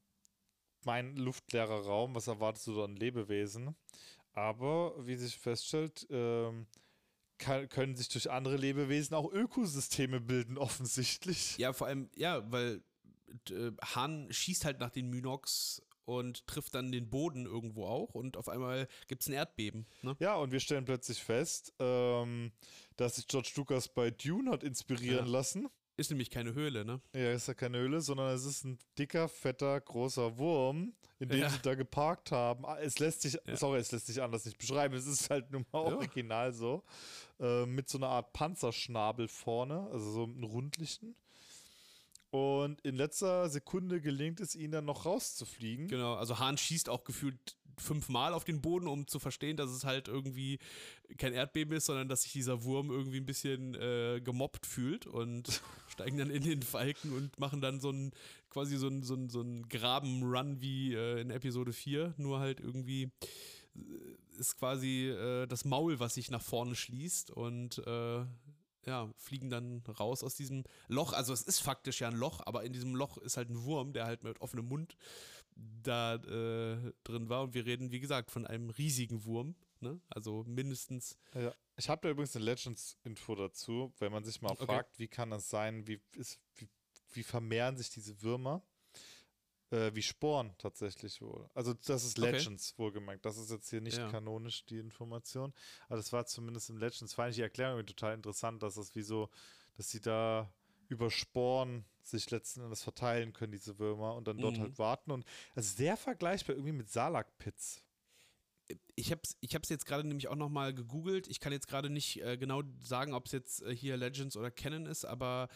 mein 0.85 1.17
luftleerer 1.17 1.85
Raum, 1.85 2.13
was 2.13 2.27
erwartest 2.27 2.67
du 2.67 2.75
da 2.75 2.83
an 2.83 2.95
Lebewesen? 2.95 3.75
Aber 4.33 4.93
wie 5.07 5.15
sich 5.15 5.37
feststellt, 5.39 6.05
ähm, 6.11 6.67
kann, 7.39 7.67
können 7.67 7.95
sich 7.95 8.09
durch 8.09 8.29
andere 8.29 8.57
Lebewesen 8.57 9.15
auch 9.15 9.31
Ökosysteme 9.31 10.21
bilden, 10.21 10.57
offensichtlich. 10.59 11.57
Ja, 11.57 11.73
vor 11.73 11.87
allem, 11.87 12.11
ja, 12.15 12.49
weil 12.51 12.83
äh, 13.49 13.71
Han 13.95 14.31
schießt 14.31 14.65
halt 14.65 14.79
nach 14.79 14.91
den 14.91 15.09
Mynox 15.09 15.81
und 16.07 16.47
trifft 16.47 16.73
dann 16.73 16.91
den 16.91 17.09
Boden 17.09 17.45
irgendwo 17.45 17.85
auch 17.85 18.15
und 18.15 18.37
auf 18.37 18.47
einmal 18.47 18.87
gibt 19.07 19.21
es 19.21 19.27
ein 19.27 19.33
Erdbeben. 19.33 19.85
Ne? 20.01 20.15
Ja, 20.19 20.35
und 20.35 20.51
wir 20.51 20.59
stellen 20.61 20.85
plötzlich 20.85 21.21
fest, 21.21 21.73
ähm, 21.79 22.51
dass 22.95 23.17
sich 23.17 23.27
George 23.27 23.51
Lucas 23.57 23.89
bei 23.89 24.09
Dune 24.09 24.49
hat 24.51 24.63
inspirieren 24.63 25.25
Ja. 25.25 25.31
lassen. 25.31 25.67
Ist 25.99 26.11
nämlich 26.11 26.29
keine 26.29 26.53
Höhle, 26.53 26.85
ne? 26.85 27.01
Ja, 27.15 27.31
ist 27.31 27.47
ja 27.47 27.55
keine 27.55 27.79
Höhle, 27.79 28.01
sondern 28.01 28.33
es 28.35 28.45
ist 28.45 28.63
ein 28.63 28.77
dicker, 28.99 29.27
fetter, 29.27 29.81
großer 29.81 30.37
Wurm, 30.37 30.93
in 31.19 31.27
dem 31.29 31.39
Ja. 31.39 31.49
sie 31.49 31.57
da 31.63 31.73
geparkt 31.73 32.31
haben. 32.31 32.65
Ah, 32.67 32.77
Es 32.79 32.99
lässt 32.99 33.23
sich, 33.23 33.33
Ja. 33.45 33.57
sorry, 33.57 33.79
es 33.79 33.91
lässt 33.91 34.05
sich 34.05 34.21
anders 34.21 34.45
nicht 34.45 34.59
beschreiben. 34.59 34.93
Es 34.93 35.07
ist 35.07 35.29
halt 35.31 35.49
nun 35.51 35.65
mal 35.73 35.89
Ja. 35.89 35.95
original 35.95 36.53
so. 36.53 36.83
Äh, 37.39 37.65
mit 37.65 37.89
so 37.89 37.97
einer 37.97 38.09
Art 38.09 38.31
Panzerschnabel 38.31 39.27
vorne, 39.27 39.89
also 39.91 40.11
so 40.11 40.23
einen 40.23 40.43
rundlichen. 40.43 41.15
Und 42.29 42.81
in 42.81 42.95
letzter 42.95 43.49
Sekunde 43.49 44.01
gelingt 44.01 44.39
es 44.39 44.55
ihnen 44.55 44.71
dann 44.71 44.85
noch 44.85 45.05
rauszufliegen. 45.05 45.87
Genau, 45.87 46.15
also 46.15 46.39
Han 46.39 46.57
schießt 46.57 46.89
auch 46.89 47.03
gefühlt 47.03 47.55
fünfmal 47.79 48.33
auf 48.33 48.43
den 48.43 48.61
Boden, 48.61 48.87
um 48.87 49.07
zu 49.07 49.19
verstehen, 49.19 49.55
dass 49.55 49.69
es 49.69 49.85
halt 49.85 50.07
irgendwie 50.07 50.59
kein 51.17 51.33
Erdbeben 51.33 51.75
ist, 51.75 51.85
sondern 51.85 52.09
dass 52.09 52.23
sich 52.23 52.33
dieser 52.33 52.63
Wurm 52.63 52.89
irgendwie 52.89 53.19
ein 53.19 53.25
bisschen 53.25 53.75
äh, 53.75 54.19
gemobbt 54.23 54.65
fühlt 54.65 55.05
und 55.05 55.61
steigen 55.87 56.17
dann 56.17 56.29
in 56.29 56.43
den 56.43 56.63
Falken 56.63 57.13
und 57.13 57.39
machen 57.39 57.61
dann 57.61 57.79
so 57.79 57.91
ein 57.91 58.11
quasi 58.49 58.77
so 58.77 58.87
ein, 58.87 59.03
so 59.03 59.13
ein, 59.13 59.29
so 59.29 59.41
ein 59.41 59.67
Graben-Run 59.69 60.61
wie 60.61 60.95
äh, 60.95 61.21
in 61.21 61.29
Episode 61.29 61.73
4, 61.73 62.15
nur 62.17 62.39
halt 62.39 62.59
irgendwie 62.59 63.11
äh, 63.75 64.39
ist 64.39 64.57
quasi 64.57 65.09
äh, 65.09 65.45
das 65.47 65.65
Maul, 65.65 65.99
was 65.99 66.15
sich 66.15 66.31
nach 66.31 66.41
vorne 66.41 66.75
schließt 66.75 67.31
und 67.31 67.79
äh, 67.85 68.25
ja, 68.87 69.11
fliegen 69.17 69.49
dann 69.49 69.83
raus 69.99 70.23
aus 70.23 70.35
diesem 70.35 70.63
Loch. 70.87 71.13
Also 71.13 71.33
es 71.33 71.41
ist 71.41 71.59
faktisch 71.59 71.99
ja 71.99 72.07
ein 72.07 72.15
Loch, 72.15 72.41
aber 72.45 72.63
in 72.63 72.73
diesem 72.73 72.95
Loch 72.95 73.17
ist 73.17 73.37
halt 73.37 73.49
ein 73.49 73.63
Wurm, 73.63 73.93
der 73.93 74.05
halt 74.05 74.23
mit 74.23 74.39
offenem 74.39 74.67
Mund 74.67 74.95
da 75.55 76.15
äh, 76.15 76.93
drin 77.03 77.29
war. 77.29 77.43
Und 77.43 77.53
wir 77.53 77.65
reden, 77.65 77.91
wie 77.91 77.99
gesagt, 77.99 78.31
von 78.31 78.47
einem 78.47 78.69
riesigen 78.69 79.25
Wurm. 79.25 79.55
Ne? 79.79 79.99
Also 80.09 80.43
mindestens. 80.47 81.17
Ja. 81.33 81.53
Ich 81.75 81.89
habe 81.89 82.01
da 82.01 82.09
übrigens 82.09 82.35
eine 82.35 82.45
Legends-Info 82.45 83.35
dazu, 83.35 83.93
wenn 83.99 84.11
man 84.11 84.23
sich 84.23 84.41
mal 84.41 84.51
Okay. 84.51 84.65
fragt, 84.65 84.97
wie 84.97 85.07
kann 85.07 85.29
das 85.29 85.49
sein, 85.49 85.85
wie, 85.85 86.01
ist, 86.15 86.39
wie, 86.55 86.67
wie 87.11 87.23
vermehren 87.23 87.77
sich 87.77 87.89
diese 87.89 88.21
Würmer? 88.21 88.63
Äh, 89.69 89.93
wie 89.93 90.01
Sporen 90.01 90.55
tatsächlich 90.57 91.21
wohl. 91.21 91.49
Also 91.53 91.73
das 91.73 92.05
ist 92.05 92.17
Okay. 92.17 92.31
Legends 92.31 92.73
wohlgemerkt. 92.77 93.25
Das 93.25 93.37
ist 93.37 93.51
jetzt 93.51 93.69
hier 93.69 93.81
nicht 93.81 93.97
Ja. 93.97 94.09
kanonisch, 94.09 94.65
die 94.65 94.79
Information. 94.79 95.53
Aber 95.87 95.97
das 95.97 96.13
war 96.13 96.25
zumindest 96.25 96.69
im 96.69 96.77
Legends. 96.77 97.13
Fand 97.13 97.31
ich 97.31 97.35
die 97.35 97.41
Erklärung 97.41 97.85
total 97.85 98.13
interessant, 98.13 98.63
dass 98.63 98.75
das 98.75 98.95
wie 98.95 99.01
so, 99.01 99.29
dass 99.75 99.89
sie 99.89 99.99
da 99.99 100.49
über 100.87 101.11
Sporen 101.11 101.83
sich 102.01 102.31
letzten 102.31 102.61
Endes 102.61 102.81
verteilen 102.81 103.33
können, 103.33 103.51
diese 103.51 103.77
Würmer, 103.77 104.15
und 104.15 104.25
dann 104.29 104.37
dort 104.37 104.57
Mhm. 104.57 104.61
halt 104.61 104.79
warten. 104.79 105.11
Und 105.11 105.25
also 105.53 105.75
sehr 105.75 105.97
vergleichbar 105.97 106.55
irgendwie 106.55 106.71
mit 106.71 106.89
Salak-Pits. 106.89 107.83
Ich 108.95 109.11
habe 109.11 109.21
es 109.23 109.37
ich 109.41 109.53
hab's 109.55 109.69
jetzt 109.69 109.85
gerade 109.85 110.05
nämlich 110.07 110.27
auch 110.27 110.35
nochmal 110.35 110.73
gegoogelt. 110.73 111.27
Ich 111.27 111.39
kann 111.39 111.53
jetzt 111.53 111.67
gerade 111.67 111.89
nicht 111.89 112.21
äh, 112.21 112.37
genau 112.37 112.63
sagen, 112.81 113.13
ob 113.13 113.25
es 113.25 113.31
jetzt 113.33 113.61
äh, 113.63 113.75
hier 113.75 113.95
Legends 113.97 114.35
oder 114.35 114.51
Canon 114.51 114.85
ist, 114.85 115.05
aber 115.05 115.47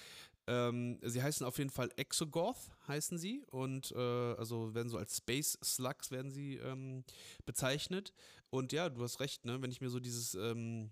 ähm, 0.51 0.99
sie 1.01 1.23
heißen 1.23 1.45
auf 1.45 1.57
jeden 1.57 1.69
Fall 1.69 1.89
Exogoth, 1.95 2.57
heißen 2.87 3.17
sie. 3.17 3.45
Und 3.51 3.91
äh, 3.93 4.33
also 4.35 4.73
werden 4.73 4.89
so 4.89 4.97
als 4.97 5.17
Space 5.17 5.57
Slugs 5.63 6.11
werden 6.11 6.29
sie 6.29 6.57
ähm, 6.57 7.05
bezeichnet. 7.45 8.11
Und 8.49 8.73
ja, 8.73 8.89
du 8.89 9.01
hast 9.01 9.21
recht, 9.21 9.45
ne? 9.45 9.61
Wenn 9.61 9.71
ich 9.71 9.79
mir 9.79 9.89
so 9.89 10.01
dieses 10.01 10.35
ähm, 10.35 10.91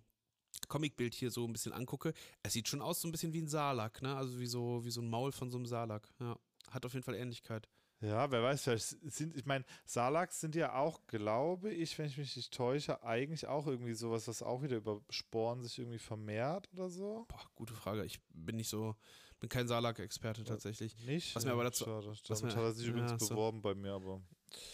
Comicbild 0.69 1.13
hier 1.13 1.30
so 1.30 1.45
ein 1.45 1.52
bisschen 1.52 1.74
angucke, 1.74 2.13
es 2.41 2.54
sieht 2.54 2.69
schon 2.69 2.82
aus 2.82 3.02
so 3.02 3.08
ein 3.08 3.12
bisschen 3.12 3.34
wie 3.34 3.41
ein 3.41 3.50
Salak, 3.50 4.02
ne? 4.02 4.15
Also 4.15 4.39
wie 4.39 4.48
so, 4.48 4.86
wie 4.86 4.91
so 4.91 5.02
ein 5.02 5.10
Maul 5.10 5.34
von 5.34 5.50
so 5.50 5.58
einem 5.58 5.65
Salak. 5.65 6.10
Ja. 6.19 6.38
Hat 6.72 6.86
auf 6.86 6.93
jeden 6.93 7.04
Fall 7.04 7.15
Ähnlichkeit. 7.15 7.67
Ja, 8.02 8.32
wer 8.32 8.41
weiß, 8.41 8.63
vielleicht 8.63 8.95
sind, 9.12 9.36
ich 9.36 9.45
meine, 9.45 9.65
Salaks 9.84 10.39
sind 10.39 10.56
ja 10.56 10.76
auch, 10.76 11.06
glaube 11.08 11.69
ich, 11.69 11.98
wenn 11.98 12.06
ich 12.06 12.17
mich 12.17 12.38
nicht 12.38 12.54
täusche, 12.54 13.04
eigentlich 13.04 13.48
auch 13.48 13.67
irgendwie 13.67 13.93
sowas, 13.93 14.26
was 14.30 14.41
auch 14.41 14.62
wieder 14.62 14.78
über 14.78 15.02
Sporen 15.10 15.62
sich 15.62 15.80
irgendwie 15.80 16.00
vermehrt 16.00 16.69
oder 16.72 16.89
so. 16.89 17.26
Boah, 17.28 17.41
gute 17.56 17.74
Frage. 17.74 18.06
Ich 18.06 18.22
bin 18.30 18.56
nicht 18.56 18.69
so, 18.69 18.95
bin 19.39 19.49
kein 19.49 19.67
Salak-Experte 19.67 20.43
tatsächlich. 20.43 20.97
Nicht? 21.06 21.36
Was 21.36 21.45
mir 21.45 21.52
aber 21.54 21.63
dazu- 21.63 21.86
Schade. 21.86 22.08
was 22.08 22.21
Damit 22.23 22.43
mir- 22.43 22.56
hat 22.56 22.63
er 22.63 22.73
sich 22.73 22.86
ja, 22.86 22.91
übrigens 22.91 23.21
so. 23.21 23.30
beworben 23.30 23.62
bei 23.62 23.73
mir, 23.75 23.93
aber. 23.93 24.21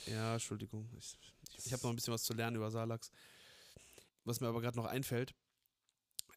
Ja, 0.08 0.34
Entschuldigung. 0.34 0.90
Ich, 0.98 1.18
ich, 1.66 1.74
habe 1.74 1.84
noch 1.84 1.90
ein 1.92 1.96
bisschen 1.96 2.14
was 2.14 2.24
zu 2.24 2.34
lernen 2.34 2.56
über 2.56 2.72
Salaks. 2.72 3.12
Was 4.24 4.40
mir 4.40 4.48
aber 4.48 4.62
gerade 4.62 4.78
noch 4.78 4.86
einfällt, 4.86 5.36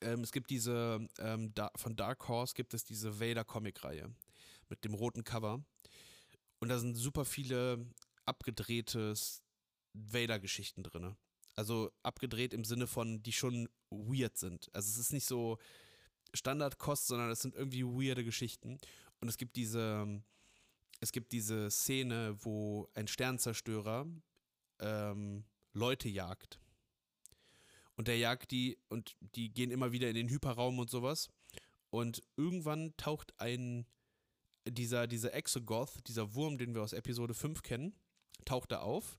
ähm, 0.02 0.20
es 0.20 0.32
gibt 0.32 0.50
diese, 0.50 1.08
ähm, 1.18 1.54
da, 1.54 1.70
von 1.76 1.96
Dark 1.96 2.28
Horse 2.28 2.54
gibt 2.54 2.74
es 2.74 2.84
diese 2.84 3.18
Vader-Comic-Reihe 3.20 4.14
mit 4.68 4.84
dem 4.84 4.94
roten 4.94 5.24
Cover. 5.24 5.64
Und 6.60 6.68
da 6.68 6.78
sind 6.78 6.96
super 6.96 7.24
viele 7.24 7.86
abgedrehte 8.26 9.14
Vader-Geschichten 9.94 10.82
drin. 10.82 11.16
Also 11.54 11.90
abgedreht 12.02 12.52
im 12.52 12.64
Sinne 12.64 12.86
von, 12.86 13.22
die 13.22 13.32
schon 13.32 13.68
weird 13.90 14.36
sind. 14.36 14.68
Also 14.74 14.90
es 14.90 14.98
ist 14.98 15.12
nicht 15.12 15.26
so 15.26 15.58
Standardkost, 16.34 17.06
sondern 17.06 17.30
es 17.30 17.40
sind 17.40 17.54
irgendwie 17.54 17.84
weirde 17.84 18.24
Geschichten. 18.24 18.78
Und 19.20 19.28
es 19.28 19.36
gibt 19.36 19.56
diese, 19.56 20.22
es 21.00 21.12
gibt 21.12 21.32
diese 21.32 21.70
Szene, 21.70 22.36
wo 22.42 22.88
ein 22.94 23.08
Sternzerstörer 23.08 24.06
ähm, 24.80 25.44
Leute 25.72 26.08
jagt. 26.08 26.60
Und 27.96 28.08
der 28.08 28.18
jagt 28.18 28.52
die 28.52 28.78
und 28.88 29.16
die 29.34 29.52
gehen 29.52 29.70
immer 29.70 29.90
wieder 29.90 30.08
in 30.08 30.14
den 30.14 30.28
Hyperraum 30.28 30.78
und 30.78 30.88
sowas. 30.88 31.30
Und 31.90 32.22
irgendwann 32.36 32.96
taucht 32.96 33.34
ein, 33.40 33.86
dieser, 34.66 35.06
dieser 35.06 35.34
Exogoth, 35.34 36.06
dieser 36.06 36.34
Wurm, 36.34 36.58
den 36.58 36.74
wir 36.74 36.82
aus 36.82 36.92
Episode 36.92 37.34
5 37.34 37.62
kennen, 37.62 37.94
taucht 38.44 38.72
da 38.72 38.80
auf. 38.80 39.18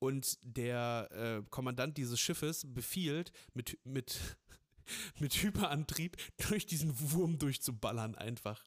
Und 0.00 0.38
der 0.42 1.08
äh, 1.12 1.48
Kommandant 1.50 1.96
dieses 1.98 2.18
Schiffes 2.20 2.64
befiehlt, 2.66 3.32
mit, 3.52 3.78
mit, 3.84 4.36
mit 5.18 5.34
Hyperantrieb 5.34 6.16
durch 6.48 6.66
diesen 6.66 6.92
Wurm 7.12 7.38
durchzuballern 7.38 8.14
einfach. 8.14 8.64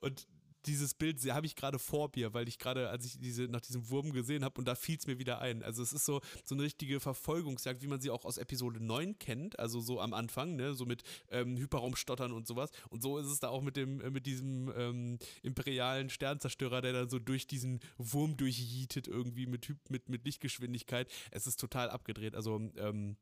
Und 0.00 0.26
dieses 0.66 0.94
Bild 0.94 1.20
habe 1.32 1.46
ich 1.46 1.56
gerade 1.56 1.78
vor 1.78 2.10
mir, 2.14 2.34
weil 2.34 2.48
ich 2.48 2.58
gerade, 2.58 2.88
als 2.90 3.06
ich 3.06 3.18
diese, 3.18 3.44
nach 3.44 3.60
diesem 3.60 3.88
Wurm 3.88 4.12
gesehen 4.12 4.44
habe, 4.44 4.58
und 4.58 4.66
da 4.66 4.74
fiel 4.74 4.96
es 4.98 5.06
mir 5.06 5.18
wieder 5.18 5.40
ein. 5.40 5.62
Also 5.62 5.82
es 5.82 5.92
ist 5.92 6.04
so, 6.04 6.20
so 6.44 6.54
eine 6.54 6.64
richtige 6.64 7.00
Verfolgungsjagd, 7.00 7.82
wie 7.82 7.86
man 7.86 8.00
sie 8.00 8.10
auch 8.10 8.24
aus 8.24 8.38
Episode 8.38 8.84
9 8.84 9.18
kennt, 9.18 9.58
also 9.58 9.80
so 9.80 10.00
am 10.00 10.12
Anfang, 10.12 10.56
ne, 10.56 10.74
so 10.74 10.84
mit 10.84 11.02
ähm, 11.30 11.56
Hyperraumstottern 11.56 12.32
und 12.32 12.46
sowas. 12.46 12.70
Und 12.90 13.02
so 13.02 13.18
ist 13.18 13.26
es 13.26 13.40
da 13.40 13.48
auch 13.48 13.62
mit 13.62 13.76
dem, 13.76 14.00
äh, 14.00 14.10
mit 14.10 14.26
diesem 14.26 14.72
ähm, 14.76 15.18
imperialen 15.42 16.10
Sternzerstörer, 16.10 16.80
der 16.82 16.92
dann 16.92 17.08
so 17.08 17.18
durch 17.18 17.46
diesen 17.46 17.80
Wurm 17.96 18.36
durchjietet, 18.36 19.08
irgendwie 19.08 19.46
mit, 19.46 19.72
mit, 19.88 20.08
mit 20.08 20.24
Lichtgeschwindigkeit. 20.24 21.10
Es 21.30 21.46
ist 21.46 21.60
total 21.60 21.90
abgedreht. 21.90 22.34
Also, 22.34 22.60
ähm, 22.76 23.16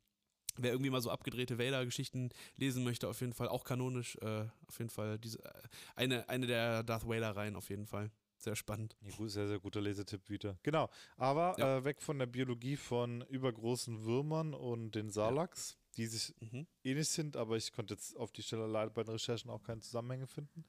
Wer 0.56 0.72
irgendwie 0.72 0.90
mal 0.90 1.00
so 1.00 1.10
abgedrehte 1.10 1.58
Vader-Geschichten 1.58 2.30
lesen 2.56 2.84
möchte, 2.84 3.08
auf 3.08 3.20
jeden 3.20 3.32
Fall 3.32 3.48
auch 3.48 3.64
kanonisch, 3.64 4.16
äh, 4.22 4.44
auf 4.68 4.78
jeden 4.78 4.90
Fall 4.90 5.18
diese, 5.18 5.44
äh, 5.44 5.52
eine, 5.96 6.28
eine 6.28 6.46
der 6.46 6.82
Darth 6.82 7.08
Vader-Reihen 7.08 7.56
auf 7.56 7.70
jeden 7.70 7.86
Fall. 7.86 8.10
Sehr 8.44 8.56
spannend. 8.56 8.94
Ja, 9.00 9.16
gut, 9.16 9.30
sehr, 9.30 9.48
sehr 9.48 9.58
guter 9.58 9.80
Lesetipp 9.80 10.28
wieder. 10.28 10.58
Genau. 10.62 10.90
Aber 11.16 11.54
ja. 11.58 11.78
äh, 11.78 11.84
weg 11.84 12.02
von 12.02 12.18
der 12.18 12.26
Biologie 12.26 12.76
von 12.76 13.22
übergroßen 13.22 14.04
Würmern 14.04 14.52
und 14.52 14.94
den 14.94 15.10
Salaks, 15.10 15.72
ja. 15.72 15.76
die 15.96 16.06
sich 16.06 16.34
mhm. 16.40 16.66
ähnlich 16.82 17.08
sind, 17.08 17.36
aber 17.38 17.56
ich 17.56 17.72
konnte 17.72 17.94
jetzt 17.94 18.16
auf 18.18 18.32
die 18.32 18.42
Stelle 18.42 18.66
leider 18.66 18.90
bei 18.90 19.02
den 19.02 19.12
Recherchen 19.12 19.50
auch 19.50 19.62
keine 19.62 19.80
Zusammenhänge 19.80 20.26
finden. 20.26 20.64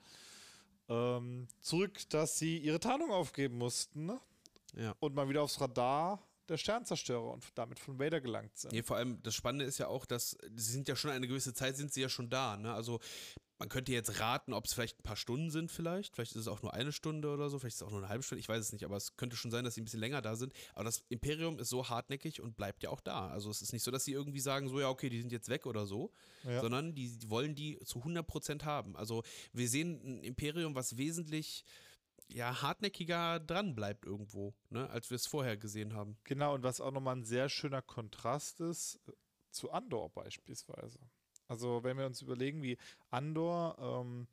Ähm, 0.88 1.48
zurück, 1.60 2.08
dass 2.10 2.40
sie 2.40 2.60
ihre 2.60 2.80
Tarnung 2.80 3.12
aufgeben 3.12 3.58
mussten 3.58 4.06
ne? 4.06 4.22
ja. 4.76 4.96
und 5.00 5.14
mal 5.14 5.28
wieder 5.28 5.42
aufs 5.42 5.60
Radar 5.60 6.24
der 6.50 6.58
Sternzerstörer 6.58 7.32
und 7.32 7.46
damit 7.56 7.80
von 7.80 8.00
Vader 8.00 8.22
gelangt 8.22 8.58
sind. 8.58 8.72
Nee, 8.72 8.84
vor 8.84 8.98
allem 8.98 9.22
das 9.24 9.36
Spannende 9.36 9.66
ist 9.66 9.78
ja 9.78 9.88
auch, 9.88 10.06
dass 10.06 10.38
sie 10.56 10.72
sind 10.72 10.88
ja 10.88 10.96
schon 10.96 11.12
eine 11.12 11.28
gewisse 11.28 11.54
Zeit, 11.54 11.78
sind 11.78 11.94
sie 11.94 12.02
ja 12.02 12.10
schon 12.10 12.30
da. 12.30 12.58
Ne? 12.58 12.74
Also 12.74 13.00
man 13.58 13.70
könnte 13.70 13.92
jetzt 13.92 14.20
raten, 14.20 14.54
ob 14.54 14.66
es 14.66 14.74
vielleicht 14.74 15.00
ein 15.00 15.04
paar 15.04 15.16
Stunden 15.16 15.50
sind 15.50 15.72
vielleicht. 15.72 16.14
Vielleicht 16.14 16.32
ist 16.32 16.42
es 16.42 16.48
auch 16.48 16.62
nur 16.62 16.74
eine 16.74 16.92
Stunde 16.92 17.30
oder 17.30 17.50
so, 17.50 17.58
vielleicht 17.60 17.76
ist 17.76 17.82
es 17.82 17.88
auch 17.88 17.92
nur 17.92 18.02
eine 18.02 18.10
halbe 18.10 18.24
Stunde, 18.24 18.42
ich 18.42 18.50
weiß 18.50 18.60
es 18.60 18.74
nicht, 18.74 18.84
aber 18.84 18.98
es 18.98 19.16
könnte 19.16 19.36
schon 19.36 19.52
sein, 19.52 19.64
dass 19.64 19.76
sie 19.76 19.82
ein 19.82 19.86
bisschen 19.86 20.02
länger 20.02 20.22
da 20.22 20.36
sind. 20.36 20.54
Aber 20.74 20.84
das 20.84 21.04
Imperium 21.10 21.58
ist 21.60 21.70
so 21.70 21.88
hartnäckig 21.88 22.42
und 22.42 22.58
bleibt 22.58 22.84
ja 22.84 22.90
auch 22.90 23.00
da. 23.00 23.30
Also 23.30 23.50
es 23.50 23.62
ist 23.62 23.72
nicht 23.72 23.84
so, 23.84 23.92
dass 23.92 24.04
sie 24.04 24.12
irgendwie 24.12 24.42
sagen, 24.42 24.68
so 24.68 24.80
ja, 24.80 24.90
okay, 24.90 25.10
die 25.10 25.20
sind 25.20 25.32
jetzt 25.32 25.50
weg 25.50 25.66
oder 25.66 25.86
so, 25.86 26.12
ja. 26.44 26.60
sondern 26.60 26.96
die, 26.96 27.18
die 27.18 27.30
wollen 27.30 27.56
die 27.56 27.80
zu 27.80 28.00
100% 28.00 28.64
haben. 28.66 28.96
Also 28.98 29.24
wir 29.54 29.70
sehen 29.70 30.02
ein 30.04 30.24
Imperium, 30.24 30.76
was 30.76 30.98
wesentlich 30.98 31.64
ja, 32.28 32.62
hartnäckiger 32.62 33.40
dran 33.40 33.76
bleibt 33.76 34.06
irgendwo, 34.06 34.54
ne, 34.70 34.90
als 34.90 35.10
wir 35.10 35.16
es 35.16 35.28
vorher 35.28 35.58
gesehen 35.58 35.94
haben. 35.94 36.18
Genau, 36.24 36.54
und 36.56 36.64
was 36.64 36.82
auch 36.82 36.92
nochmal 36.92 37.16
ein 37.16 37.26
sehr 37.26 37.50
schöner 37.50 37.82
Kontrast 37.82 38.60
ist 38.62 39.00
äh, 39.08 39.12
zu 39.52 39.72
Andor 39.72 40.10
beispielsweise. 40.10 41.00
Also, 41.48 41.84
wenn 41.84 41.98
wir 41.98 42.06
uns 42.06 42.22
überlegen, 42.22 42.64
wie 42.64 42.78
Andor, 43.12 43.78
ähm, 43.80 44.28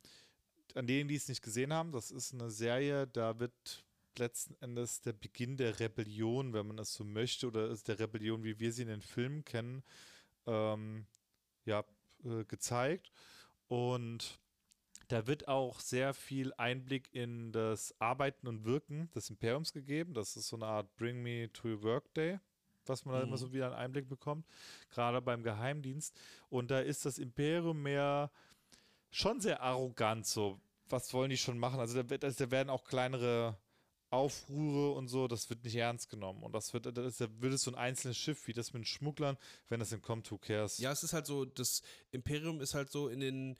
an 0.73 0.87
denen, 0.87 1.07
die 1.07 1.15
es 1.15 1.27
nicht 1.27 1.43
gesehen 1.43 1.71
haben, 1.71 1.91
das 1.91 2.09
ist 2.09 2.33
eine 2.33 2.49
Serie, 2.49 3.07
da 3.07 3.39
wird 3.39 3.85
letzten 4.17 4.55
Endes 4.61 5.01
der 5.01 5.13
Beginn 5.13 5.57
der 5.57 5.79
Rebellion, 5.79 6.53
wenn 6.53 6.67
man 6.67 6.79
es 6.79 6.93
so 6.93 7.03
möchte, 7.03 7.47
oder 7.47 7.69
ist 7.69 7.87
der 7.87 7.99
Rebellion, 7.99 8.43
wie 8.43 8.59
wir 8.59 8.71
sie 8.71 8.83
in 8.83 8.87
den 8.87 9.01
Filmen 9.01 9.43
kennen, 9.45 9.83
ähm, 10.47 11.05
ja, 11.65 11.83
äh, 12.23 12.43
gezeigt. 12.45 13.11
Und 13.67 14.39
da 15.07 15.27
wird 15.27 15.47
auch 15.47 15.79
sehr 15.79 16.13
viel 16.13 16.53
Einblick 16.53 17.09
in 17.13 17.51
das 17.51 17.93
Arbeiten 17.99 18.47
und 18.47 18.65
Wirken 18.65 19.09
des 19.11 19.29
Imperiums 19.29 19.73
gegeben. 19.73 20.13
Das 20.13 20.35
ist 20.35 20.47
so 20.47 20.55
eine 20.55 20.65
Art 20.65 20.95
Bring 20.95 21.21
Me 21.21 21.51
to 21.51 21.69
Your 21.69 21.83
Work 21.83 22.13
Day, 22.13 22.39
was 22.85 23.05
man 23.05 23.15
mhm. 23.15 23.19
da 23.19 23.27
immer 23.27 23.37
so 23.37 23.51
wieder 23.53 23.67
einen 23.67 23.75
Einblick 23.75 24.07
bekommt, 24.07 24.45
gerade 24.89 25.21
beim 25.21 25.43
Geheimdienst. 25.43 26.17
Und 26.49 26.71
da 26.71 26.79
ist 26.79 27.05
das 27.05 27.17
Imperium 27.17 27.81
mehr 27.81 28.31
schon 29.11 29.41
sehr 29.41 29.61
arrogant, 29.61 30.25
so. 30.25 30.59
Was 30.89 31.13
wollen 31.13 31.29
die 31.29 31.37
schon 31.37 31.57
machen? 31.57 31.79
Also 31.79 32.01
da, 32.01 32.09
wird, 32.09 32.23
also 32.23 32.45
da 32.45 32.51
werden 32.51 32.69
auch 32.69 32.83
kleinere 32.83 33.57
Aufruhre 34.13 34.91
und 34.91 35.07
so, 35.07 35.27
das 35.27 35.49
wird 35.49 35.63
nicht 35.63 35.75
ernst 35.75 36.09
genommen. 36.09 36.43
Und 36.43 36.53
das 36.53 36.71
wird, 36.73 36.85
das 36.85 37.19
wird 37.19 37.59
so 37.59 37.71
ein 37.71 37.75
einzelnes 37.75 38.17
Schiff, 38.17 38.47
wie 38.47 38.53
das 38.53 38.71
mit 38.71 38.81
den 38.81 38.85
Schmugglern, 38.85 39.37
wenn 39.69 39.79
das 39.79 39.91
entkommt, 39.91 40.29
who 40.29 40.37
cares? 40.37 40.77
Ja, 40.77 40.91
es 40.91 41.01
ist 41.01 41.13
halt 41.13 41.25
so, 41.25 41.45
das 41.45 41.81
Imperium 42.11 42.61
ist 42.61 42.75
halt 42.75 42.91
so 42.91 43.07
in 43.07 43.21
den 43.21 43.57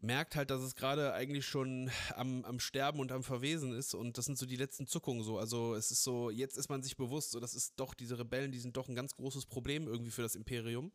merkt 0.00 0.36
halt, 0.36 0.50
dass 0.50 0.62
es 0.62 0.74
gerade 0.74 1.12
eigentlich 1.12 1.46
schon 1.46 1.90
am, 2.14 2.44
am 2.44 2.60
Sterben 2.60 3.00
und 3.00 3.12
am 3.12 3.22
Verwesen 3.22 3.72
ist 3.72 3.94
und 3.94 4.18
das 4.18 4.24
sind 4.24 4.38
so 4.38 4.46
die 4.46 4.56
letzten 4.56 4.86
Zuckungen 4.86 5.22
so. 5.22 5.38
Also 5.38 5.74
es 5.74 5.90
ist 5.90 6.02
so, 6.02 6.30
jetzt 6.30 6.56
ist 6.56 6.68
man 6.68 6.82
sich 6.82 6.96
bewusst, 6.96 7.32
so 7.32 7.40
das 7.40 7.54
ist 7.54 7.74
doch, 7.76 7.94
diese 7.94 8.18
Rebellen, 8.18 8.52
die 8.52 8.58
sind 8.58 8.76
doch 8.76 8.88
ein 8.88 8.94
ganz 8.94 9.14
großes 9.14 9.46
Problem 9.46 9.86
irgendwie 9.86 10.10
für 10.10 10.22
das 10.22 10.34
Imperium. 10.34 10.92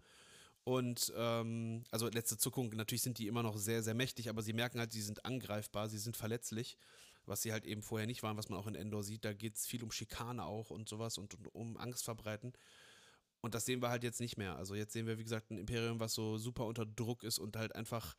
Und 0.63 1.13
ähm, 1.15 1.85
also 1.91 2.09
letzte 2.09 2.37
Zuckung, 2.37 2.69
natürlich 2.75 3.01
sind 3.01 3.19
die 3.19 3.27
immer 3.27 3.41
noch 3.41 3.57
sehr, 3.57 3.83
sehr 3.83 3.93
mächtig, 3.93 4.29
aber 4.29 4.41
sie 4.41 4.51
merken 4.51 4.79
halt, 4.79 4.91
sie 4.91 5.01
sind 5.01 5.23
angreifbar, 5.23 5.87
sie 5.87 5.97
sind 5.97 6.17
verletzlich, 6.17 6.77
was 7.25 7.41
sie 7.41 7.53
halt 7.53 7.65
eben 7.65 7.81
vorher 7.81 8.05
nicht 8.05 8.21
waren, 8.21 8.35
was 8.35 8.49
man 8.49 8.59
auch 8.59 8.67
in 8.67 8.75
Endor 8.75 9.03
sieht. 9.03 9.23
Da 9.23 9.31
geht 9.31 9.55
es 9.55 9.65
viel 9.65 9.81
um 9.81 9.91
Schikane 9.91 10.45
auch 10.45 10.69
und 10.69 10.89
sowas 10.89 11.17
und, 11.17 11.35
und 11.35 11.47
um 11.55 11.77
Angst 11.77 12.03
verbreiten. 12.03 12.51
Und 13.41 13.53
das 13.53 13.65
sehen 13.65 13.81
wir 13.81 13.89
halt 13.89 14.03
jetzt 14.03 14.19
nicht 14.19 14.37
mehr. 14.37 14.55
Also 14.55 14.75
jetzt 14.75 14.93
sehen 14.93 15.07
wir, 15.07 15.17
wie 15.17 15.23
gesagt, 15.23 15.51
ein 15.51 15.57
Imperium, 15.57 15.99
was 15.99 16.13
so 16.13 16.37
super 16.37 16.65
unter 16.65 16.85
Druck 16.85 17.23
ist 17.23 17.39
und 17.39 17.55
halt 17.55 17.75
einfach 17.75 18.15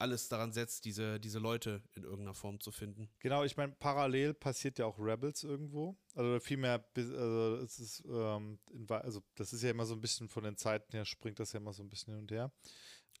alles 0.00 0.28
daran 0.28 0.52
setzt, 0.52 0.86
diese, 0.86 1.20
diese 1.20 1.38
Leute 1.38 1.82
in 1.94 2.04
irgendeiner 2.04 2.34
Form 2.34 2.58
zu 2.58 2.72
finden. 2.72 3.10
Genau, 3.18 3.44
ich 3.44 3.56
meine, 3.56 3.72
parallel 3.78 4.32
passiert 4.32 4.78
ja 4.78 4.86
auch 4.86 4.98
Rebels 4.98 5.44
irgendwo. 5.44 5.94
Also 6.14 6.40
vielmehr, 6.40 6.82
also 6.96 7.56
es 7.56 7.78
ist, 7.78 8.04
ähm, 8.08 8.58
also 8.88 9.22
das 9.34 9.52
ist 9.52 9.62
ja 9.62 9.70
immer 9.70 9.84
so 9.84 9.94
ein 9.94 10.00
bisschen 10.00 10.28
von 10.28 10.44
den 10.44 10.56
Zeiten 10.56 10.92
her, 10.92 11.04
springt 11.04 11.38
das 11.38 11.52
ja 11.52 11.60
immer 11.60 11.74
so 11.74 11.82
ein 11.82 11.90
bisschen 11.90 12.14
hin 12.14 12.22
und 12.22 12.30
her. 12.30 12.50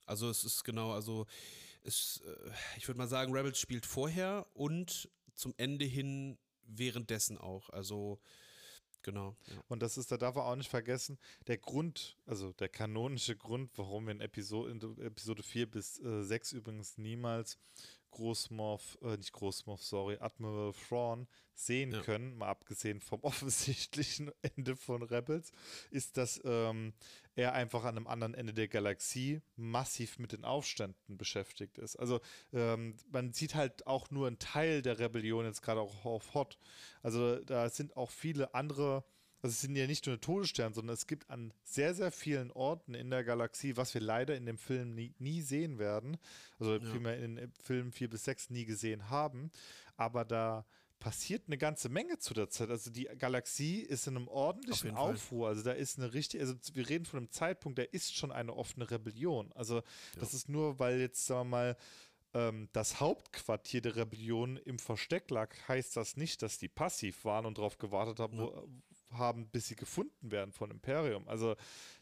Also 0.06 0.30
es 0.30 0.42
ist 0.42 0.64
genau, 0.64 0.92
also 0.92 1.26
es, 1.82 2.22
äh, 2.24 2.50
ich 2.78 2.88
würde 2.88 2.98
mal 2.98 3.08
sagen, 3.08 3.32
Rebels 3.32 3.58
spielt 3.58 3.84
vorher 3.84 4.46
und 4.54 5.10
zum 5.34 5.52
Ende 5.58 5.84
hin 5.84 6.38
währenddessen 6.62 7.36
auch. 7.36 7.68
Also 7.70 8.20
Genau. 9.02 9.36
Ja. 9.46 9.62
Und 9.68 9.82
das 9.82 9.96
ist, 9.96 10.12
da 10.12 10.16
darf 10.16 10.34
man 10.34 10.44
auch 10.44 10.56
nicht 10.56 10.70
vergessen, 10.70 11.18
der 11.46 11.58
Grund, 11.58 12.16
also 12.26 12.52
der 12.52 12.68
kanonische 12.68 13.36
Grund, 13.36 13.70
warum 13.76 14.06
wir 14.06 14.12
in 14.12 14.20
Episode, 14.20 14.70
in 14.70 15.04
Episode 15.04 15.42
4 15.42 15.70
bis 15.70 16.00
äh, 16.00 16.22
6 16.22 16.52
übrigens 16.52 16.98
niemals 16.98 17.58
Großmorph, 18.10 18.98
äh, 19.02 19.16
nicht 19.16 19.32
Großmorph, 19.32 19.82
sorry, 19.82 20.16
Admiral 20.20 20.72
Thrawn 20.72 21.26
sehen 21.54 21.92
ja. 21.92 22.00
können, 22.00 22.36
mal 22.36 22.48
abgesehen 22.48 23.00
vom 23.00 23.20
offensichtlichen 23.24 24.30
Ende 24.42 24.76
von 24.76 25.02
Rebels, 25.02 25.52
ist, 25.90 26.16
dass 26.16 26.40
ähm, 26.44 26.92
er 27.34 27.52
einfach 27.52 27.84
an 27.84 27.96
einem 27.96 28.06
anderen 28.06 28.34
Ende 28.34 28.52
der 28.52 28.68
Galaxie 28.68 29.40
massiv 29.56 30.18
mit 30.18 30.32
den 30.32 30.44
Aufständen 30.44 31.16
beschäftigt 31.16 31.78
ist. 31.78 31.96
Also 31.96 32.20
ähm, 32.52 32.96
man 33.10 33.32
sieht 33.32 33.54
halt 33.54 33.86
auch 33.86 34.10
nur 34.10 34.26
einen 34.26 34.38
Teil 34.38 34.82
der 34.82 34.98
Rebellion 34.98 35.44
jetzt 35.44 35.62
gerade 35.62 35.80
auch 35.80 36.04
auf 36.04 36.34
Hot. 36.34 36.58
Also 37.02 37.36
da 37.36 37.68
sind 37.68 37.96
auch 37.96 38.10
viele 38.10 38.54
andere 38.54 39.04
also 39.42 39.52
es 39.52 39.60
sind 39.60 39.74
ja 39.76 39.86
nicht 39.86 40.06
nur 40.06 40.20
Todessterne, 40.20 40.74
sondern 40.74 40.94
es 40.94 41.06
gibt 41.06 41.30
an 41.30 41.52
sehr, 41.64 41.94
sehr 41.94 42.12
vielen 42.12 42.50
Orten 42.50 42.94
in 42.94 43.10
der 43.10 43.24
Galaxie, 43.24 43.76
was 43.76 43.94
wir 43.94 44.00
leider 44.00 44.36
in 44.36 44.46
dem 44.46 44.58
Film 44.58 44.94
nie, 44.94 45.14
nie 45.18 45.40
sehen 45.40 45.78
werden, 45.78 46.18
also 46.58 46.76
ja. 46.76 46.80
vielmehr 46.80 47.18
in 47.18 47.36
den 47.36 47.52
Filmen 47.62 47.92
4 47.92 48.10
bis 48.10 48.24
6 48.24 48.50
nie 48.50 48.64
gesehen 48.64 49.08
haben, 49.08 49.50
aber 49.96 50.24
da 50.24 50.64
passiert 51.00 51.44
eine 51.46 51.56
ganze 51.58 51.88
Menge 51.88 52.18
zu 52.18 52.34
der 52.34 52.50
Zeit. 52.50 52.68
Also 52.68 52.90
die 52.90 53.04
Galaxie 53.18 53.80
ist 53.80 54.06
in 54.06 54.16
einem 54.16 54.28
ordentlichen 54.28 54.94
Aufruhr. 54.96 55.48
Also 55.48 55.62
da 55.62 55.72
ist 55.72 55.98
eine 55.98 56.12
richtige, 56.12 56.42
also 56.42 56.54
wir 56.74 56.88
reden 56.88 57.06
von 57.06 57.18
einem 57.18 57.30
Zeitpunkt, 57.30 57.78
da 57.78 57.82
ist 57.82 58.14
schon 58.14 58.30
eine 58.30 58.54
offene 58.54 58.90
Rebellion. 58.90 59.50
Also 59.54 59.76
ja. 59.76 59.82
das 60.20 60.34
ist 60.34 60.50
nur, 60.50 60.78
weil 60.78 61.00
jetzt, 61.00 61.26
sagen 61.26 61.48
wir 61.48 61.56
mal, 61.56 61.76
ähm, 62.34 62.68
das 62.72 63.00
Hauptquartier 63.00 63.80
der 63.80 63.96
Rebellion 63.96 64.58
im 64.58 64.78
Versteck 64.78 65.30
lag, 65.30 65.56
heißt 65.66 65.96
das 65.96 66.16
nicht, 66.16 66.42
dass 66.42 66.58
die 66.58 66.68
passiv 66.68 67.24
waren 67.24 67.46
und 67.46 67.58
darauf 67.58 67.78
gewartet 67.78 68.20
haben, 68.20 68.38
ja. 68.38 68.62
Haben, 69.12 69.48
bis 69.48 69.68
sie 69.68 69.76
gefunden 69.76 70.30
werden 70.30 70.52
von 70.52 70.70
Imperium. 70.70 71.26
Also 71.28 71.56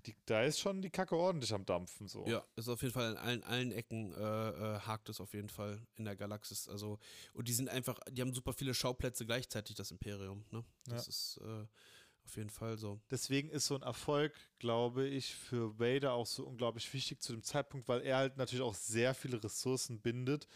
die, 0.07 0.15
da 0.27 0.43
ist 0.43 0.61
schon 0.61 0.83
die 0.83 0.91
Kacke 0.91 1.17
ordentlich 1.17 1.53
am 1.53 1.65
Dampfen. 1.65 2.09
So. 2.09 2.27
Ja, 2.27 2.45
ist 2.57 2.69
auf 2.69 2.83
jeden 2.83 2.95
Fall 2.95 3.13
in 3.13 3.17
allen, 3.17 3.43
allen 3.45 3.73
Ecken 3.73 4.13
äh, 4.13 4.19
äh, 4.19 4.81
hakt 4.81 5.09
es 5.09 5.21
auf 5.21 5.33
jeden 5.35 5.49
Fall 5.49 5.81
in 5.97 6.05
der 6.05 6.17
Galaxis. 6.17 6.69
Also, 6.69 6.99
und 7.35 7.49
die 7.49 7.53
sind 7.53 7.69
einfach, 7.69 7.99
die 8.11 8.21
haben 8.21 8.35
super 8.35 8.53
viele 8.53 8.75
Schauplätze 8.75 9.25
gleichzeitig, 9.27 9.77
das 9.77 9.91
Imperium. 9.91 10.45
Ne? 10.51 10.65
Das 10.87 11.07
ja. 11.07 11.11
ist 11.11 11.41
äh, 11.43 11.67
auf 12.29 12.37
jeden 12.37 12.51
Fall 12.51 12.77
so. 12.77 13.01
Deswegen 13.11 13.49
ist 13.49 13.67
so 13.67 13.75
ein 13.75 13.83
Erfolg, 13.83 14.35
glaube 14.59 15.07
ich, 15.07 15.35
für 15.35 15.79
Vader 15.79 16.13
auch 16.13 16.27
so 16.27 16.47
unglaublich 16.47 16.93
wichtig 16.93 17.23
zu 17.23 17.33
dem 17.33 17.43
Zeitpunkt, 17.43 17.89
weil 17.89 18.03
er 18.03 18.19
halt 18.19 18.37
natürlich 18.37 18.63
auch 18.63 18.75
sehr 18.75 19.15
viele 19.15 19.43
Ressourcen 19.43 20.01
bindet 20.01 20.47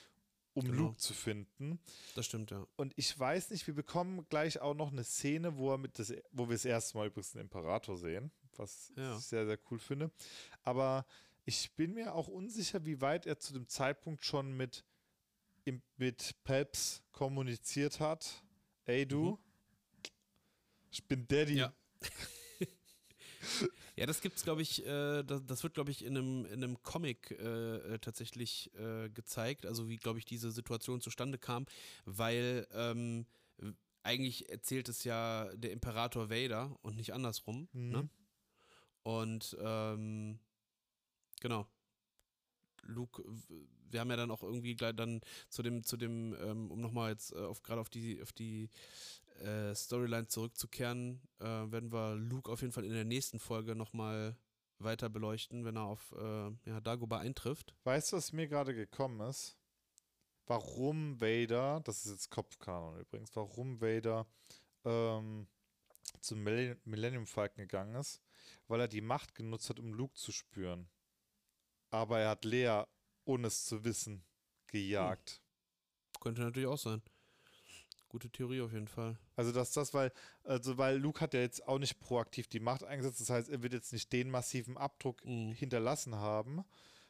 um 0.54 0.64
genau. 0.64 0.76
Luke 0.82 0.96
zu 0.98 1.14
finden. 1.14 1.78
Das 2.14 2.26
stimmt, 2.26 2.50
ja. 2.50 2.66
Und 2.76 2.92
ich 2.96 3.18
weiß 3.18 3.50
nicht, 3.50 3.66
wir 3.66 3.74
bekommen 3.74 4.26
gleich 4.28 4.60
auch 4.60 4.74
noch 4.74 4.92
eine 4.92 5.04
Szene, 5.04 5.56
wo, 5.56 5.70
er 5.72 5.78
mit 5.78 5.98
das, 5.98 6.12
wo 6.30 6.48
wir 6.48 6.54
das 6.54 6.64
erste 6.64 6.98
Mal 6.98 7.06
übrigens 7.06 7.32
den 7.32 7.40
Imperator 7.42 7.96
sehen, 7.96 8.30
was 8.56 8.92
ja. 8.96 9.16
ich 9.16 9.24
sehr, 9.24 9.46
sehr 9.46 9.58
cool 9.70 9.78
finde. 9.78 10.10
Aber 10.62 11.06
Ich 11.44 11.72
bin 11.74 11.94
mir 11.94 12.14
auch 12.14 12.28
unsicher, 12.28 12.84
wie 12.84 13.00
weit 13.00 13.26
er 13.26 13.38
zu 13.38 13.52
dem 13.52 13.66
Zeitpunkt 13.66 14.24
schon 14.24 14.56
mit, 14.56 14.84
mit 15.96 16.34
Peps 16.44 17.02
kommuniziert 17.10 17.98
hat. 17.98 18.44
Ey, 18.84 19.06
du, 19.06 19.32
Mhm. 19.32 19.38
ich 20.90 21.04
bin 21.04 21.26
Daddy. 21.26 21.54
Ja. 21.54 21.72
Ja, 23.94 24.06
das 24.06 24.22
gibt's, 24.22 24.42
glaube 24.42 24.62
ich, 24.62 24.86
äh, 24.86 25.22
das, 25.22 25.44
das 25.44 25.62
wird, 25.62 25.74
glaube 25.74 25.90
ich, 25.90 26.04
in 26.04 26.16
einem, 26.16 26.46
in 26.46 26.64
einem 26.64 26.82
Comic 26.82 27.30
äh, 27.32 27.76
äh, 27.76 27.98
tatsächlich 27.98 28.70
äh, 28.74 29.10
gezeigt, 29.10 29.66
also 29.66 29.88
wie, 29.88 29.98
glaube 29.98 30.18
ich, 30.18 30.24
diese 30.24 30.50
Situation 30.50 31.00
zustande 31.00 31.38
kam, 31.38 31.66
weil 32.06 32.66
ähm, 32.72 33.26
eigentlich 34.02 34.48
erzählt 34.48 34.88
es 34.88 35.04
ja 35.04 35.54
der 35.54 35.72
Imperator 35.72 36.30
Vader 36.30 36.76
und 36.82 36.96
nicht 36.96 37.12
andersrum. 37.12 37.68
Mhm. 37.72 37.90
Ne? 37.90 38.08
Und 39.02 39.56
ähm, 39.60 40.38
genau. 41.40 41.66
Luke, 42.84 43.22
wir 43.90 44.00
haben 44.00 44.10
ja 44.10 44.16
dann 44.16 44.30
auch 44.30 44.42
irgendwie 44.42 44.74
gleich 44.74 44.96
dann 44.96 45.20
zu 45.48 45.62
dem, 45.62 45.84
zu 45.84 45.96
dem, 45.96 46.34
ähm, 46.40 46.70
um 46.70 46.80
nochmal 46.80 47.10
jetzt 47.10 47.32
äh, 47.32 47.38
auf 47.38 47.62
gerade 47.62 47.80
auf 47.80 47.90
die, 47.90 48.20
auf 48.22 48.32
die 48.32 48.68
äh, 49.42 49.74
Storyline 49.74 50.28
zurückzukehren, 50.28 51.20
äh, 51.40 51.44
werden 51.44 51.92
wir 51.92 52.14
Luke 52.14 52.50
auf 52.50 52.60
jeden 52.60 52.72
Fall 52.72 52.84
in 52.84 52.92
der 52.92 53.04
nächsten 53.04 53.38
Folge 53.38 53.74
nochmal 53.74 54.36
weiter 54.78 55.08
beleuchten, 55.08 55.64
wenn 55.64 55.76
er 55.76 55.84
auf 55.84 56.12
äh, 56.12 56.50
ja, 56.66 56.80
Dagobah 56.80 57.18
eintrifft. 57.18 57.74
Weißt 57.84 58.12
du, 58.12 58.16
was 58.16 58.32
mir 58.32 58.48
gerade 58.48 58.74
gekommen 58.74 59.20
ist? 59.28 59.56
Warum 60.46 61.20
Vader, 61.20 61.80
das 61.84 62.04
ist 62.04 62.12
jetzt 62.12 62.30
Kopfkanon 62.30 62.98
übrigens, 62.98 63.34
warum 63.36 63.80
Vader 63.80 64.26
ähm, 64.84 65.46
zum 66.20 66.42
Millennium 66.42 67.26
Falcon 67.26 67.62
gegangen 67.62 67.94
ist? 67.94 68.20
Weil 68.66 68.80
er 68.80 68.88
die 68.88 69.00
Macht 69.00 69.34
genutzt 69.34 69.70
hat, 69.70 69.78
um 69.78 69.94
Luke 69.94 70.14
zu 70.14 70.32
spüren. 70.32 70.90
Aber 71.90 72.18
er 72.18 72.30
hat 72.30 72.44
Lea, 72.44 72.82
ohne 73.24 73.46
es 73.46 73.64
zu 73.66 73.84
wissen, 73.84 74.24
gejagt. 74.66 75.42
Könnte 76.20 76.42
natürlich 76.42 76.68
auch 76.68 76.78
sein. 76.78 77.02
Gute 78.12 78.28
Theorie 78.30 78.60
auf 78.60 78.72
jeden 78.72 78.88
Fall. 78.88 79.16
Also 79.36 79.52
dass 79.52 79.72
das, 79.72 79.94
weil, 79.94 80.12
also 80.44 80.76
weil 80.76 80.98
Luke 80.98 81.20
hat 81.22 81.32
ja 81.32 81.40
jetzt 81.40 81.66
auch 81.66 81.78
nicht 81.78 81.98
proaktiv 81.98 82.46
die 82.46 82.60
Macht 82.60 82.84
eingesetzt, 82.84 83.22
das 83.22 83.30
heißt, 83.30 83.48
er 83.48 83.62
wird 83.62 83.72
jetzt 83.72 83.90
nicht 83.92 84.12
den 84.12 84.30
massiven 84.30 84.76
Abdruck 84.76 85.24
Mhm. 85.24 85.52
hinterlassen 85.54 86.14
haben. 86.16 86.62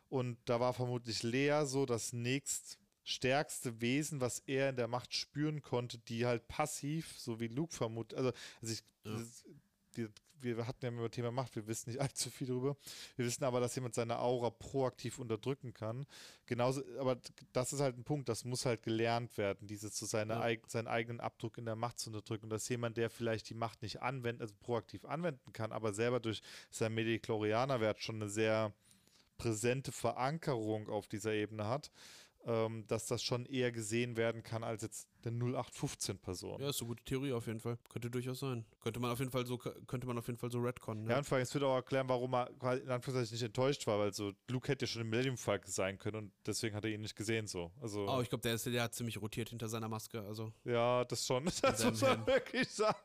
Und 0.09 0.39
da 0.45 0.61
war 0.61 0.73
vermutlich 0.75 1.25
Lea 1.25 1.63
so 1.65 1.87
das 1.87 2.13
nächst 2.13 2.79
stärkste 3.03 3.81
Wesen, 3.81 4.21
was 4.21 4.39
er 4.47 4.71
in 4.71 4.77
der 4.77 4.87
Macht 4.87 5.13
spüren 5.13 5.61
konnte, 5.61 5.99
die 5.99 6.25
halt 6.25 6.47
passiv, 6.47 7.19
so 7.19 7.41
wie 7.41 7.49
Luke 7.49 7.75
vermutet, 7.75 8.17
also, 8.17 8.31
also 8.61 8.73
ich, 8.73 8.85
Ja. 9.05 9.17
das, 9.17 9.45
wir, 9.95 10.09
wir 10.43 10.67
hatten 10.67 10.85
ja 10.85 10.91
über 10.91 11.11
Thema 11.11 11.31
Macht, 11.31 11.57
wir 11.57 11.67
wissen 11.67 11.91
nicht 11.91 12.01
allzu 12.03 12.31
viel 12.31 12.47
darüber. 12.49 12.77
Wir 13.17 13.25
wissen 13.25 13.45
aber, 13.45 13.61
dass 13.61 13.75
jemand 13.75 13.95
seine 13.95 14.19
Aura 14.19 14.51
proaktiv 14.51 15.19
unterdrücken 15.19 15.73
kann. 15.75 16.07
Genauso, 16.47 16.83
aber 16.99 17.19
das 17.53 17.73
ist 17.73 17.81
halt 17.81 17.97
ein 17.99 18.05
Punkt, 18.05 18.29
das 18.29 18.45
muss 18.45 18.67
halt 18.67 18.83
gelernt 18.83 19.37
werden, 19.39 19.67
dieses 19.67 19.99
so 19.99 20.07
seine 20.07 20.35
Ja. 20.35 20.41
eig 20.41 20.69
seinen 20.69 20.89
eigenen 20.89 21.21
Abdruck 21.21 21.59
in 21.59 21.65
der 21.65 21.77
Macht 21.77 21.99
zu 21.99 22.11
unterdrücken. 22.11 22.45
Und 22.45 22.51
dass 22.51 22.69
jemand, 22.69 22.97
der 22.97 23.11
vielleicht 23.11 23.49
die 23.49 23.55
Macht 23.55 23.83
nicht 23.83 24.03
anwenden, 24.03 24.43
also 24.43 24.55
proaktiv 24.61 25.05
anwenden 25.05 25.53
kann, 25.53 25.73
aber 25.73 25.93
selber 25.93 26.21
durch 26.21 26.43
sein 26.71 26.95
Mediklorianer-Wert 26.95 28.01
schon 28.01 28.17
eine 28.17 28.29
sehr 28.29 28.73
präsente 29.39 29.93
Verankerung 29.93 30.89
auf 30.89 31.09
dieser 31.09 31.33
Ebene 31.33 31.67
hat, 31.67 31.91
ähm, 32.47 32.85
dass 32.89 33.07
das 33.07 33.23
schon 33.23 33.47
eher 33.47 33.71
gesehen 33.73 34.17
werden 34.17 34.43
kann 34.43 34.65
als 34.65 34.83
jetzt 34.83 35.09
eine 35.25 35.37
0815-Person. 35.37 36.61
Ja, 36.61 36.69
ist 36.71 36.81
eine 36.81 36.89
gute 36.89 37.05
Theorie 37.05 37.33
auf 37.33 37.47
jeden 37.47 37.61
Fall. 37.61 37.79
Könnte 37.89 38.11
durchaus 38.11 38.41
sein. 38.41 38.65
Könnte 38.81 38.99
man 39.01 39.11
auf 39.11 39.19
jeden 39.21 39.31
Fall 39.31 39.47
so, 39.47 39.59
könnte 39.59 40.07
man 40.07 40.19
auf 40.19 40.27
jeden 40.27 40.39
Fall 40.39 40.51
so 40.51 40.59
retconnen. 40.61 41.05
Ja, 41.05 41.13
Ja. 41.13 41.19
und 41.19 41.25
vor 41.25 41.37
allem, 41.37 41.43
es 41.43 41.55
wird 41.55 41.63
auch 41.65 41.75
erklären, 41.77 42.09
warum 42.09 42.35
er 42.35 42.49
in 42.51 42.91
Anführungszeichen 42.91 43.33
nicht 43.35 43.43
enttäuscht 43.45 43.87
war, 43.87 43.99
weil 43.99 44.13
so 44.13 44.33
Luke 44.51 44.69
hätte 44.69 44.85
ja 44.85 44.87
schon 44.89 45.03
im 45.03 45.11
Millennium 45.11 45.37
Falcon 45.37 45.71
sein 45.71 45.99
können 45.99 46.17
und 46.17 46.33
deswegen 46.47 46.75
hat 46.75 46.85
er 46.85 46.91
ihn 46.91 47.01
nicht 47.03 47.15
gesehen 47.17 47.47
so. 47.47 47.71
Also 47.81 48.09
Oh, 48.09 48.21
ich 48.21 48.29
glaube, 48.29 48.43
der, 48.43 48.55
ist- 48.55 48.67
der 48.67 48.83
hat 48.83 48.95
ziemlich 48.95 49.21
rotiert 49.21 49.51
hinter 49.51 49.69
seiner 49.69 49.89
Maske. 49.89 50.21
Also, 50.23 50.53
ja, 50.65 51.05
das 51.05 51.27
schon. 51.27 51.45
Das 51.63 51.85
muss 51.85 52.01
man 52.01 52.11
Helm. 52.17 52.27
wirklich 52.27 52.69
sagen. 52.69 52.99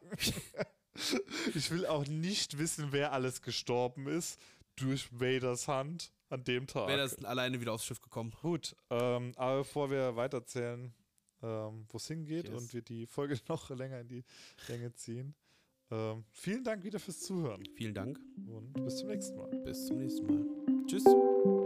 ich 1.54 1.70
will 1.72 1.86
auch 1.86 2.08
nicht 2.08 2.58
wissen, 2.58 2.88
wer 2.92 3.12
alles 3.14 3.42
gestorben 3.42 4.08
ist 4.08 4.40
durch 4.76 5.08
Vaders 5.12 5.68
Hand 5.68 6.12
an 6.30 6.44
dem 6.44 6.68
Tag. 6.68 6.88
wäre 6.88 7.00
das 7.00 7.24
alleine 7.24 7.60
wieder 7.62 7.74
aufs 7.74 7.86
Schiff 7.86 8.02
gekommen. 8.02 8.32
Gut, 8.42 8.76
ähm, 8.90 9.34
aber 9.36 9.60
bevor 9.60 9.90
wir 9.90 10.16
weiterzählen, 10.16 10.94
ähm, 11.42 11.86
wo 11.90 11.98
es 11.98 12.08
hingeht 12.08 12.50
Yes. 12.50 12.62
und 12.62 12.74
wir 12.74 12.82
die 12.82 13.06
Folge 13.06 13.38
noch 13.50 13.70
länger 13.70 14.00
in 14.02 14.08
die 14.08 14.24
Länge 14.68 14.94
ziehen, 14.94 15.36
ähm, 15.90 16.26
vielen 16.32 16.64
Dank 16.64 16.84
wieder 16.84 17.00
fürs 17.00 17.20
Zuhören 17.22 17.64
Vielen 17.76 17.94
Dank. 17.94 18.20
und 18.48 18.74
bis 18.84 18.98
zum 18.98 19.08
nächsten 19.10 19.38
Mal. 19.38 19.50
Bis 19.64 19.86
zum 19.86 19.98
nächsten 20.00 20.26
Mal. 20.26 20.46
Tschüss. 20.88 21.57